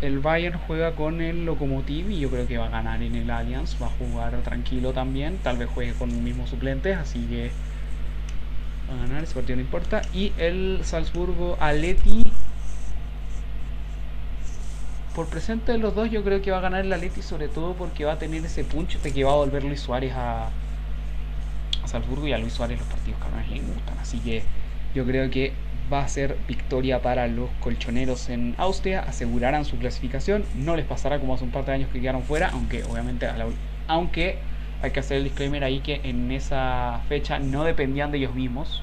el 0.00 0.20
Bayern 0.20 0.58
juega 0.66 0.92
con 0.92 1.20
el 1.20 1.44
Lokomotiv 1.44 2.10
y 2.10 2.20
yo 2.20 2.30
creo 2.30 2.46
que 2.46 2.56
va 2.56 2.66
a 2.66 2.70
ganar 2.70 3.02
en 3.02 3.14
el 3.14 3.30
Allianz. 3.30 3.76
Va 3.80 3.86
a 3.86 3.90
jugar 3.90 4.40
tranquilo 4.42 4.94
también. 4.94 5.38
Tal 5.42 5.58
vez 5.58 5.68
juegue 5.68 5.92
con 5.92 6.08
los 6.08 6.18
mismos 6.18 6.48
suplentes, 6.48 6.96
así 6.96 7.26
que 7.26 7.50
a 8.92 8.96
ganar, 9.06 9.24
ese 9.24 9.34
partido 9.34 9.56
no 9.56 9.62
importa. 9.62 10.02
Y 10.12 10.32
el 10.38 10.80
Salzburgo 10.82 11.56
Aleti. 11.60 12.24
por 15.14 15.26
presente 15.26 15.72
de 15.72 15.78
los 15.78 15.94
dos, 15.94 16.10
yo 16.10 16.22
creo 16.22 16.40
que 16.40 16.50
va 16.50 16.58
a 16.58 16.60
ganar 16.60 16.84
el 16.84 16.92
Atleti, 16.92 17.20
sobre 17.20 17.48
todo 17.48 17.74
porque 17.74 18.04
va 18.04 18.12
a 18.12 18.18
tener 18.18 18.44
ese 18.44 18.64
punch 18.64 19.00
de 19.00 19.12
que 19.12 19.24
va 19.24 19.32
a 19.32 19.36
volver 19.36 19.64
Luis 19.64 19.80
Suárez 19.80 20.12
a, 20.14 20.50
Salzburgo 21.84 22.26
y 22.28 22.32
a 22.32 22.38
Luis 22.38 22.52
Suárez 22.52 22.78
los 22.78 22.86
partidos 22.86 23.18
que 23.20 23.54
le 23.54 23.60
gustan. 23.60 23.98
Así 23.98 24.18
que 24.20 24.42
yo 24.94 25.04
creo 25.04 25.28
que 25.30 25.52
va 25.92 26.02
a 26.04 26.08
ser 26.08 26.36
victoria 26.46 27.02
para 27.02 27.26
los 27.26 27.50
colchoneros 27.60 28.28
en 28.28 28.54
Austria, 28.58 29.00
asegurarán 29.00 29.64
su 29.64 29.76
clasificación, 29.76 30.44
no 30.54 30.76
les 30.76 30.86
pasará 30.86 31.18
como 31.18 31.34
hace 31.34 31.44
un 31.44 31.50
par 31.50 31.64
de 31.64 31.72
años 31.72 31.90
que 31.92 32.00
quedaron 32.00 32.22
fuera, 32.22 32.50
aunque 32.52 32.84
obviamente 32.84 33.28
aunque 33.88 34.38
hay 34.82 34.90
que 34.90 35.00
hacer 35.00 35.18
el 35.18 35.24
disclaimer 35.24 35.64
ahí 35.64 35.80
que 35.80 36.00
en 36.04 36.30
esa 36.32 37.00
fecha 37.08 37.38
no 37.38 37.64
dependían 37.64 38.10
de 38.10 38.18
ellos 38.18 38.34
mismos, 38.34 38.82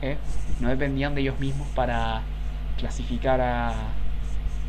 ¿eh? 0.00 0.16
no 0.60 0.68
dependían 0.68 1.14
de 1.14 1.22
ellos 1.22 1.38
mismos 1.40 1.66
para 1.74 2.22
clasificar 2.78 3.40
a, 3.40 3.74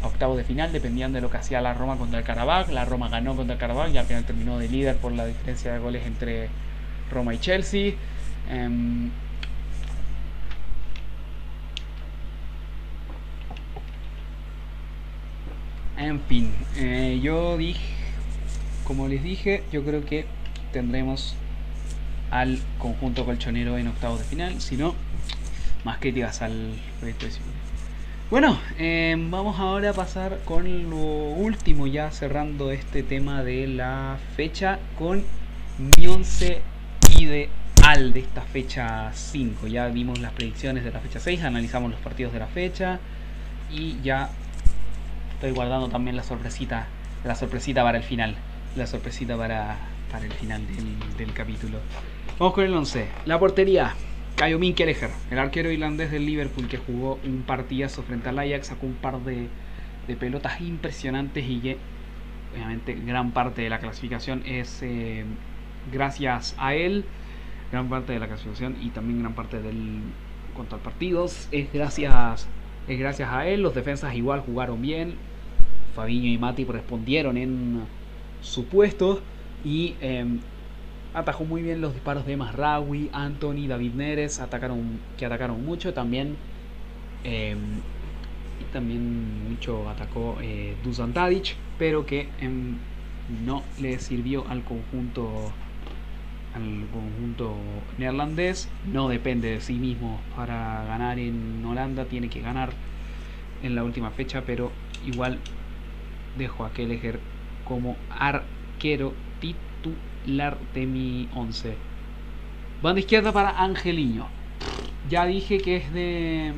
octavos 0.03 0.35
de 0.35 0.43
final, 0.43 0.71
dependían 0.73 1.13
de 1.13 1.21
lo 1.21 1.29
que 1.29 1.37
hacía 1.37 1.61
la 1.61 1.73
Roma 1.73 1.95
contra 1.97 2.19
el 2.19 2.25
Karabakh. 2.25 2.69
La 2.71 2.85
Roma 2.85 3.07
ganó 3.07 3.35
contra 3.35 3.53
el 3.53 3.59
Karabakh 3.59 3.93
y 3.93 3.97
al 3.97 4.05
final 4.05 4.25
terminó 4.25 4.59
de 4.59 4.67
líder 4.67 4.97
por 4.97 5.13
la 5.13 5.25
diferencia 5.25 5.71
de 5.71 5.79
goles 5.79 6.05
entre 6.05 6.49
Roma 7.09 7.33
y 7.33 7.39
Chelsea. 7.39 7.93
Em, 8.49 9.09
en 15.97 16.19
fin, 16.21 16.53
eh, 16.75 17.19
yo 17.23 17.57
dije, 17.57 17.79
como 18.83 19.07
les 19.07 19.23
dije, 19.23 19.63
yo 19.71 19.83
creo 19.85 20.03
que 20.03 20.25
tendremos 20.73 21.35
al 22.31 22.59
conjunto 22.79 23.23
colchonero 23.23 23.77
en 23.77 23.87
octavos 23.87 24.19
de 24.19 24.25
final. 24.25 24.59
Si 24.59 24.75
no, 24.75 24.95
más 25.85 25.99
críticas 25.99 26.41
al 26.41 26.73
proyecto 26.99 27.27
de 27.27 27.31
bueno, 28.33 28.57
em, 28.79 29.29
vamos 29.29 29.59
ahora 29.59 29.91
a 29.91 29.93
pasar 29.93 30.39
con 30.43 30.89
lo 30.89 30.97
último, 30.97 31.85
ya 31.85 32.09
cerrando 32.09 32.71
este 32.71 33.03
tema 33.03 33.43
de 33.43 33.67
la 33.67 34.17
fecha 34.35 34.79
con 34.97 35.23
mi 35.77 36.07
11 36.07 36.61
ideal 37.19 38.11
de 38.11 38.19
esta 38.21 38.41
fecha 38.41 39.11
5. 39.13 39.67
Ya 39.67 39.87
vimos 39.89 40.17
las 40.19 40.31
predicciones 40.31 40.83
de 40.83 40.91
la 40.91 40.99
fecha 40.99 41.19
6, 41.19 41.43
analizamos 41.43 41.91
los 41.91 41.99
partidos 41.99 42.33
de 42.33 42.39
la 42.39 42.47
fecha 42.47 42.99
y 43.71 44.01
ya 44.01 44.29
estoy 45.35 45.51
guardando 45.51 45.89
también 45.89 46.15
la 46.15 46.23
sorpresita, 46.23 46.87
la 47.23 47.35
sorpresita 47.35 47.83
para 47.83 47.99
el 47.99 48.03
final, 48.03 48.33
la 48.75 48.87
sorpresita 48.87 49.37
para, 49.37 49.77
para 50.13 50.25
el 50.25 50.31
final 50.31 50.61
del, 50.67 51.17
del 51.17 51.33
capítulo. 51.33 51.79
Vamos 52.39 52.53
con 52.53 52.63
el 52.63 52.73
11. 52.73 53.07
La 53.25 53.39
portería. 53.39 53.95
Caio 54.35 54.59
Kelleher, 54.59 55.09
el 55.31 55.39
arquero 55.39 55.71
irlandés 55.71 56.11
del 56.11 56.25
Liverpool 56.25 56.67
que 56.67 56.77
jugó 56.77 57.19
un 57.23 57.43
partidazo 57.43 58.03
frente 58.03 58.29
al 58.29 58.39
Ajax, 58.39 58.67
sacó 58.67 58.85
un 58.85 58.93
par 58.93 59.19
de, 59.21 59.47
pelotas 60.15 60.59
impresionantes 60.61 61.45
y 61.47 61.59
que 61.59 61.77
obviamente 62.53 62.93
gran 62.93 63.31
parte 63.31 63.61
de 63.61 63.69
la 63.69 63.79
clasificación 63.79 64.43
es 64.45 64.81
eh, 64.81 65.23
gracias 65.91 66.55
a 66.57 66.73
él, 66.75 67.05
gran 67.71 67.89
parte 67.89 68.13
de 68.13 68.19
la 68.19 68.27
clasificación 68.27 68.75
y 68.81 68.89
también 68.89 69.19
gran 69.19 69.33
parte 69.33 69.61
del 69.61 70.01
contra 70.55 70.77
partidos 70.77 71.47
es 71.51 71.71
gracias 71.73 72.47
es 72.87 72.99
gracias 72.99 73.29
a 73.31 73.47
él, 73.47 73.61
los 73.61 73.73
defensas 73.73 74.15
igual 74.15 74.41
jugaron 74.41 74.81
bien, 74.81 75.13
Fabiño 75.95 76.29
y 76.29 76.37
Mati 76.37 76.65
respondieron 76.65 77.37
en 77.37 77.81
su 78.41 78.65
puesto 78.65 79.21
y 79.63 79.95
em, 80.01 80.39
atajó 81.13 81.45
muy 81.45 81.61
bien 81.61 81.81
los 81.81 81.93
disparos 81.93 82.25
de 82.25 82.37
Masraoui, 82.37 83.09
Anthony, 83.13 83.67
David 83.67 83.93
Neres, 83.93 84.39
atacaron, 84.39 84.99
que 85.17 85.25
atacaron 85.25 85.63
mucho. 85.63 85.93
También, 85.93 86.35
em, 87.23 87.57
y 88.59 88.73
también 88.73 89.49
mucho 89.49 89.89
atacó 89.89 90.37
eh, 90.41 90.75
Dusan 90.83 91.13
Tadic, 91.13 91.55
pero 91.77 92.05
que 92.05 92.29
em, 92.39 92.77
no 93.45 93.63
le 93.79 93.99
sirvió 93.99 94.45
al 94.49 94.63
conjunto 94.63 95.51
al 96.55 96.85
conjunto 96.93 97.55
neerlandés. 97.97 98.69
No 98.85 99.09
depende 99.09 99.49
de 99.49 99.61
sí 99.61 99.73
mismo 99.73 100.19
para 100.35 100.85
ganar 100.85 101.17
en 101.17 101.65
Holanda, 101.65 102.05
tiene 102.05 102.29
que 102.29 102.41
ganar 102.41 102.71
en 103.63 103.75
la 103.75 103.83
última 103.83 104.11
fecha, 104.11 104.43
pero 104.45 104.71
igual 105.05 105.39
dejo 106.37 106.65
a 106.65 106.71
Kelleher 106.71 107.19
como 107.65 107.95
arquero 108.11 109.13
titular 110.23 110.57
de 110.73 110.85
mi 110.85 111.29
11. 111.35 111.75
Banda 112.81 112.99
izquierda 112.99 113.31
para 113.31 113.61
Angeliño. 113.61 114.27
Ya 115.09 115.25
dije 115.25 115.57
que 115.59 115.77
es 115.77 115.93
de 115.93 116.53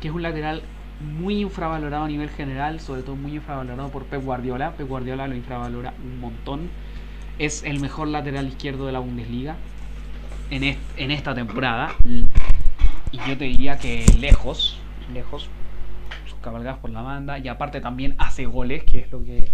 que 0.00 0.08
es 0.08 0.14
un 0.14 0.22
lateral 0.22 0.62
muy 1.00 1.40
infravalorado 1.40 2.04
a 2.04 2.08
nivel 2.08 2.28
general, 2.28 2.80
sobre 2.80 3.02
todo 3.02 3.16
muy 3.16 3.36
infravalorado 3.36 3.88
por 3.90 4.04
Pep 4.04 4.22
Guardiola. 4.22 4.72
Pep 4.72 4.88
Guardiola 4.88 5.28
lo 5.28 5.34
infravalora 5.34 5.94
un 6.02 6.20
montón. 6.20 6.70
Es 7.38 7.62
el 7.64 7.80
mejor 7.80 8.08
lateral 8.08 8.46
izquierdo 8.46 8.86
de 8.86 8.92
la 8.92 8.98
Bundesliga 8.98 9.56
en, 10.50 10.76
en 10.96 11.10
esta 11.10 11.34
temporada. 11.34 11.94
Y 12.04 13.18
yo 13.28 13.38
te 13.38 13.44
diría 13.44 13.78
que 13.78 14.04
lejos, 14.18 14.78
lejos, 15.12 15.48
sus 16.28 16.38
cabalgadas 16.40 16.78
por 16.78 16.90
la 16.90 17.02
banda. 17.02 17.38
Y 17.38 17.48
aparte 17.48 17.80
también 17.80 18.14
hace 18.18 18.46
goles, 18.46 18.84
que 18.84 19.00
es 19.00 19.12
lo 19.12 19.24
que 19.24 19.48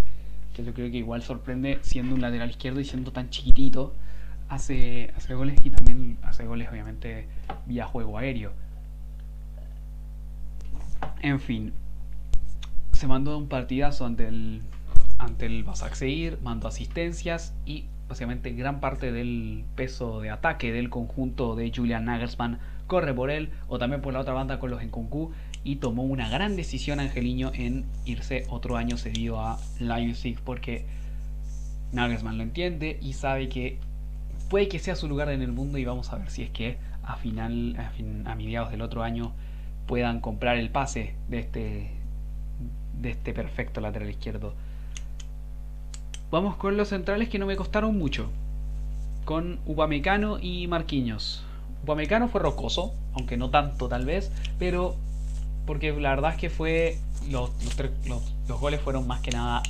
yo 0.65 0.75
creo 0.75 0.91
que 0.91 0.99
igual 0.99 1.23
sorprende 1.23 1.79
siendo 1.83 2.15
un 2.15 2.21
lateral 2.21 2.51
izquierdo 2.51 2.81
y 2.81 2.85
siendo 2.85 3.13
tan 3.13 3.31
chiquitito. 3.31 3.95
Hace, 4.49 5.13
hace 5.17 5.35
goles 5.35 5.59
y 5.65 5.71
también 5.71 6.19
hace 6.23 6.45
goles 6.45 6.69
obviamente 6.71 7.29
vía 7.67 7.87
juego 7.87 8.19
aéreo. 8.19 8.53
En 11.23 11.39
fin, 11.39 11.73
se 12.93 13.07
mandó 13.07 13.39
un 13.39 13.49
partidazo 13.49 14.07
ante 14.07 14.27
el, 14.27 14.63
ante 15.19 15.47
el 15.47 15.65
Basaksehir, 15.65 16.39
mandó 16.43 16.69
asistencias 16.69 17.55
y 17.65 17.87
básicamente 18.09 18.51
gran 18.53 18.81
parte 18.81 19.13
del 19.13 19.65
peso 19.77 20.21
de 20.21 20.31
ataque 20.31 20.73
del 20.73 20.91
conjunto 20.91 21.55
de 21.55 21.73
Julian 21.75 22.07
Nagelsmann 22.07 22.59
corre 22.91 23.15
por 23.15 23.31
él 23.31 23.51
o 23.69 23.79
también 23.79 24.03
por 24.03 24.13
la 24.13 24.19
otra 24.19 24.35
banda 24.35 24.59
con 24.59 24.69
los 24.69 24.83
Nkunku 24.83 25.31
y 25.63 25.77
tomó 25.77 26.03
una 26.03 26.29
gran 26.29 26.57
decisión 26.57 26.99
Angeliño 26.99 27.53
en 27.55 27.87
irse 28.05 28.47
otro 28.51 28.77
año 28.77 28.97
cedido 28.97 29.41
a 29.41 29.61
Leipzig 29.79 30.41
porque 30.45 30.87
Nagelsmann 31.93 32.37
lo 32.37 32.43
entiende 32.43 32.99
y 33.01 33.13
sabe 33.13 33.49
que 33.49 33.79
puede 34.49 34.69
que 34.69 34.81
sea 34.81 34.97
su 34.97 35.07
lugar 35.07 35.29
en 35.31 35.41
el 35.41 35.53
mundo 35.53 35.79
y 35.79 35.85
vamos 35.85 36.13
a 36.13 36.17
ver 36.17 36.31
si 36.31 36.43
es 36.43 36.51
que 36.51 36.79
a 37.05 37.15
final 37.15 37.77
a, 38.27 38.35
mediados 38.35 38.73
del 38.73 38.83
otro 38.83 39.05
año 39.05 39.35
puedan 39.87 40.21
comprar 40.21 40.57
el 40.57 40.71
pase 40.71 41.15
de 41.29 41.39
este 41.39 41.91
de 43.01 43.11
este 43.11 43.33
perfecto 43.33 43.81
lateral 43.81 44.11
izquierdo. 44.11 44.53
Vamos 46.33 46.57
con 46.57 46.77
los 46.77 46.89
centrales 46.89 47.29
que 47.29 47.39
no 47.39 47.47
me 47.47 47.55
costaron 47.55 47.97
mucho. 47.97 48.31
Con 49.25 49.61
Upamecano 49.65 50.39
y 50.41 50.67
Marquinhos. 50.67 51.45
Upamecano 51.83 52.29
fue 52.29 52.41
rocoso, 52.41 52.95
aunque 53.15 53.37
no 53.37 53.51
tanto 53.51 53.89
tal 53.89 54.05
vez, 54.05 54.31
pero 54.59 54.97
porque 55.67 55.93
la 55.93 56.11
verdad 56.11 56.33
es 56.33 56.37
que 56.37 56.51
fue 56.51 56.99
los, 57.29 57.51
los, 58.07 58.61
goles 58.61 58.81
fueron 58.81 59.07
más 59.07 59.21
que 59.21 59.31
nada 59.31 59.63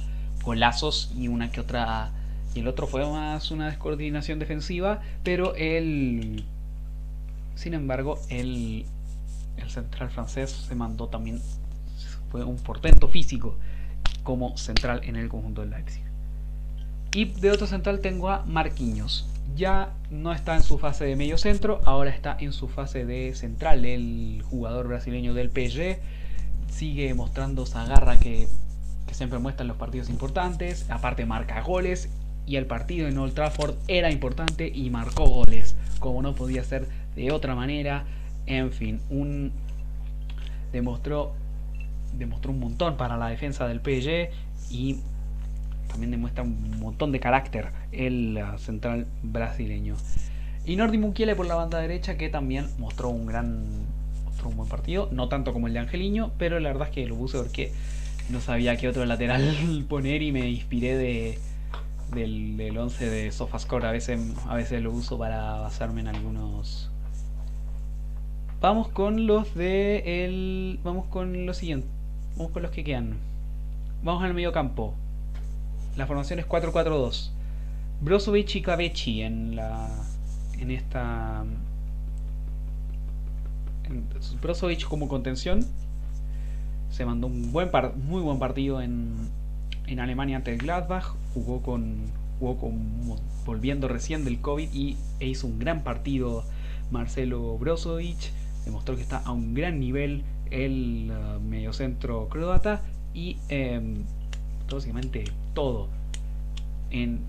golazos 0.42 1.12
y 1.16 1.28
una 1.28 1.50
que 1.50 1.60
otra 1.60 2.10
y 2.54 2.60
el 2.60 2.68
otro 2.68 2.86
fue 2.86 3.04
más 3.08 3.50
una 3.50 3.66
descoordinación 3.66 4.38
defensiva 4.38 5.00
pero 5.22 5.54
el 5.54 6.44
sin 7.54 7.74
embargo 7.74 8.18
el, 8.28 8.86
el 9.58 9.70
central 9.70 10.10
francés 10.10 10.50
se 10.50 10.74
mandó 10.74 11.08
también 11.08 11.40
fue 12.30 12.44
un 12.44 12.56
portento 12.56 13.08
físico 13.08 13.56
como 14.22 14.56
central 14.56 15.00
en 15.04 15.16
el 15.16 15.28
conjunto 15.28 15.62
del 15.62 15.70
Leipzig. 15.70 16.02
Y 17.12 17.24
de 17.24 17.50
otro 17.50 17.66
central 17.66 18.00
tengo 18.00 18.30
a 18.30 18.44
Marquinhos 18.46 19.28
ya 19.54 19.94
no 20.10 20.32
está 20.32 20.56
en 20.56 20.62
su 20.62 20.78
fase 20.78 21.04
de 21.04 21.16
medio 21.16 21.38
centro, 21.38 21.80
ahora 21.84 22.10
está 22.10 22.36
en 22.40 22.52
su 22.52 22.68
fase 22.68 23.04
de 23.04 23.34
central. 23.34 23.84
El 23.84 24.42
jugador 24.48 24.88
brasileño 24.88 25.34
del 25.34 25.50
PSG 25.50 25.98
sigue 26.70 27.12
mostrando 27.14 27.64
esa 27.64 27.84
garra 27.84 28.18
que, 28.18 28.48
siempre 29.12 29.40
muestra 29.40 29.62
en 29.62 29.68
los 29.68 29.76
partidos 29.76 30.08
importantes. 30.08 30.88
Aparte 30.88 31.26
marca 31.26 31.60
goles 31.62 32.08
y 32.46 32.56
el 32.56 32.66
partido 32.66 33.08
en 33.08 33.18
Old 33.18 33.34
Trafford 33.34 33.74
era 33.88 34.10
importante 34.10 34.70
y 34.72 34.88
marcó 34.90 35.26
goles, 35.26 35.74
como 35.98 36.22
no 36.22 36.34
podía 36.34 36.62
ser 36.62 36.86
de 37.16 37.32
otra 37.32 37.54
manera. 37.54 38.04
En 38.46 38.72
fin, 38.72 39.00
un 39.10 39.52
demostró 40.72 41.34
demostró 42.12 42.50
un 42.50 42.60
montón 42.60 42.96
para 42.96 43.16
la 43.16 43.28
defensa 43.28 43.66
del 43.68 43.80
PSG 43.80 44.30
y 44.70 45.00
también 45.90 46.10
demuestra 46.10 46.42
un 46.42 46.78
montón 46.80 47.12
de 47.12 47.20
carácter 47.20 47.72
el 47.92 48.42
central 48.58 49.06
brasileño. 49.22 49.96
Y 50.64 50.76
Nordi 50.76 50.98
Mukiele 50.98 51.34
por 51.34 51.46
la 51.46 51.54
banda 51.54 51.78
derecha 51.78 52.16
que 52.16 52.28
también 52.28 52.66
mostró 52.78 53.08
un 53.08 53.26
gran 53.26 53.64
mostró 54.24 54.48
un 54.48 54.56
buen 54.56 54.68
partido, 54.68 55.08
no 55.10 55.28
tanto 55.28 55.52
como 55.52 55.66
el 55.66 55.72
de 55.72 55.80
Angeliño, 55.80 56.32
pero 56.38 56.60
la 56.60 56.70
verdad 56.70 56.88
es 56.88 56.94
que 56.94 57.06
lo 57.06 57.16
puse 57.16 57.38
porque 57.38 57.72
no 58.30 58.40
sabía 58.40 58.76
qué 58.76 58.88
otro 58.88 59.04
lateral 59.04 59.84
poner 59.88 60.22
y 60.22 60.32
me 60.32 60.48
inspiré 60.48 60.96
de 60.96 61.38
del, 62.12 62.56
del 62.56 62.76
11 62.76 63.10
de 63.10 63.32
Sofascore. 63.32 63.86
A 63.86 63.92
veces, 63.92 64.20
a 64.48 64.54
veces 64.54 64.82
lo 64.82 64.92
uso 64.92 65.18
para 65.18 65.60
basarme 65.60 66.00
en 66.00 66.08
algunos. 66.08 66.90
Vamos 68.60 68.88
con 68.88 69.26
los 69.26 69.54
de 69.54 70.24
el. 70.24 70.80
Vamos 70.84 71.06
con 71.06 71.46
los 71.46 71.56
siguientes. 71.56 71.90
Vamos 72.36 72.52
con 72.52 72.62
los 72.62 72.70
que 72.70 72.84
quedan. 72.84 73.18
vamos 74.02 74.22
al 74.22 74.34
medio 74.34 74.52
campo. 74.52 74.94
La 75.96 76.06
formación 76.06 76.38
es 76.38 76.46
4-4-2. 76.46 77.30
Brozovic 78.00 78.54
y 78.56 78.62
Kavechi 78.62 79.22
en 79.22 79.56
la. 79.56 79.88
en 80.58 80.70
esta. 80.70 81.44
En, 83.84 84.06
Brozovic 84.40 84.84
como 84.84 85.08
contención. 85.08 85.66
Se 86.90 87.04
mandó 87.04 87.26
un 87.26 87.52
buen 87.52 87.70
muy 88.04 88.20
buen 88.20 88.38
partido 88.38 88.80
en, 88.82 89.14
en 89.86 90.00
Alemania 90.00 90.36
ante 90.36 90.52
el 90.52 90.58
Gladbach. 90.58 91.14
Jugó 91.34 91.62
con. 91.62 91.96
jugó 92.38 92.56
con. 92.56 93.18
volviendo 93.44 93.88
recién 93.88 94.24
del 94.24 94.40
COVID 94.40 94.72
y 94.72 94.96
e 95.18 95.26
hizo 95.28 95.46
un 95.46 95.58
gran 95.58 95.82
partido 95.82 96.44
Marcelo 96.90 97.58
Brozovic. 97.58 98.32
Demostró 98.64 98.96
que 98.96 99.02
está 99.02 99.18
a 99.18 99.32
un 99.32 99.54
gran 99.54 99.78
nivel 99.78 100.24
el 100.50 101.10
uh, 101.10 101.40
mediocentro 101.40 102.28
croata 102.28 102.82
y 103.14 103.38
em, 103.48 104.04
básicamente 104.76 105.24
todo 105.54 105.88
en 106.90 107.20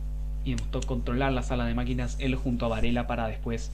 demostró 0.46 0.82
controlar 0.82 1.32
la 1.34 1.44
sala 1.44 1.66
de 1.66 1.76
máquinas 1.76 2.18
él 2.20 2.36
junto 2.36 2.66
a 2.66 2.70
Varela 2.70 3.08
para 3.08 3.28
después 3.28 3.72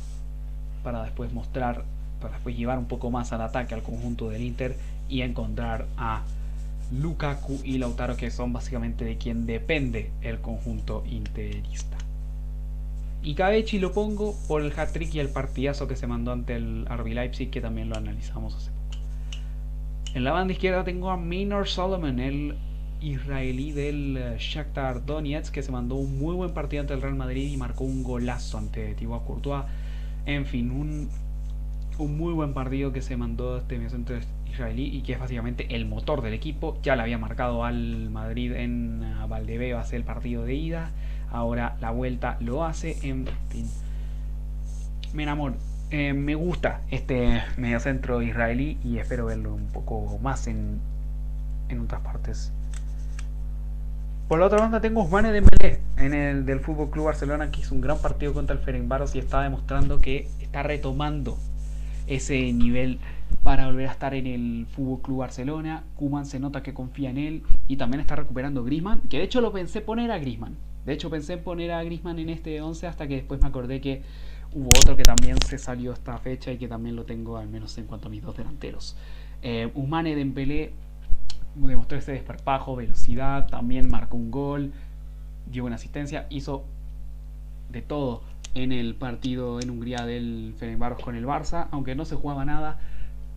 para 0.83 1.03
después 1.03 1.31
mostrar 1.33 1.85
para 2.19 2.33
después 2.33 2.57
llevar 2.57 2.77
un 2.77 2.85
poco 2.85 3.11
más 3.11 3.31
al 3.31 3.41
ataque 3.41 3.73
al 3.73 3.83
conjunto 3.83 4.29
del 4.29 4.41
Inter 4.41 4.75
y 5.07 5.21
encontrar 5.21 5.85
a 5.97 6.23
Lukaku 6.91 7.59
y 7.63 7.77
Lautaro 7.77 8.17
que 8.17 8.31
son 8.31 8.53
básicamente 8.53 9.05
de 9.05 9.17
quien 9.17 9.45
depende 9.45 10.11
el 10.21 10.39
conjunto 10.39 11.03
interista. 11.05 11.97
Y 13.23 13.35
Cabechi 13.35 13.79
lo 13.79 13.91
pongo 13.91 14.35
por 14.47 14.61
el 14.61 14.71
hat-trick 14.77 15.13
y 15.15 15.19
el 15.19 15.29
partidazo 15.29 15.87
que 15.87 15.95
se 15.95 16.07
mandó 16.07 16.31
ante 16.31 16.55
el 16.55 16.85
RB 16.85 17.07
Leipzig 17.07 17.49
que 17.49 17.59
también 17.59 17.89
lo 17.89 17.97
analizamos 17.97 18.55
hace 18.55 18.71
poco. 18.71 19.03
En 20.13 20.23
la 20.23 20.31
banda 20.31 20.53
izquierda 20.53 20.83
tengo 20.83 21.11
a 21.11 21.17
Minor 21.17 21.67
Solomon, 21.67 22.19
el 22.19 22.55
israelí 23.01 23.71
del 23.71 24.17
eh, 24.17 24.35
Shakhtar 24.39 25.05
Donetsk 25.05 25.53
que 25.53 25.63
se 25.63 25.71
mandó 25.71 25.95
un 25.95 26.17
muy 26.17 26.35
buen 26.35 26.51
partido 26.51 26.81
ante 26.81 26.93
el 26.93 27.01
Real 27.01 27.15
Madrid 27.15 27.49
y 27.51 27.57
marcó 27.57 27.83
un 27.83 28.03
golazo 28.03 28.57
ante 28.57 28.93
Thibaut 28.95 29.25
Courtois. 29.25 29.65
En 30.25 30.45
fin, 30.45 30.71
un, 30.71 31.09
muy 31.99 32.33
buen 32.33 32.53
partido 32.53 32.91
que 32.91 33.01
se 33.01 33.17
mandó 33.17 33.57
este 33.57 33.77
mediocentro 33.77 34.19
israelí 34.51 34.85
y 34.85 35.01
que 35.01 35.13
es 35.13 35.19
básicamente 35.19 35.75
el 35.75 35.85
motor 35.85 36.21
del 36.21 36.33
equipo. 36.33 36.77
Ya 36.83 36.95
le 36.95 37.03
había 37.03 37.17
marcado 37.17 37.63
al 37.63 38.09
Madrid 38.09 38.53
en 38.53 39.03
eh, 39.03 39.27
Valdebeo 39.27 39.79
hace 39.79 39.95
el 39.95 40.03
partido 40.03 40.43
de 40.43 40.55
ida. 40.55 40.91
Ahora 41.31 41.77
la 41.81 41.91
vuelta 41.91 42.37
lo 42.39 42.63
hace. 42.65 42.97
En 43.07 43.27
fin, 43.49 43.67
me 45.13 45.23
enamoro. 45.23 45.55
Eh, 45.89 46.13
me 46.13 46.35
gusta 46.35 46.81
este 46.91 47.41
mediocentro 47.55 48.21
israelí 48.21 48.77
y 48.83 48.97
espero 48.97 49.27
verlo 49.27 49.53
un 49.53 49.67
poco 49.67 50.19
más 50.21 50.47
en, 50.47 50.81
en 51.69 51.79
otras 51.79 52.01
partes 52.01 52.51
por 54.27 54.39
la 54.39 54.47
otra 54.47 54.59
banda 54.59 54.81
tengo 54.81 55.03
Usmane 55.03 55.31
Dembélé 55.31 55.79
en 55.97 56.13
el 56.13 56.45
del 56.45 56.59
Fútbol 56.59 56.89
Club 56.89 57.05
Barcelona 57.05 57.49
que 57.49 57.61
hizo 57.61 57.73
un 57.73 57.81
gran 57.81 57.97
partido 57.99 58.33
contra 58.33 58.55
el 58.55 58.61
Ferencváros 58.61 59.15
y 59.15 59.19
está 59.19 59.41
demostrando 59.41 59.99
que 59.99 60.27
está 60.41 60.63
retomando 60.63 61.37
ese 62.07 62.51
nivel 62.51 62.99
para 63.43 63.67
volver 63.67 63.87
a 63.87 63.91
estar 63.91 64.13
en 64.13 64.27
el 64.27 64.67
Fútbol 64.69 65.01
Club 65.01 65.17
Barcelona. 65.19 65.83
Kuman 65.95 66.25
se 66.25 66.39
nota 66.39 66.61
que 66.61 66.73
confía 66.73 67.09
en 67.09 67.17
él 67.17 67.43
y 67.69 67.77
también 67.77 68.01
está 68.01 68.17
recuperando 68.17 68.63
Grisman, 68.65 68.99
que 69.09 69.17
de 69.17 69.23
hecho 69.23 69.39
lo 69.39 69.53
pensé 69.53 69.79
poner 69.79 70.11
a 70.11 70.17
Grisman. 70.17 70.55
De 70.85 70.93
hecho 70.93 71.09
pensé 71.09 71.33
en 71.33 71.43
poner 71.43 71.71
a 71.71 71.83
Grisman 71.83 72.19
en 72.19 72.29
este 72.29 72.61
11 72.61 72.87
hasta 72.87 73.07
que 73.07 73.15
después 73.15 73.41
me 73.41 73.47
acordé 73.47 73.79
que 73.79 74.01
hubo 74.53 74.69
otro 74.69 74.97
que 74.97 75.03
también 75.03 75.37
se 75.45 75.57
salió 75.57 75.93
esta 75.93 76.17
fecha 76.17 76.51
y 76.51 76.57
que 76.57 76.67
también 76.67 76.97
lo 76.97 77.05
tengo 77.05 77.37
al 77.37 77.47
menos 77.47 77.77
en 77.77 77.85
cuanto 77.85 78.07
a 78.07 78.11
mis 78.11 78.23
dos 78.23 78.35
delanteros. 78.35 78.97
Eh, 79.41 79.69
Usmane 79.73 80.15
Dembélé 80.15 80.73
demostró 81.59 81.97
ese 81.97 82.13
desparpajo, 82.13 82.75
velocidad, 82.75 83.47
también 83.47 83.89
marcó 83.89 84.17
un 84.17 84.31
gol, 84.31 84.71
dio 85.49 85.65
una 85.65 85.75
asistencia, 85.75 86.27
hizo 86.29 86.65
de 87.69 87.81
todo 87.81 88.21
en 88.53 88.71
el 88.71 88.95
partido 88.95 89.59
en 89.59 89.69
Hungría 89.69 90.05
del 90.05 90.53
Fenerbahce 90.57 91.03
con 91.03 91.15
el 91.15 91.25
Barça, 91.25 91.67
aunque 91.71 91.95
no 91.95 92.05
se 92.05 92.15
jugaba 92.15 92.45
nada, 92.45 92.79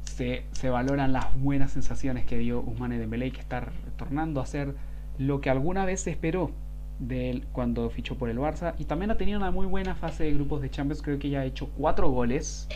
se, 0.02 0.70
valoran 0.70 1.12
las 1.12 1.34
buenas 1.40 1.72
sensaciones 1.72 2.26
que 2.26 2.36
dio 2.38 2.60
Usmane 2.60 2.98
Dembélé 2.98 3.30
que 3.30 3.40
está 3.40 3.60
retornando 3.60 4.40
a 4.40 4.46
ser 4.46 4.74
lo 5.18 5.40
que 5.40 5.50
alguna 5.50 5.84
vez 5.84 6.02
se 6.02 6.10
esperó 6.10 6.50
de 6.98 7.30
él 7.30 7.46
cuando 7.52 7.88
fichó 7.90 8.16
por 8.16 8.28
el 8.28 8.38
Barça. 8.38 8.74
Y 8.78 8.84
también 8.84 9.10
ha 9.10 9.16
tenido 9.16 9.38
una 9.38 9.50
muy 9.50 9.66
buena 9.66 9.94
fase 9.94 10.24
de 10.24 10.34
grupos 10.34 10.60
de 10.60 10.70
Champions, 10.70 11.02
creo 11.02 11.18
que 11.18 11.30
ya 11.30 11.40
ha 11.40 11.44
hecho 11.44 11.70
cuatro 11.76 12.10
goles 12.10 12.68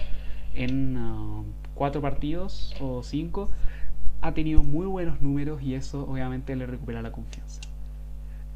en 0.55 0.97
uh, 0.97 1.45
cuatro 1.75 2.01
partidos 2.01 2.75
o 2.81 3.03
cinco 3.03 3.51
ha 4.25 4.33
tenido 4.33 4.63
muy 4.63 4.87
buenos 4.87 5.21
números 5.21 5.61
y 5.63 5.75
eso 5.75 6.09
obviamente 6.09 6.57
le 6.57 6.65
recupera 6.65 7.03
la 7.03 7.13
confianza. 7.13 7.61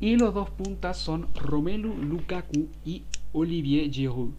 Y 0.01 0.17
los 0.17 0.33
dos 0.33 0.49
puntas 0.49 0.97
son 0.97 1.29
Romelu 1.35 1.95
Lukaku 1.95 2.69
y 2.87 3.05
Olivier 3.33 3.91
Giroud. 3.91 4.31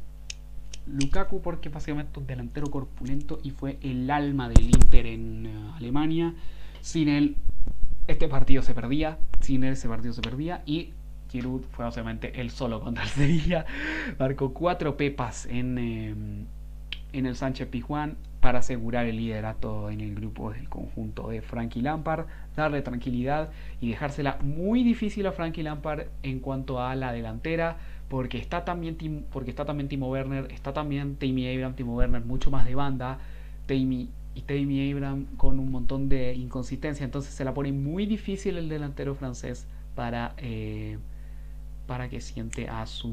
Lukaku 0.87 1.39
porque 1.43 1.69
básicamente 1.69 2.19
un 2.19 2.25
delantero 2.25 2.71
corpulento 2.71 3.39
y 3.43 3.51
fue 3.51 3.77
el 3.83 4.09
alma 4.09 4.49
del 4.49 4.71
Inter 4.71 5.05
en 5.05 5.45
eh, 5.45 5.71
Alemania. 5.75 6.33
Sin 6.81 7.07
él 7.07 7.35
este 8.07 8.27
partido 8.27 8.63
se 8.63 8.73
perdía, 8.73 9.19
sin 9.39 9.63
él 9.63 9.73
ese 9.73 9.87
partido 9.87 10.13
se 10.13 10.21
perdía 10.21 10.63
y 10.65 10.93
Giroud 11.29 11.61
fue 11.69 11.85
básicamente 11.85 12.41
el 12.41 12.49
solo 12.49 12.81
contra 12.81 13.03
el 13.03 13.09
Sevilla. 13.09 13.67
Marcó 14.17 14.51
cuatro 14.51 14.97
pepas 14.97 15.45
en, 15.45 15.77
eh, 15.77 16.15
en 17.13 17.25
el 17.27 17.35
Sánchez 17.35 17.67
Pizjuán 17.67 18.17
para 18.41 18.59
asegurar 18.59 19.05
el 19.05 19.17
liderato 19.17 19.89
en 19.89 20.01
el 20.01 20.15
grupo 20.15 20.51
del 20.51 20.69
conjunto 20.69 21.29
de 21.29 21.41
Frankie 21.41 21.81
Lampard, 21.81 22.25
darle 22.55 22.81
tranquilidad 22.81 23.49
y 23.81 23.89
dejársela 23.89 24.37
muy 24.41 24.83
difícil 24.83 25.27
a 25.27 25.31
Frankie 25.31 25.63
Lampard 25.63 26.07
en 26.23 26.39
cuanto 26.39 26.81
a 26.81 26.95
la 26.95 27.11
delantera, 27.11 27.77
porque 28.07 28.37
está 28.37 28.63
también 28.65 28.97
porque 29.31 29.49
está 29.49 29.65
también 29.65 29.89
Timo 29.89 30.09
Werner, 30.09 30.51
está 30.51 30.73
también 30.73 31.15
Tammy 31.17 31.53
Abraham, 31.53 31.75
Timo 31.75 31.95
Werner 31.95 32.23
mucho 32.23 32.49
más 32.49 32.65
de 32.65 32.75
banda, 32.75 33.19
Tammy 33.65 34.09
y 34.35 34.41
Tammy 34.41 34.91
Abraham 34.91 35.25
con 35.37 35.59
un 35.59 35.71
montón 35.71 36.07
de 36.07 36.33
inconsistencia, 36.33 37.03
entonces 37.03 37.33
se 37.33 37.43
la 37.43 37.53
pone 37.53 37.71
muy 37.71 38.05
difícil 38.05 38.57
el 38.57 38.69
delantero 38.69 39.15
francés 39.15 39.67
para 39.95 40.33
eh, 40.37 40.97
para 41.87 42.07
que 42.09 42.21
siente 42.21 42.69
a 42.69 42.85
su 42.85 43.11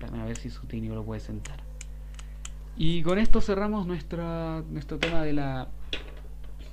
a 0.00 0.24
ver 0.24 0.36
si 0.36 0.50
su 0.50 0.66
lo 0.66 1.04
puede 1.04 1.20
sentar. 1.20 1.65
Y 2.78 3.02
con 3.02 3.18
esto 3.18 3.40
cerramos 3.40 3.86
nuestra, 3.86 4.62
nuestro 4.70 4.98
tema 4.98 5.22
de 5.22 5.32
la, 5.32 5.68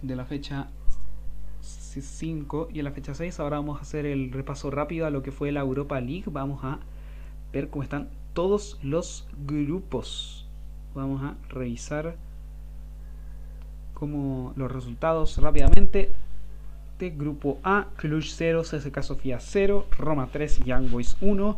de 0.01 0.15
la 0.17 0.25
fecha 0.25 0.67
5 1.61 2.69
y 2.73 2.79
en 2.79 2.85
la 2.85 2.91
fecha 2.91 3.13
6 3.13 3.39
ahora 3.39 3.57
vamos 3.57 3.79
a 3.79 3.83
hacer 3.83 4.05
el 4.05 4.31
repaso 4.31 4.69
rápido 4.69 5.05
a 5.05 5.09
lo 5.09 5.23
que 5.23 5.31
fue 5.31 5.53
la 5.53 5.61
Europa 5.61 6.01
League. 6.01 6.25
Vamos 6.25 6.61
a 6.65 6.79
ver 7.53 7.69
cómo 7.69 7.83
están 7.83 8.09
todos 8.33 8.77
los 8.83 9.29
grupos. 9.47 10.45
Vamos 10.93 11.23
a 11.23 11.35
revisar 11.49 12.17
como 13.93 14.51
los 14.57 14.69
resultados 14.69 15.37
rápidamente. 15.37 16.11
De 16.99 17.11
grupo 17.11 17.59
A, 17.63 17.87
Cluj 17.95 18.25
0, 18.27 18.61
CSK 18.63 19.01
Sofía 19.01 19.39
0, 19.39 19.87
Roma 19.97 20.27
3, 20.31 20.65
Young 20.65 20.89
Boys 20.89 21.15
1, 21.21 21.57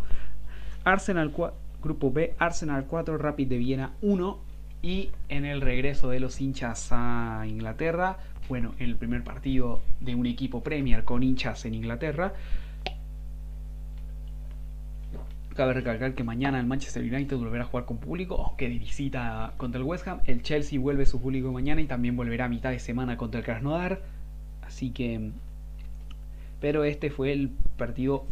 Arsenal 0.83 1.31
4. 1.31 1.65
Grupo 1.85 2.11
B, 2.11 2.33
Arsenal 2.39 2.87
4, 2.87 3.19
Rapid 3.19 3.47
de 3.47 3.57
Viena 3.57 3.93
1. 4.01 4.39
Y 4.85 5.09
en 5.29 5.45
el 5.45 5.61
regreso 5.61 6.09
de 6.09 6.19
los 6.19 6.39
hinchas 6.39 6.89
a 6.91 7.43
Inglaterra, 7.47 8.19
bueno, 8.47 8.75
en 8.77 8.91
el 8.91 8.95
primer 8.97 9.23
partido 9.23 9.81
de 9.99 10.13
un 10.13 10.27
equipo 10.27 10.61
Premier 10.61 11.03
con 11.03 11.23
hinchas 11.23 11.65
en 11.65 11.73
Inglaterra, 11.73 12.33
Cabe 15.55 15.73
recalcar 15.73 16.13
que 16.13 16.23
mañana 16.23 16.59
el 16.59 16.67
Manchester 16.67 17.01
United 17.01 17.37
volverá 17.37 17.63
a 17.63 17.67
jugar 17.67 17.85
con 17.85 17.97
público, 17.97 18.45
aunque 18.45 18.69
de 18.69 18.77
visita 18.77 19.53
contra 19.57 19.79
el 19.79 19.87
West 19.87 20.05
Ham. 20.05 20.19
El 20.25 20.43
Chelsea 20.43 20.77
vuelve 20.79 21.07
su 21.07 21.19
público 21.19 21.51
mañana 21.51 21.81
y 21.81 21.85
también 21.85 22.15
volverá 22.15 22.45
a 22.45 22.49
mitad 22.49 22.69
de 22.69 22.79
semana 22.79 23.17
contra 23.17 23.39
el 23.39 23.45
Krasnodar. 23.45 24.03
Así 24.61 24.91
que. 24.91 25.31
Pero 26.59 26.83
este 26.83 27.09
fue 27.09 27.31
el 27.31 27.49
partido, 27.77 28.25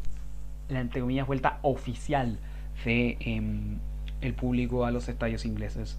la 0.68 0.82
entre 0.82 1.00
comillas, 1.00 1.26
vuelta 1.26 1.60
oficial 1.62 2.38
de 2.84 3.18
em, 3.22 3.80
el 4.20 4.34
público 4.34 4.86
a 4.86 4.92
los 4.92 5.08
estadios 5.08 5.46
ingleses. 5.46 5.98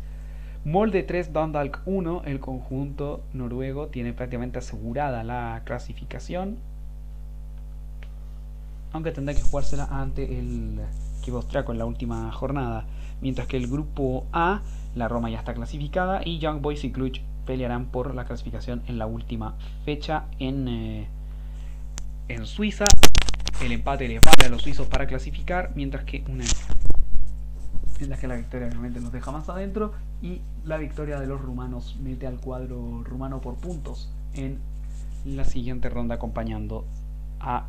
Molde 0.65 1.03
3, 1.03 1.33
Dundalk 1.33 1.83
1, 1.85 2.23
el 2.25 2.41
conjunto 2.41 3.23
noruego 3.33 3.89
tiene 3.89 4.13
prácticamente 4.13 4.59
asegurada 4.59 5.23
la 5.23 5.63
clasificación. 5.65 6.57
Aunque 8.93 9.13
tendrá 9.13 9.35
que 9.35 9.43
jugársela 9.43 9.85
ante 9.91 10.39
el 10.39 10.81
equipo 11.21 11.39
austriaco 11.39 11.73
en 11.73 11.79
la 11.79 11.85
última 11.85 12.33
jornada. 12.33 12.87
Mientras 13.21 13.47
que 13.47 13.57
el 13.57 13.67
grupo 13.67 14.27
A, 14.33 14.63
la 14.95 15.09
Roma 15.09 15.31
ya 15.31 15.39
está 15.39 15.55
clasificada 15.55 16.23
y 16.25 16.39
Young 16.39 16.61
Boys 16.63 16.85
y 16.85 16.93
Cluj 16.93 17.19
pelearán 17.45 17.87
por 17.87 18.15
la 18.15 18.25
clasificación 18.25 18.83
en 18.87 18.99
la 18.99 19.07
última 19.07 19.57
fecha 19.85 20.25
en, 20.39 20.69
eh, 20.69 21.09
en 22.29 22.47
Suiza 22.47 22.87
el 23.63 23.73
empate 23.73 24.09
les 24.09 24.23
vale 24.23 24.47
a 24.47 24.49
los 24.49 24.63
suizos 24.63 24.87
para 24.89 25.07
clasificar, 25.07 25.73
mientras 25.75 26.05
que 26.05 26.25
una 26.29 26.45
mientras 27.99 28.21
que 28.21 28.27
la 28.27 28.37
victoria 28.37 28.69
realmente 28.69 29.01
nos 29.01 29.13
deja 29.13 29.31
más 29.31 29.49
adentro 29.49 29.93
y 30.25 30.41
la 30.65 30.79
victoria 30.79 31.21
de 31.21 31.27
los 31.27 31.39
rumanos 31.39 31.97
mete 32.03 32.27
al 32.27 32.41
cuadro 32.41 33.05
rumano 33.05 33.43
por 33.43 33.57
puntos 33.57 34.11
en 34.33 34.59
la 35.27 35.45
siguiente 35.45 35.91
ronda 35.91 36.15
acompañando 36.15 36.87
a 37.41 37.67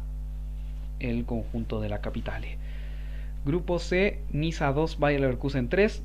el 0.99 1.25
conjunto 1.25 1.81
de 1.81 1.89
la 1.89 1.99
capital. 1.99 2.45
Grupo 3.45 3.77
C, 3.77 4.21
Niza 4.31 4.71
2, 4.71 4.99
Bayer 4.99 5.19
Leverkusen 5.19 5.67
3. 5.67 6.03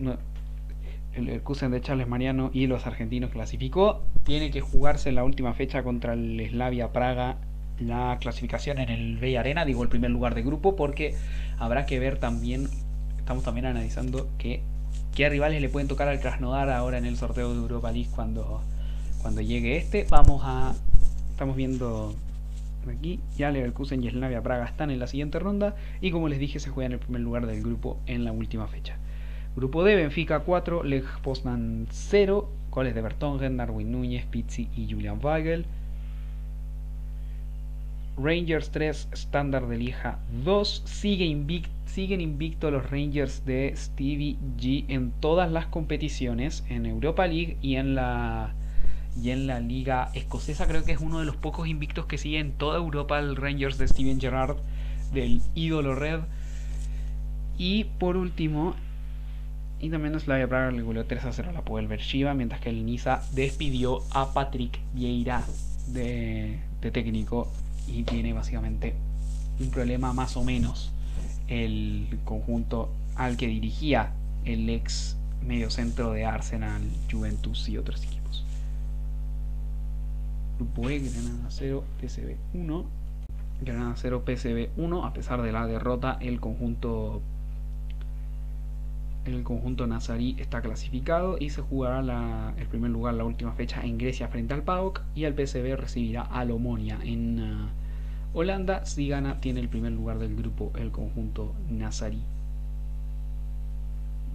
el 1.14 1.24
Leverkusen 1.24 1.70
de 1.70 1.80
Charles 1.80 2.08
Mariano 2.08 2.50
y 2.52 2.66
los 2.66 2.84
argentinos 2.84 3.30
clasificó. 3.30 4.02
Tiene 4.24 4.50
que 4.50 4.60
jugarse 4.60 5.08
en 5.08 5.14
la 5.14 5.24
última 5.24 5.54
fecha 5.54 5.84
contra 5.84 6.14
el 6.14 6.44
Slavia 6.50 6.92
Praga 6.92 7.36
la 7.78 8.18
clasificación 8.20 8.78
en 8.78 8.90
el 8.90 9.18
Bay 9.18 9.36
Arena, 9.36 9.64
digo 9.64 9.84
el 9.84 9.88
primer 9.88 10.10
lugar 10.10 10.34
de 10.34 10.42
grupo, 10.42 10.74
porque 10.74 11.14
habrá 11.58 11.86
que 11.86 11.98
ver 12.00 12.18
también, 12.18 12.68
estamos 13.16 13.44
también 13.44 13.66
analizando 13.66 14.28
que, 14.36 14.62
qué 15.14 15.28
rivales 15.28 15.60
le 15.60 15.68
pueden 15.68 15.88
tocar 15.88 16.08
al 16.08 16.20
Krasnodar 16.20 16.70
ahora 16.70 16.98
en 16.98 17.04
el 17.04 17.16
sorteo 17.16 17.52
de 17.52 17.56
Europa 17.56 17.92
League 17.92 18.10
cuando, 18.14 18.62
cuando 19.22 19.40
llegue 19.40 19.76
este. 19.76 20.06
Vamos 20.08 20.42
a, 20.44 20.74
estamos 21.30 21.56
viendo 21.56 22.14
aquí. 22.88 23.20
Ya 23.36 23.50
Leverkusen 23.50 24.02
y 24.04 24.10
Slavia 24.10 24.42
Praga 24.42 24.66
están 24.66 24.90
en 24.90 24.98
la 24.98 25.06
siguiente 25.06 25.38
ronda. 25.38 25.74
Y 26.00 26.10
como 26.10 26.28
les 26.28 26.38
dije, 26.38 26.60
se 26.60 26.70
juega 26.70 26.86
en 26.86 26.92
el 26.92 26.98
primer 26.98 27.20
lugar 27.20 27.46
del 27.46 27.62
grupo 27.62 27.98
en 28.06 28.24
la 28.24 28.32
última 28.32 28.66
fecha. 28.68 28.96
Grupo 29.56 29.82
D, 29.82 29.96
Benfica 29.96 30.40
4, 30.40 30.84
Lech 30.84 31.20
Poznan 31.22 31.86
0. 31.90 32.48
Goles 32.70 32.94
de 32.94 33.02
Bertongen, 33.02 33.56
Darwin 33.56 33.90
Núñez, 33.90 34.26
Pizzi 34.26 34.68
y 34.76 34.88
Julian 34.88 35.18
Weigel. 35.20 35.66
Rangers 38.16 38.70
3, 38.70 39.08
Standard 39.12 39.68
de 39.68 39.78
Lieja 39.78 40.18
2. 40.44 40.82
siguen 40.84 42.20
invicto 42.20 42.70
los 42.70 42.90
Rangers 42.90 43.44
de 43.44 43.72
Stevie 43.76 44.36
G 44.58 44.84
en 44.88 45.12
todas 45.12 45.50
las 45.50 45.66
competiciones, 45.66 46.64
en 46.68 46.86
Europa 46.86 47.26
League 47.26 47.56
y 47.62 47.76
en 47.76 47.94
la 47.94 48.54
y 49.20 49.30
en 49.30 49.48
la 49.48 49.58
liga 49.58 50.10
escocesa 50.14 50.68
creo 50.68 50.84
que 50.84 50.92
es 50.92 51.00
uno 51.00 51.18
de 51.18 51.24
los 51.24 51.34
pocos 51.34 51.66
invictos 51.66 52.06
que 52.06 52.16
sigue 52.16 52.38
en 52.38 52.52
toda 52.52 52.78
Europa 52.78 53.18
el 53.18 53.34
Rangers 53.34 53.76
de 53.76 53.88
Steven 53.88 54.20
Gerrard 54.20 54.56
del 55.12 55.42
ídolo 55.56 55.96
red 55.96 56.20
y 57.58 57.84
por 57.84 58.16
último 58.16 58.76
y 59.80 59.90
también 59.90 60.18
Slavia 60.20 60.46
Praga 60.46 60.70
le 60.70 60.82
goleó 60.82 61.06
3 61.06 61.24
a 61.24 61.32
0 61.32 61.50
a 61.50 61.52
la 61.52 61.62
Puebla 61.62 61.96
Shiva 61.96 62.34
mientras 62.34 62.60
que 62.60 62.70
el 62.70 62.86
Niza 62.86 63.22
despidió 63.32 64.02
a 64.12 64.32
Patrick 64.32 64.78
Vieira 64.94 65.42
de 65.88 66.60
técnico 66.80 67.50
y 67.86 68.02
tiene 68.04 68.32
básicamente 68.32 68.94
un 69.58 69.70
problema 69.70 70.12
más 70.12 70.36
o 70.36 70.44
menos 70.44 70.92
el 71.48 72.18
conjunto 72.24 72.90
al 73.16 73.36
que 73.36 73.46
dirigía 73.46 74.12
el 74.44 74.68
ex 74.70 75.16
mediocentro 75.46 76.12
de 76.12 76.24
Arsenal, 76.24 76.82
Juventus 77.10 77.68
y 77.68 77.76
otros 77.76 78.04
equipos. 78.04 78.44
Grupo 80.58 80.90
E, 80.90 80.98
Granada 80.98 81.46
0, 81.48 81.84
PSV 82.00 82.36
1. 82.54 82.84
Granada 83.62 83.94
0, 83.96 84.22
PSV 84.26 84.68
1. 84.76 85.04
A 85.04 85.12
pesar 85.12 85.42
de 85.42 85.52
la 85.52 85.66
derrota, 85.66 86.18
el 86.20 86.40
conjunto 86.40 87.22
el 89.24 89.42
conjunto 89.42 89.86
nazarí 89.86 90.36
está 90.38 90.62
clasificado 90.62 91.36
y 91.38 91.50
se 91.50 91.60
jugará 91.62 92.54
el 92.56 92.66
primer 92.66 92.90
lugar 92.90 93.14
la 93.14 93.24
última 93.24 93.52
fecha 93.52 93.82
en 93.82 93.98
Grecia 93.98 94.28
frente 94.28 94.54
al 94.54 94.62
PAOK 94.62 95.02
y 95.14 95.24
el 95.24 95.34
PSV 95.34 95.76
recibirá 95.76 96.22
al 96.22 96.50
Omonia 96.50 96.98
en 97.02 97.40
uh, 97.40 97.68
Holanda. 98.32 98.84
Si 98.86 99.08
gana, 99.08 99.40
tiene 99.40 99.60
el 99.60 99.68
primer 99.68 99.92
lugar 99.92 100.18
del 100.18 100.34
grupo 100.34 100.72
el 100.76 100.90
conjunto 100.90 101.54
nazarí. 101.68 102.22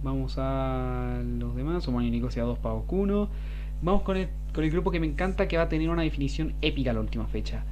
Vamos 0.02 0.36
a 0.38 1.20
los 1.24 1.56
demás. 1.56 1.86
Omonia 1.88 2.10
Nicosia 2.10 2.44
2, 2.44 2.58
PAOK 2.58 2.92
1. 2.92 3.28
Vamos 3.82 4.02
con 4.02 4.16
el, 4.16 4.28
con 4.54 4.64
el 4.64 4.70
grupo 4.70 4.90
que 4.90 5.00
me 5.00 5.06
encanta, 5.06 5.48
que 5.48 5.56
va 5.56 5.64
a 5.64 5.68
tener 5.68 5.90
una 5.90 6.02
definición 6.02 6.54
épica 6.62 6.92
la 6.92 7.00
última 7.00 7.26
fecha. 7.26 7.64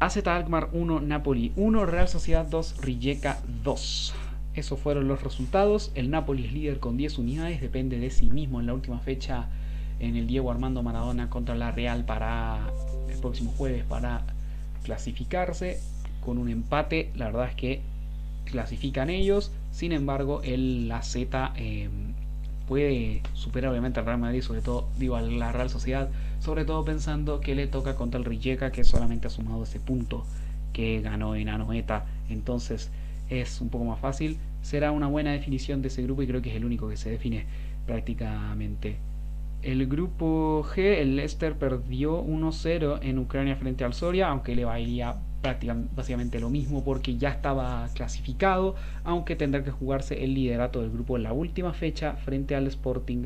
AZ 0.00 0.26
Alkmaar 0.26 0.70
1, 0.72 1.00
Napoli 1.00 1.52
1, 1.56 1.84
Real 1.84 2.08
Sociedad 2.08 2.46
2, 2.46 2.76
Rijeka 2.80 3.38
2. 3.62 4.14
Esos 4.54 4.80
fueron 4.80 5.08
los 5.08 5.22
resultados. 5.22 5.92
El 5.94 6.10
Napoli 6.10 6.46
es 6.46 6.52
líder 6.54 6.80
con 6.80 6.96
10 6.96 7.18
unidades, 7.18 7.60
depende 7.60 7.98
de 7.98 8.08
sí 8.08 8.30
mismo 8.30 8.60
en 8.60 8.66
la 8.66 8.72
última 8.72 8.98
fecha 9.00 9.48
en 9.98 10.16
el 10.16 10.26
Diego 10.26 10.50
Armando 10.50 10.82
Maradona 10.82 11.28
contra 11.28 11.54
la 11.54 11.70
Real 11.70 12.06
para 12.06 12.72
el 13.10 13.20
próximo 13.20 13.52
jueves 13.52 13.84
para 13.84 14.22
clasificarse. 14.84 15.78
Con 16.24 16.38
un 16.38 16.48
empate, 16.48 17.10
la 17.14 17.26
verdad 17.26 17.48
es 17.50 17.54
que 17.54 17.82
clasifican 18.46 19.10
ellos. 19.10 19.52
Sin 19.70 19.92
embargo, 19.92 20.40
el 20.42 20.88
la 20.88 21.02
Z 21.02 21.52
puede 22.66 23.20
superar 23.34 23.70
obviamente 23.70 24.00
al 24.00 24.06
Real 24.06 24.18
Madrid, 24.18 24.40
sobre 24.40 24.62
todo, 24.62 24.88
digo, 24.98 25.16
a 25.16 25.20
la 25.20 25.52
Real 25.52 25.68
Sociedad, 25.68 26.08
sobre 26.40 26.64
todo 26.64 26.84
pensando 26.84 27.40
que 27.40 27.54
le 27.54 27.66
toca 27.66 27.94
contra 27.94 28.18
el 28.18 28.24
Rijeka, 28.24 28.72
que 28.72 28.84
solamente 28.84 29.28
ha 29.28 29.30
sumado 29.30 29.62
ese 29.62 29.78
punto 29.78 30.24
que 30.72 31.00
ganó 31.00 31.34
en 31.34 31.48
Anoeta. 31.48 32.06
Entonces 32.28 32.90
es 33.28 33.60
un 33.60 33.68
poco 33.68 33.84
más 33.84 34.00
fácil. 34.00 34.38
Será 34.62 34.90
una 34.92 35.06
buena 35.06 35.32
definición 35.32 35.82
de 35.82 35.88
ese 35.88 36.02
grupo 36.02 36.22
y 36.22 36.26
creo 36.26 36.42
que 36.42 36.50
es 36.50 36.56
el 36.56 36.64
único 36.64 36.88
que 36.88 36.96
se 36.96 37.10
define 37.10 37.46
prácticamente. 37.86 38.96
El 39.62 39.86
grupo 39.86 40.64
G, 40.74 41.00
el 41.00 41.16
Leicester 41.16 41.54
perdió 41.54 42.24
1-0 42.24 43.00
en 43.02 43.18
Ucrania 43.18 43.56
frente 43.56 43.84
al 43.84 43.92
Soria, 43.92 44.28
aunque 44.28 44.54
le 44.54 44.64
prácticamente 45.42 45.94
básicamente 45.94 46.40
lo 46.40 46.50
mismo 46.50 46.84
porque 46.84 47.16
ya 47.16 47.30
estaba 47.30 47.88
clasificado, 47.94 48.74
aunque 49.04 49.36
tendrá 49.36 49.62
que 49.62 49.70
jugarse 49.70 50.24
el 50.24 50.34
liderato 50.34 50.80
del 50.80 50.90
grupo 50.90 51.16
en 51.16 51.24
la 51.24 51.32
última 51.32 51.72
fecha 51.72 52.14
frente 52.14 52.54
al 52.54 52.66
Sporting 52.66 53.24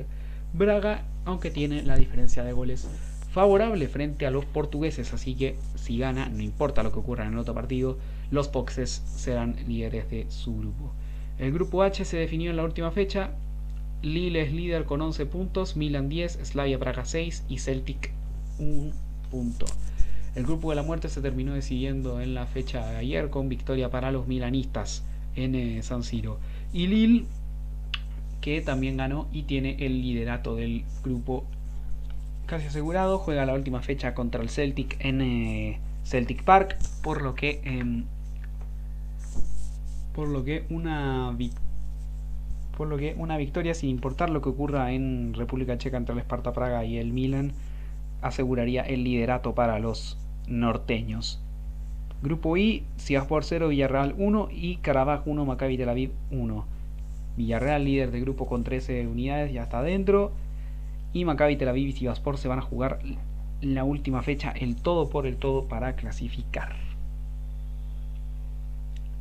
Braga, 0.55 1.03
aunque 1.25 1.51
tiene 1.51 1.83
la 1.83 1.97
diferencia 1.97 2.45
de 2.45 2.53
goles 2.53 2.89
favorable 3.33 3.89
frente 3.89 4.27
a 4.27 4.31
los 4.31 4.45
portugueses, 4.45 5.13
así 5.13 5.35
que 5.35 5.57
si 5.75 5.99
gana, 5.99 6.29
no 6.29 6.43
importa 6.43 6.85
lo 6.85 6.93
que 6.93 7.01
ocurra 7.01 7.27
en 7.27 7.33
el 7.33 7.39
otro 7.39 7.55
partido, 7.55 7.99
los 8.31 8.47
Poxes 8.47 9.03
serán 9.05 9.57
líderes 9.67 10.09
de 10.09 10.27
su 10.31 10.57
grupo. 10.57 10.93
El 11.39 11.53
grupo 11.53 11.83
H 11.83 12.05
se 12.05 12.17
definió 12.17 12.51
en 12.51 12.57
la 12.57 12.65
última 12.65 12.93
fecha, 12.93 13.33
Lille 14.03 14.43
es 14.43 14.53
líder 14.53 14.85
con 14.85 15.03
11 15.03 15.27
puntos, 15.27 15.77
Milan 15.77 16.09
10, 16.09 16.39
Slavia 16.45 16.79
Praga 16.79 17.05
6 17.05 17.45
y 17.49 17.59
Celtic 17.59 18.13
1 18.59 18.93
punto. 19.31 19.67
El 20.37 20.45
grupo 20.45 20.71
de 20.71 20.77
la 20.77 20.83
muerte 20.85 21.09
se 21.09 21.21
terminó 21.21 21.55
decidiendo 21.55 22.21
en 22.21 22.35
la 22.35 22.47
fecha 22.47 22.87
de 22.87 22.99
ayer 22.99 23.31
con 23.31 23.49
victoria 23.49 23.91
para 23.91 24.13
los 24.13 24.29
milanistas 24.29 25.03
en 25.35 25.57
eh, 25.57 25.83
San 25.83 26.05
Siro. 26.05 26.39
Y 26.73 26.87
Lille, 26.87 27.25
que 28.45 28.61
también 28.61 28.99
ganó 28.99 29.27
y 29.33 29.45
tiene 29.45 29.75
el 29.81 30.03
liderato 30.03 30.55
del 30.55 30.85
grupo 31.03 31.47
casi 32.45 32.67
asegurado, 32.67 33.17
juega 33.17 33.47
la 33.47 33.55
última 33.55 33.81
fecha 33.81 34.13
contra 34.13 34.43
el 34.43 34.51
Celtic 34.51 35.03
en 35.03 35.23
eh, 35.23 35.81
Celtic 36.05 36.45
Park, 36.45 36.77
por 37.03 37.23
lo 37.23 37.35
que 37.35 37.63
em, 37.65 38.05
por 40.15 40.29
lo 40.29 40.45
que 40.45 40.67
una 40.69 41.35
por 42.77 42.89
lo 42.89 42.99
que 42.99 43.15
una 43.17 43.39
victoria 43.39 43.73
sin 43.73 43.89
importar 43.89 44.29
lo 44.29 44.43
que 44.43 44.51
ocurra 44.51 44.93
en 44.93 45.33
República 45.33 45.79
Checa 45.79 45.97
entre 45.97 46.15
el 46.15 46.21
Sparta 46.21 46.53
Praga 46.53 46.85
y 46.85 46.99
el 46.99 47.15
Milan 47.15 47.55
aseguraría 48.21 48.83
el 48.83 49.05
liderato 49.05 49.55
para 49.55 49.79
los 49.79 50.19
norteños. 50.47 51.41
Grupo 52.21 52.59
I, 52.59 52.85
por 53.27 53.43
0, 53.43 53.69
Villarreal 53.69 54.15
1 54.19 54.49
y 54.51 54.77
Carabaj 54.77 55.27
1, 55.27 55.47
Maccabi 55.47 55.79
Tel 55.79 55.89
Aviv 55.89 56.11
1. 56.31 56.74
Villarreal 57.37 57.85
líder 57.85 58.11
de 58.11 58.21
grupo 58.21 58.47
con 58.47 58.65
13 58.65 59.07
unidades, 59.07 59.53
ya 59.53 59.65
está 59.65 59.79
adentro. 59.79 60.33
Y 61.13 61.25
Maccabi 61.25 61.57
Tel 61.57 61.77
y 61.77 61.93
Sivaspor 61.93 62.39
se 62.39 62.49
van 62.49 62.59
a 62.59 62.63
jugar 62.63 62.99
la 63.61 63.85
última 63.85 64.23
fecha, 64.23 64.51
el 64.51 64.77
todo 64.77 65.09
por 65.09 65.27
el 65.27 65.37
todo 65.37 65.69
para 65.69 65.95
clasificar. 65.97 66.77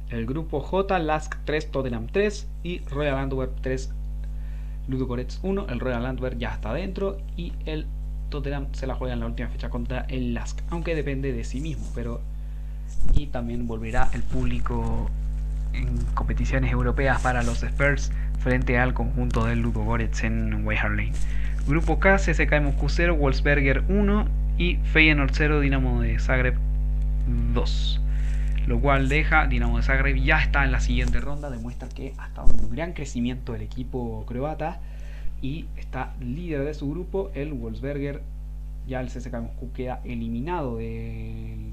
El 0.09 0.25
grupo 0.25 0.59
J, 0.59 0.99
Lask 0.99 1.35
3, 1.45 1.71
Tottenham 1.71 2.07
3 2.07 2.47
y 2.63 2.79
Royal 2.79 3.17
Antwerp 3.17 3.59
3, 3.61 3.91
Ludogorets 4.87 5.39
1. 5.41 5.67
El 5.69 5.79
Royal 5.79 6.05
Antwerp 6.05 6.37
ya 6.37 6.53
está 6.53 6.71
adentro 6.71 7.17
y 7.35 7.53
el 7.65 7.87
Tottenham 8.29 8.67
se 8.73 8.85
la 8.87 8.95
juega 8.95 9.13
en 9.13 9.21
la 9.21 9.27
última 9.27 9.49
fecha 9.49 9.69
contra 9.69 10.01
el 10.01 10.33
Lask, 10.33 10.59
aunque 10.69 10.95
depende 10.95 11.31
de 11.33 11.43
sí 11.43 11.61
mismo, 11.61 11.87
pero 11.95 12.21
y 13.13 13.27
también 13.27 13.67
volverá 13.67 14.09
el 14.13 14.23
público 14.23 15.09
en 15.73 15.97
competiciones 16.13 16.71
europeas 16.71 17.21
para 17.21 17.43
los 17.43 17.63
Spurs 17.63 18.11
frente 18.39 18.77
al 18.77 18.93
conjunto 18.93 19.45
del 19.45 19.59
Ludo 19.59 19.83
Goretz 19.83 20.23
en 20.23 20.65
Lane. 20.65 21.13
Grupo 21.67 21.99
K, 21.99 22.17
CSKA 22.17 22.61
Moscú 22.61 22.89
0, 22.89 23.15
Wolfsberger 23.15 23.83
1 23.87 24.27
y 24.57 24.75
Feyenoord 24.77 25.31
0, 25.33 25.61
Dinamo 25.61 26.01
de 26.01 26.19
Zagreb 26.19 26.55
2. 27.53 28.01
Lo 28.67 28.79
cual 28.79 29.09
deja 29.09 29.47
Dinamo 29.47 29.77
de 29.77 29.83
Zagreb 29.83 30.17
ya 30.17 30.39
está 30.39 30.65
en 30.65 30.71
la 30.71 30.79
siguiente 30.79 31.19
ronda, 31.19 31.49
demuestra 31.49 31.87
que 31.87 32.13
ha 32.17 32.27
estado 32.27 32.51
en 32.51 32.65
un 32.65 32.71
gran 32.71 32.93
crecimiento 32.93 33.55
el 33.55 33.61
equipo 33.61 34.25
croata 34.25 34.79
y 35.41 35.65
está 35.77 36.13
líder 36.19 36.63
de 36.63 36.73
su 36.73 36.89
grupo, 36.89 37.31
el 37.33 37.53
Wolfsberger. 37.53 38.21
Ya 38.85 38.99
el 38.99 39.07
CSKA 39.07 39.39
Moscú 39.39 39.71
queda 39.71 40.01
eliminado 40.03 40.77
de, 40.77 41.71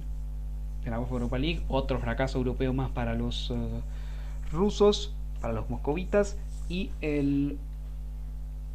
de 0.84 0.90
la 0.90 0.96
Europa 0.96 1.38
League. 1.38 1.62
Otro 1.68 1.98
fracaso 1.98 2.38
europeo 2.38 2.72
más 2.72 2.90
para 2.90 3.14
los 3.14 3.50
eh, 3.50 3.80
rusos, 4.50 5.14
para 5.40 5.52
los 5.52 5.68
moscovitas. 5.70 6.38
Y 6.68 6.90
el. 7.00 7.58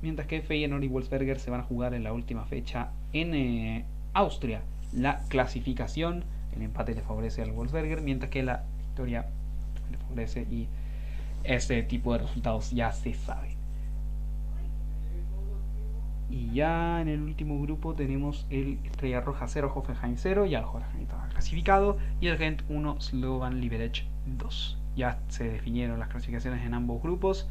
Mientras 0.02 0.28
que 0.28 0.42
Feyenoord 0.42 0.84
y 0.84 0.88
Wolfsberger 0.88 1.40
se 1.40 1.50
van 1.50 1.62
a 1.62 1.64
jugar 1.64 1.94
en 1.94 2.04
la 2.04 2.14
última 2.14 2.46
fecha 2.46 2.90
en 3.14 3.34
eh, 3.34 3.86
Austria. 4.14 4.62
la 4.94 5.24
clasificación. 5.30 6.24
El 6.56 6.62
empate 6.62 6.96
le 6.96 7.02
favorece 7.02 7.42
al 7.42 7.52
Wolfsberger, 7.52 8.02
mientras 8.02 8.32
que 8.32 8.44
la 8.44 8.64
victoria 8.78 9.26
le 9.92 9.98
favorece 9.98 10.44
y 10.50 10.68
ese 11.44 11.84
tipo 11.84 12.14
de 12.14 12.20
resultados 12.20 12.72
ya 12.72 12.92
se 12.92 13.14
saben. 13.14 13.56
Y 16.30 16.54
ya 16.54 17.02
en 17.02 17.08
el 17.08 17.22
último 17.22 17.62
grupo 17.62 17.94
tenemos 17.94 18.48
el 18.50 18.80
Estrella 18.84 19.22
Roja 19.22 19.48
0, 19.48 19.72
Hoffenheim 19.74 20.16
0, 20.18 20.46
ya 20.48 20.60
el 20.60 20.66
Hoffenheim 20.66 21.08
clasificado, 21.36 21.98
y 22.22 22.28
el 22.28 22.38
Gent 22.38 22.64
1, 22.70 23.02
Slovan 23.02 23.60
Liberec 23.60 24.06
2. 24.26 24.78
Ya 24.96 25.20
se 25.28 25.44
definieron 25.44 26.00
las 26.00 26.08
clasificaciones 26.08 26.66
en 26.66 26.74
ambos 26.74 27.04
grupos. 27.04 27.48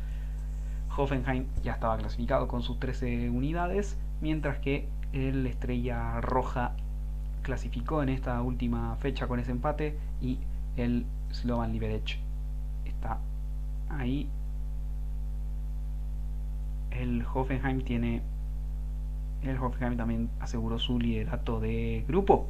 Hoffenheim 0.97 1.47
ya 1.63 1.73
estaba 1.73 1.99
clasificado 1.99 2.49
con 2.49 2.63
sus 2.63 2.81
13 2.81 3.29
unidades, 3.29 3.99
mientras 4.23 4.59
que 4.59 4.89
el 5.13 5.47
Estrella 5.47 6.21
Roja 6.23 6.73
clasificó 7.43 8.03
en 8.03 8.09
esta 8.09 8.41
última 8.41 8.97
fecha 8.97 9.29
con 9.29 9.39
ese 9.39 9.51
empate 9.51 9.99
y 10.23 10.39
el 10.77 11.05
Slovan 11.31 11.73
Liberec 11.73 12.19
está 12.87 13.19
ahí. 13.91 14.29
El 16.91 17.27
Hoffenheim 17.33 17.83
tiene 17.83 18.23
el 19.43 19.59
Hoffenheim 19.59 19.99
también 19.99 20.31
aseguró 20.41 20.79
su 20.79 20.99
liderato 20.99 21.61
de 21.61 22.07
grupo 22.09 22.49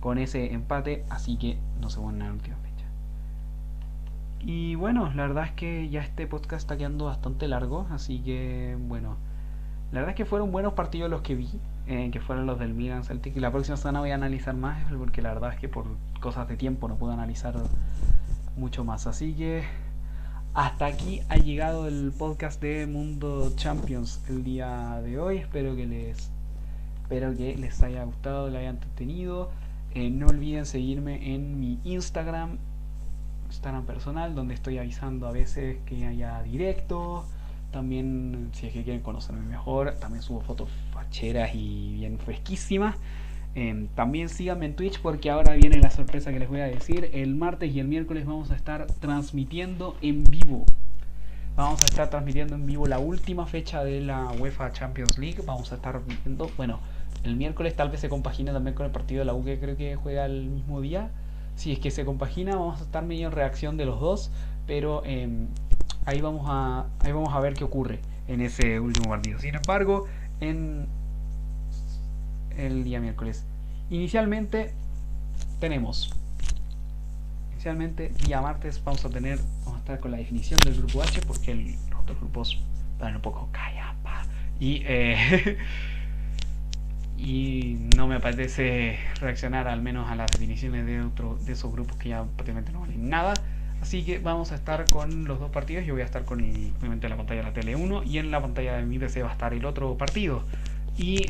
con 0.00 0.18
ese 0.18 0.52
empate, 0.52 1.04
así 1.10 1.36
que 1.36 1.58
no 1.80 1.90
se 1.90 2.00
van 2.00 2.20
en 2.20 2.26
la 2.26 2.32
última 2.32 2.56
fecha. 2.56 2.86
Y 4.40 4.74
bueno, 4.74 5.12
la 5.14 5.26
verdad 5.26 5.44
es 5.44 5.52
que 5.52 5.88
ya 5.90 6.00
este 6.00 6.26
podcast 6.26 6.62
está 6.62 6.76
quedando 6.76 7.06
bastante 7.06 7.46
largo, 7.48 7.86
así 7.90 8.20
que 8.20 8.76
bueno, 8.80 9.16
la 9.92 10.00
verdad 10.00 10.10
es 10.10 10.16
que 10.16 10.24
fueron 10.24 10.50
buenos 10.50 10.72
partidos 10.72 11.10
los 11.10 11.20
que 11.22 11.34
vi, 11.34 11.48
eh, 11.86 12.10
que 12.10 12.20
fueron 12.20 12.46
los 12.46 12.58
del 12.58 12.72
Milan 12.72 13.04
Celtic, 13.04 13.36
y 13.36 13.40
la 13.40 13.50
próxima 13.50 13.76
semana 13.76 14.00
voy 14.00 14.10
a 14.10 14.14
analizar 14.14 14.54
más, 14.54 14.90
porque 14.92 15.22
la 15.22 15.34
verdad 15.34 15.52
es 15.52 15.60
que 15.60 15.68
por 15.68 15.86
cosas 16.20 16.48
de 16.48 16.56
tiempo 16.56 16.88
no 16.88 16.96
puedo 16.96 17.12
analizar 17.12 17.54
mucho 18.56 18.84
más, 18.84 19.06
así 19.06 19.34
que 19.34 19.64
hasta 20.52 20.86
aquí 20.86 21.22
ha 21.28 21.36
llegado 21.36 21.86
el 21.86 22.12
podcast 22.16 22.60
de 22.60 22.86
Mundo 22.88 23.52
Champions 23.54 24.20
el 24.28 24.42
día 24.42 25.00
de 25.00 25.16
hoy. 25.18 25.38
Espero 25.38 25.76
que 25.76 25.86
les, 25.86 26.32
espero 27.02 27.36
que 27.36 27.56
les 27.56 27.80
haya 27.84 28.02
gustado, 28.02 28.48
les 28.50 28.58
haya 28.58 28.70
entretenido. 28.70 29.52
Eh, 29.94 30.10
no 30.10 30.26
olviden 30.26 30.66
seguirme 30.66 31.34
en 31.34 31.58
mi 31.58 31.80
Instagram, 31.84 32.58
Instagram 33.46 33.86
personal, 33.86 34.34
donde 34.34 34.54
estoy 34.54 34.78
avisando 34.78 35.26
a 35.26 35.32
veces 35.32 35.78
que 35.86 36.06
haya 36.06 36.42
directo. 36.42 37.24
También, 37.72 38.50
si 38.52 38.66
es 38.66 38.72
que 38.72 38.82
quieren 38.82 39.02
conocerme 39.02 39.42
mejor, 39.42 39.96
también 40.00 40.22
subo 40.22 40.40
fotos 40.40 40.68
facheras 40.92 41.54
y 41.54 41.94
bien 41.94 42.18
fresquísimas. 42.18 42.96
Em, 43.54 43.88
también 43.88 44.28
síganme 44.28 44.66
en 44.66 44.76
Twitch 44.76 45.00
porque 45.00 45.28
ahora 45.28 45.54
viene 45.54 45.78
la 45.78 45.90
sorpresa 45.90 46.32
que 46.32 46.38
les 46.38 46.48
voy 46.48 46.60
a 46.60 46.66
decir. 46.66 47.10
El 47.12 47.34
martes 47.34 47.72
y 47.72 47.80
el 47.80 47.88
miércoles 47.88 48.26
vamos 48.26 48.50
a 48.50 48.56
estar 48.56 48.86
transmitiendo 49.00 49.96
en 50.02 50.24
vivo. 50.24 50.64
Vamos 51.56 51.82
a 51.82 51.84
estar 51.84 52.08
transmitiendo 52.10 52.54
en 52.54 52.66
vivo 52.66 52.86
la 52.86 53.00
última 53.00 53.46
fecha 53.46 53.82
de 53.82 54.00
la 54.00 54.30
UEFA 54.38 54.72
Champions 54.72 55.18
League. 55.18 55.42
Vamos 55.44 55.72
a 55.72 55.76
estar 55.76 56.00
viendo, 56.06 56.48
bueno, 56.56 56.80
el 57.22 57.36
miércoles 57.36 57.76
tal 57.76 57.90
vez 57.90 58.00
se 58.00 58.08
compagine 58.08 58.52
también 58.52 58.74
con 58.74 58.86
el 58.86 58.92
partido 58.92 59.20
de 59.20 59.24
la 59.26 59.34
U 59.34 59.44
que 59.44 59.58
creo 59.58 59.76
que 59.76 59.96
juega 59.96 60.24
el 60.24 60.48
mismo 60.48 60.80
día. 60.80 61.10
Si 61.54 61.72
es 61.72 61.78
que 61.78 61.90
se 61.90 62.04
compagina, 62.04 62.56
vamos 62.56 62.80
a 62.80 62.84
estar 62.84 63.04
medio 63.04 63.26
en 63.26 63.32
reacción 63.32 63.76
de 63.76 63.84
los 63.84 64.00
dos. 64.00 64.30
Pero 64.66 65.02
em, 65.04 65.48
ahí, 66.06 66.20
vamos 66.20 66.46
a, 66.46 66.86
ahí 67.00 67.12
vamos 67.12 67.34
a 67.34 67.40
ver 67.40 67.54
qué 67.54 67.64
ocurre 67.64 68.00
en 68.28 68.40
ese 68.40 68.80
último 68.80 69.10
partido. 69.10 69.38
Sin 69.38 69.54
embargo, 69.54 70.06
en 70.40 70.86
el 72.56 72.84
día 72.84 73.00
miércoles. 73.00 73.44
Inicialmente 73.90 74.72
tenemos. 75.58 76.14
Inicialmente, 77.52 78.12
día 78.24 78.40
martes, 78.40 78.82
vamos 78.82 79.04
a 79.04 79.10
tener. 79.10 79.38
Vamos 79.64 79.74
a 79.74 79.78
estar 79.78 80.00
con 80.00 80.12
la 80.12 80.16
definición 80.16 80.58
del 80.64 80.76
grupo 80.76 81.02
H 81.02 81.20
porque 81.26 81.54
los 81.54 82.00
otros 82.00 82.18
grupos 82.18 82.58
dan 82.98 83.16
un 83.16 83.22
poco 83.22 83.50
callapa. 83.52 84.22
Y. 84.58 84.82
Eh, 84.86 85.58
y 87.22 87.76
no 87.96 88.06
me 88.06 88.14
apetece 88.14 88.98
reaccionar 89.20 89.68
al 89.68 89.82
menos 89.82 90.10
a 90.10 90.16
las 90.16 90.30
definiciones 90.30 90.86
de 90.86 91.02
otro 91.02 91.36
de 91.44 91.52
esos 91.52 91.70
grupos 91.70 91.96
que 91.98 92.08
ya 92.08 92.24
prácticamente 92.24 92.72
no 92.72 92.80
valen 92.80 93.10
nada. 93.10 93.34
Así 93.82 94.04
que 94.04 94.18
vamos 94.18 94.52
a 94.52 94.54
estar 94.54 94.88
con 94.90 95.24
los 95.26 95.38
dos 95.38 95.50
partidos. 95.50 95.84
Yo 95.84 95.92
voy 95.94 96.02
a 96.02 96.06
estar 96.06 96.24
con 96.24 96.40
obviamente 96.40 97.08
la 97.08 97.16
pantalla 97.16 97.40
de 97.40 97.46
la 97.46 97.52
tele 97.52 97.76
1 97.76 98.04
y 98.04 98.18
en 98.18 98.30
la 98.30 98.40
pantalla 98.40 98.76
de 98.76 98.84
mi 98.84 98.98
PC 98.98 99.22
va 99.22 99.30
a 99.30 99.32
estar 99.32 99.52
el 99.52 99.64
otro 99.66 99.96
partido. 99.98 100.44
Y 100.96 101.26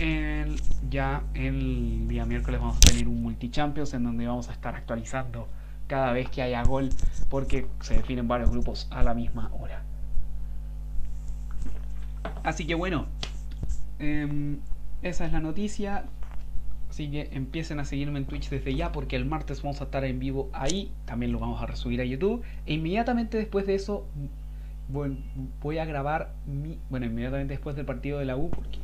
ya 0.89 1.23
el 1.35 2.09
día 2.09 2.25
miércoles 2.25 2.61
vamos 2.61 2.77
a 2.77 2.81
tener 2.81 3.09
un 3.09 3.23
multi-champions 3.23 3.95
en 3.95 4.05
donde 4.05 4.27
vamos 4.27 4.49
a 4.49 4.53
estar 4.53 4.75
actualizando 4.75 5.49
cada 5.87 6.13
vez 6.13 6.29
que 6.29 6.43
haya 6.43 6.63
gol 6.63 6.91
porque 7.29 7.67
se 7.81 7.95
definen 7.95 8.29
varios 8.29 8.51
grupos 8.51 8.87
a 8.91 9.03
la 9.03 9.15
misma 9.15 9.51
hora. 9.53 9.83
Así 12.43 12.67
que 12.67 12.75
bueno, 12.75 13.07
em, 13.99 14.59
esa 15.03 15.27
es 15.27 15.33
la 15.33 15.41
noticia. 15.41 16.05
Así 16.89 17.09
que 17.09 17.31
empiecen 17.33 17.79
a 17.79 17.85
seguirme 17.85 18.19
en 18.19 18.25
Twitch 18.27 18.51
desde 18.51 18.75
ya 18.75 18.91
porque 18.91 19.15
el 19.15 19.25
martes 19.25 19.63
vamos 19.63 19.81
a 19.81 19.85
estar 19.85 20.05
en 20.05 20.19
vivo 20.19 20.51
ahí. 20.53 20.93
También 21.05 21.33
lo 21.33 21.39
vamos 21.39 21.63
a 21.63 21.67
resubir 21.67 22.01
a 22.01 22.05
YouTube. 22.05 22.43
E 22.67 22.75
inmediatamente 22.75 23.39
después 23.39 23.67
de 23.67 23.77
eso 23.77 24.07
voy 24.89 25.79
a 25.79 25.85
grabar 25.85 26.35
mi... 26.47 26.79
Bueno, 26.89 27.07
inmediatamente 27.07 27.55
después 27.55 27.77
del 27.77 27.87
partido 27.87 28.19
de 28.19 28.25
la 28.25 28.37
U 28.37 28.51
porque 28.51 28.81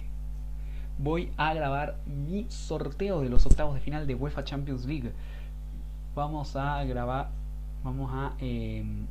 voy 0.98 1.30
a 1.36 1.52
grabar 1.52 1.98
mi 2.06 2.46
sorteo 2.48 3.20
de 3.20 3.28
los 3.28 3.44
octavos 3.46 3.74
de 3.74 3.80
final 3.80 4.06
de 4.06 4.14
UEFA 4.14 4.44
Champions 4.44 4.86
League. 4.86 5.12
Vamos 6.14 6.56
a 6.56 6.82
grabar, 6.84 7.30
vamos 7.84 8.10
a, 8.12 8.34
em, 8.38 9.06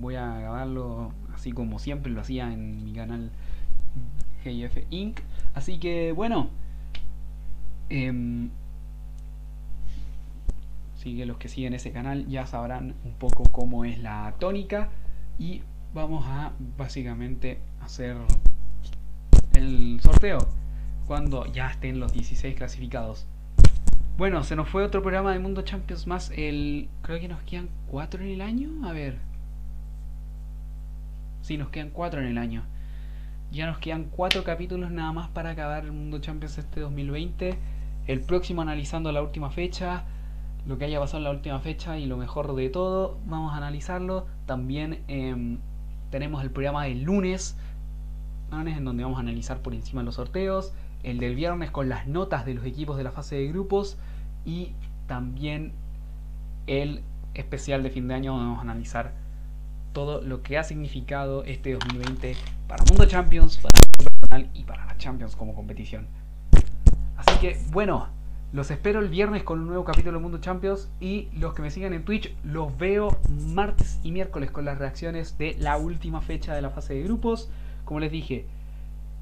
voy 0.00 0.14
a 0.14 0.38
grabarlo 0.38 1.12
así 1.34 1.52
como 1.52 1.78
siempre 1.78 2.10
lo 2.10 2.20
hacía 2.20 2.52
en 2.52 2.84
mi 2.84 2.92
canal 2.92 3.30
GF 4.44 4.86
Inc. 4.90 5.20
Así 5.56 5.78
que 5.78 6.12
bueno, 6.12 6.50
eh, 7.88 8.48
sigue 10.96 11.24
los 11.24 11.38
que 11.38 11.48
siguen 11.48 11.72
ese 11.72 11.92
canal 11.92 12.26
ya 12.28 12.44
sabrán 12.46 12.94
un 13.04 13.12
poco 13.14 13.44
cómo 13.44 13.86
es 13.86 13.98
la 13.98 14.34
tónica 14.38 14.90
y 15.38 15.62
vamos 15.94 16.26
a 16.26 16.52
básicamente 16.76 17.58
hacer 17.80 18.18
el 19.54 19.98
sorteo 20.02 20.38
cuando 21.06 21.46
ya 21.46 21.70
estén 21.70 22.00
los 22.00 22.12
16 22.12 22.54
clasificados. 22.54 23.26
Bueno, 24.18 24.44
se 24.44 24.56
nos 24.56 24.68
fue 24.68 24.84
otro 24.84 25.00
programa 25.00 25.32
de 25.32 25.38
Mundo 25.38 25.62
Champions 25.62 26.06
más. 26.06 26.30
El, 26.36 26.90
creo 27.00 27.18
que 27.18 27.28
nos 27.28 27.40
quedan 27.44 27.70
4 27.86 28.22
en 28.22 28.28
el 28.28 28.40
año. 28.42 28.86
A 28.86 28.92
ver. 28.92 29.16
Sí, 31.40 31.56
nos 31.56 31.70
quedan 31.70 31.88
4 31.90 32.20
en 32.20 32.26
el 32.26 32.36
año. 32.36 32.62
Ya 33.52 33.66
nos 33.66 33.78
quedan 33.78 34.04
4 34.04 34.44
capítulos 34.44 34.90
nada 34.90 35.12
más 35.12 35.28
para 35.28 35.50
acabar 35.50 35.84
el 35.84 35.92
Mundo 35.92 36.18
Champions 36.18 36.58
este 36.58 36.80
2020. 36.80 37.58
El 38.06 38.20
próximo 38.20 38.62
analizando 38.62 39.12
la 39.12 39.22
última 39.22 39.50
fecha. 39.50 40.04
Lo 40.66 40.78
que 40.78 40.84
haya 40.84 40.98
pasado 40.98 41.18
en 41.18 41.24
la 41.24 41.30
última 41.30 41.60
fecha 41.60 41.98
y 41.98 42.06
lo 42.06 42.16
mejor 42.16 42.54
de 42.54 42.68
todo. 42.68 43.18
Vamos 43.26 43.54
a 43.54 43.56
analizarlo. 43.56 44.26
También 44.46 45.04
em, 45.08 45.58
tenemos 46.10 46.42
el 46.42 46.50
programa 46.50 46.84
del 46.84 47.02
lunes. 47.02 47.56
En 48.52 48.84
donde 48.84 49.02
vamos 49.02 49.18
a 49.18 49.20
analizar 49.20 49.60
por 49.60 49.74
encima 49.74 50.02
los 50.04 50.14
sorteos 50.14 50.72
el 51.06 51.18
del 51.18 51.34
viernes 51.34 51.70
con 51.70 51.88
las 51.88 52.06
notas 52.06 52.44
de 52.44 52.54
los 52.54 52.64
equipos 52.64 52.96
de 52.96 53.04
la 53.04 53.12
fase 53.12 53.36
de 53.36 53.48
grupos 53.48 53.96
y 54.44 54.72
también 55.06 55.72
el 56.66 57.02
especial 57.34 57.82
de 57.82 57.90
fin 57.90 58.08
de 58.08 58.14
año 58.14 58.32
donde 58.32 58.46
vamos 58.46 58.58
a 58.58 58.62
analizar 58.62 59.12
todo 59.96 60.20
lo 60.20 60.42
que 60.42 60.58
ha 60.58 60.62
significado 60.62 61.42
este 61.44 61.72
2020 61.72 62.36
para 62.68 62.84
Mundo 62.84 63.06
Champions, 63.06 63.56
para 63.56 63.78
el 63.78 64.04
personal 64.04 64.50
y 64.52 64.64
para 64.64 64.84
la 64.84 64.98
Champions 64.98 65.34
como 65.34 65.54
competición. 65.54 66.06
Así 67.16 67.38
que 67.40 67.58
bueno, 67.72 68.08
los 68.52 68.70
espero 68.70 69.00
el 69.00 69.08
viernes 69.08 69.42
con 69.42 69.58
un 69.58 69.68
nuevo 69.68 69.84
capítulo 69.84 70.18
de 70.18 70.22
Mundo 70.22 70.36
Champions 70.36 70.90
y 71.00 71.30
los 71.32 71.54
que 71.54 71.62
me 71.62 71.70
sigan 71.70 71.94
en 71.94 72.04
Twitch 72.04 72.30
los 72.44 72.76
veo 72.76 73.18
martes 73.54 73.98
y 74.02 74.12
miércoles 74.12 74.50
con 74.50 74.66
las 74.66 74.76
reacciones 74.76 75.38
de 75.38 75.56
la 75.58 75.78
última 75.78 76.20
fecha 76.20 76.54
de 76.54 76.60
la 76.60 76.68
fase 76.68 76.92
de 76.92 77.02
grupos. 77.02 77.48
Como 77.86 77.98
les 77.98 78.12
dije, 78.12 78.44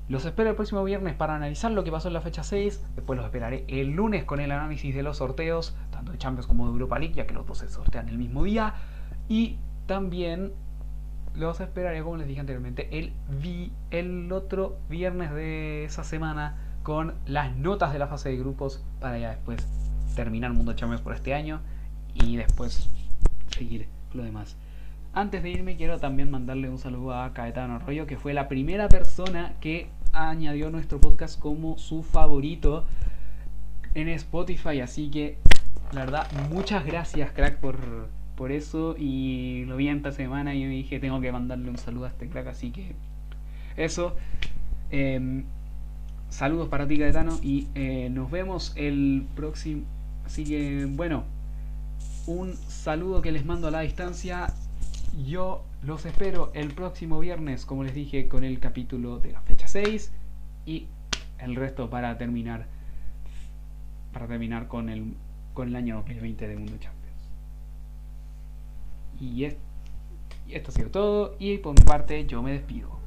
los 0.09 0.25
espero 0.25 0.51
el 0.51 0.57
próximo 0.57 0.83
viernes 0.83 1.15
para 1.15 1.37
analizar 1.37 1.71
lo 1.71 1.85
que 1.85 1.93
pasó 1.93 2.09
en 2.09 2.15
la 2.15 2.21
fecha 2.21 2.43
6. 2.43 2.85
Después 2.97 3.17
los 3.17 3.25
esperaré 3.25 3.65
el 3.69 3.91
lunes 3.91 4.25
con 4.25 4.41
el 4.41 4.51
análisis 4.51 4.93
de 4.93 5.05
los 5.05 5.19
sorteos, 5.19 5.77
tanto 5.93 6.11
de 6.11 6.19
Champions 6.19 6.49
como 6.49 6.65
de 6.67 6.73
Europa 6.73 6.99
League, 6.99 7.15
ya 7.15 7.29
que 7.29 7.35
los 7.35 7.47
dos 7.47 7.59
se 7.59 7.69
sortean 7.69 8.09
el 8.09 8.19
mismo 8.19 8.43
día. 8.43 8.75
Y 9.29 9.59
también 9.87 10.53
los 11.35 11.61
esperaré, 11.61 12.03
como 12.03 12.17
les 12.17 12.27
dije 12.27 12.41
anteriormente, 12.41 12.89
el, 12.99 13.13
vi 13.41 13.73
el 13.91 14.31
otro 14.33 14.79
viernes 14.89 15.33
de 15.33 15.85
esa 15.85 16.05
semana 16.05 16.57
con 16.83 17.15
las 17.27 17.57
notas 17.57 17.93
de 17.93 17.99
la 17.99 18.07
fase 18.07 18.29
de 18.29 18.37
grupos 18.37 18.83
para 19.01 19.19
ya 19.19 19.31
después 19.31 19.67
terminar 20.15 20.53
Mundo 20.53 20.75
Champions 20.75 21.03
por 21.03 21.15
este 21.15 21.35
año 21.35 21.61
y 22.15 22.37
después 22.37 22.89
seguir 23.49 23.89
lo 24.13 24.23
demás. 24.23 24.57
Antes 25.13 25.43
de 25.43 25.51
irme 25.51 25.77
quiero 25.77 25.99
también 25.99 26.31
mandarle 26.31 26.69
un 26.69 26.79
saludo 26.79 27.15
a 27.15 27.33
Caetano 27.33 27.77
Arroyo, 27.77 28.07
que 28.07 28.17
fue 28.17 28.35
la 28.35 28.49
primera 28.49 28.89
persona 28.89 29.55
que 29.61 29.89
añadió 30.13 30.71
nuestro 30.71 31.01
podcast 31.01 31.39
como 31.39 31.79
su 31.79 32.03
favorito. 32.03 32.87
en 33.95 34.09
Spotify, 34.09 34.81
así 34.81 35.09
que 35.09 35.39
la 35.93 36.01
verdad, 36.01 36.27
muchas 36.51 36.85
gracias, 36.85 37.31
crack, 37.31 37.59
por, 37.59 38.09
por 38.37 38.53
eso. 38.53 38.97
Y 38.99 39.65
lo 39.67 39.77
vi 39.77 39.89
esta 39.89 40.13
semana 40.13 40.55
y 40.55 40.63
yo 40.63 40.69
dije, 40.69 41.01
tengo 41.01 41.21
que 41.21 41.33
mandarle 41.33 41.71
un 41.71 41.79
saludo 41.79 42.07
a 42.07 42.09
este 42.09 42.29
crack, 42.29 42.49
así 42.49 42.71
que 42.71 42.95
eso. 43.77 44.17
Em, 44.91 45.45
saludos 46.29 46.69
para 46.69 46.87
ti, 46.87 46.99
Caetano, 46.99 47.39
y 47.43 47.69
eh, 47.75 48.09
nos 48.11 48.31
vemos 48.31 48.73
el 48.77 49.27
próximo. 49.35 49.83
Así 50.25 50.45
que, 50.45 50.87
bueno, 50.89 51.25
un 52.27 52.55
saludo 52.55 53.23
que 53.23 53.33
les 53.33 53.45
mando 53.45 53.69
a 53.69 53.71
la 53.71 53.81
distancia. 53.81 54.53
Yo 55.27 55.65
los 55.83 56.07
espero 56.07 56.51
el 56.55 56.73
próximo 56.73 57.21
viernes, 57.21 57.67
como 57.67 57.85
les 57.85 57.95
dije, 57.95 58.29
con 58.29 58.43
el 58.43 58.59
capítulo 58.59 59.19
de 59.19 59.33
la 59.33 59.43
fecha 59.43 59.69
6 59.69 60.13
y 60.67 60.89
el 61.39 61.57
resto 61.57 61.91
para 61.91 62.17
terminar 62.19 62.67
para 64.13 64.27
terminar 64.27 64.69
con 64.69 64.89
el 64.89 65.15
con 65.53 65.69
el 65.69 65.77
año 65.77 65.97
2020 65.97 66.49
de 66.49 66.57
Mundo 66.57 66.73
Champions. 66.73 66.94
Y, 69.21 69.45
y 69.45 70.55
esto 70.55 70.71
ha 70.71 70.75
sido 70.75 70.91
todo 70.91 71.37
y 71.39 71.59
por 71.59 71.79
mi 71.79 71.85
parte 71.85 72.27
yo 72.27 72.43
me 72.43 72.53
despido. 72.53 72.99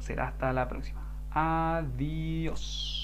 Será 0.00 0.28
hasta 0.28 0.52
la 0.52 0.68
próxima. 0.68 1.02
Adiós. 1.30 3.01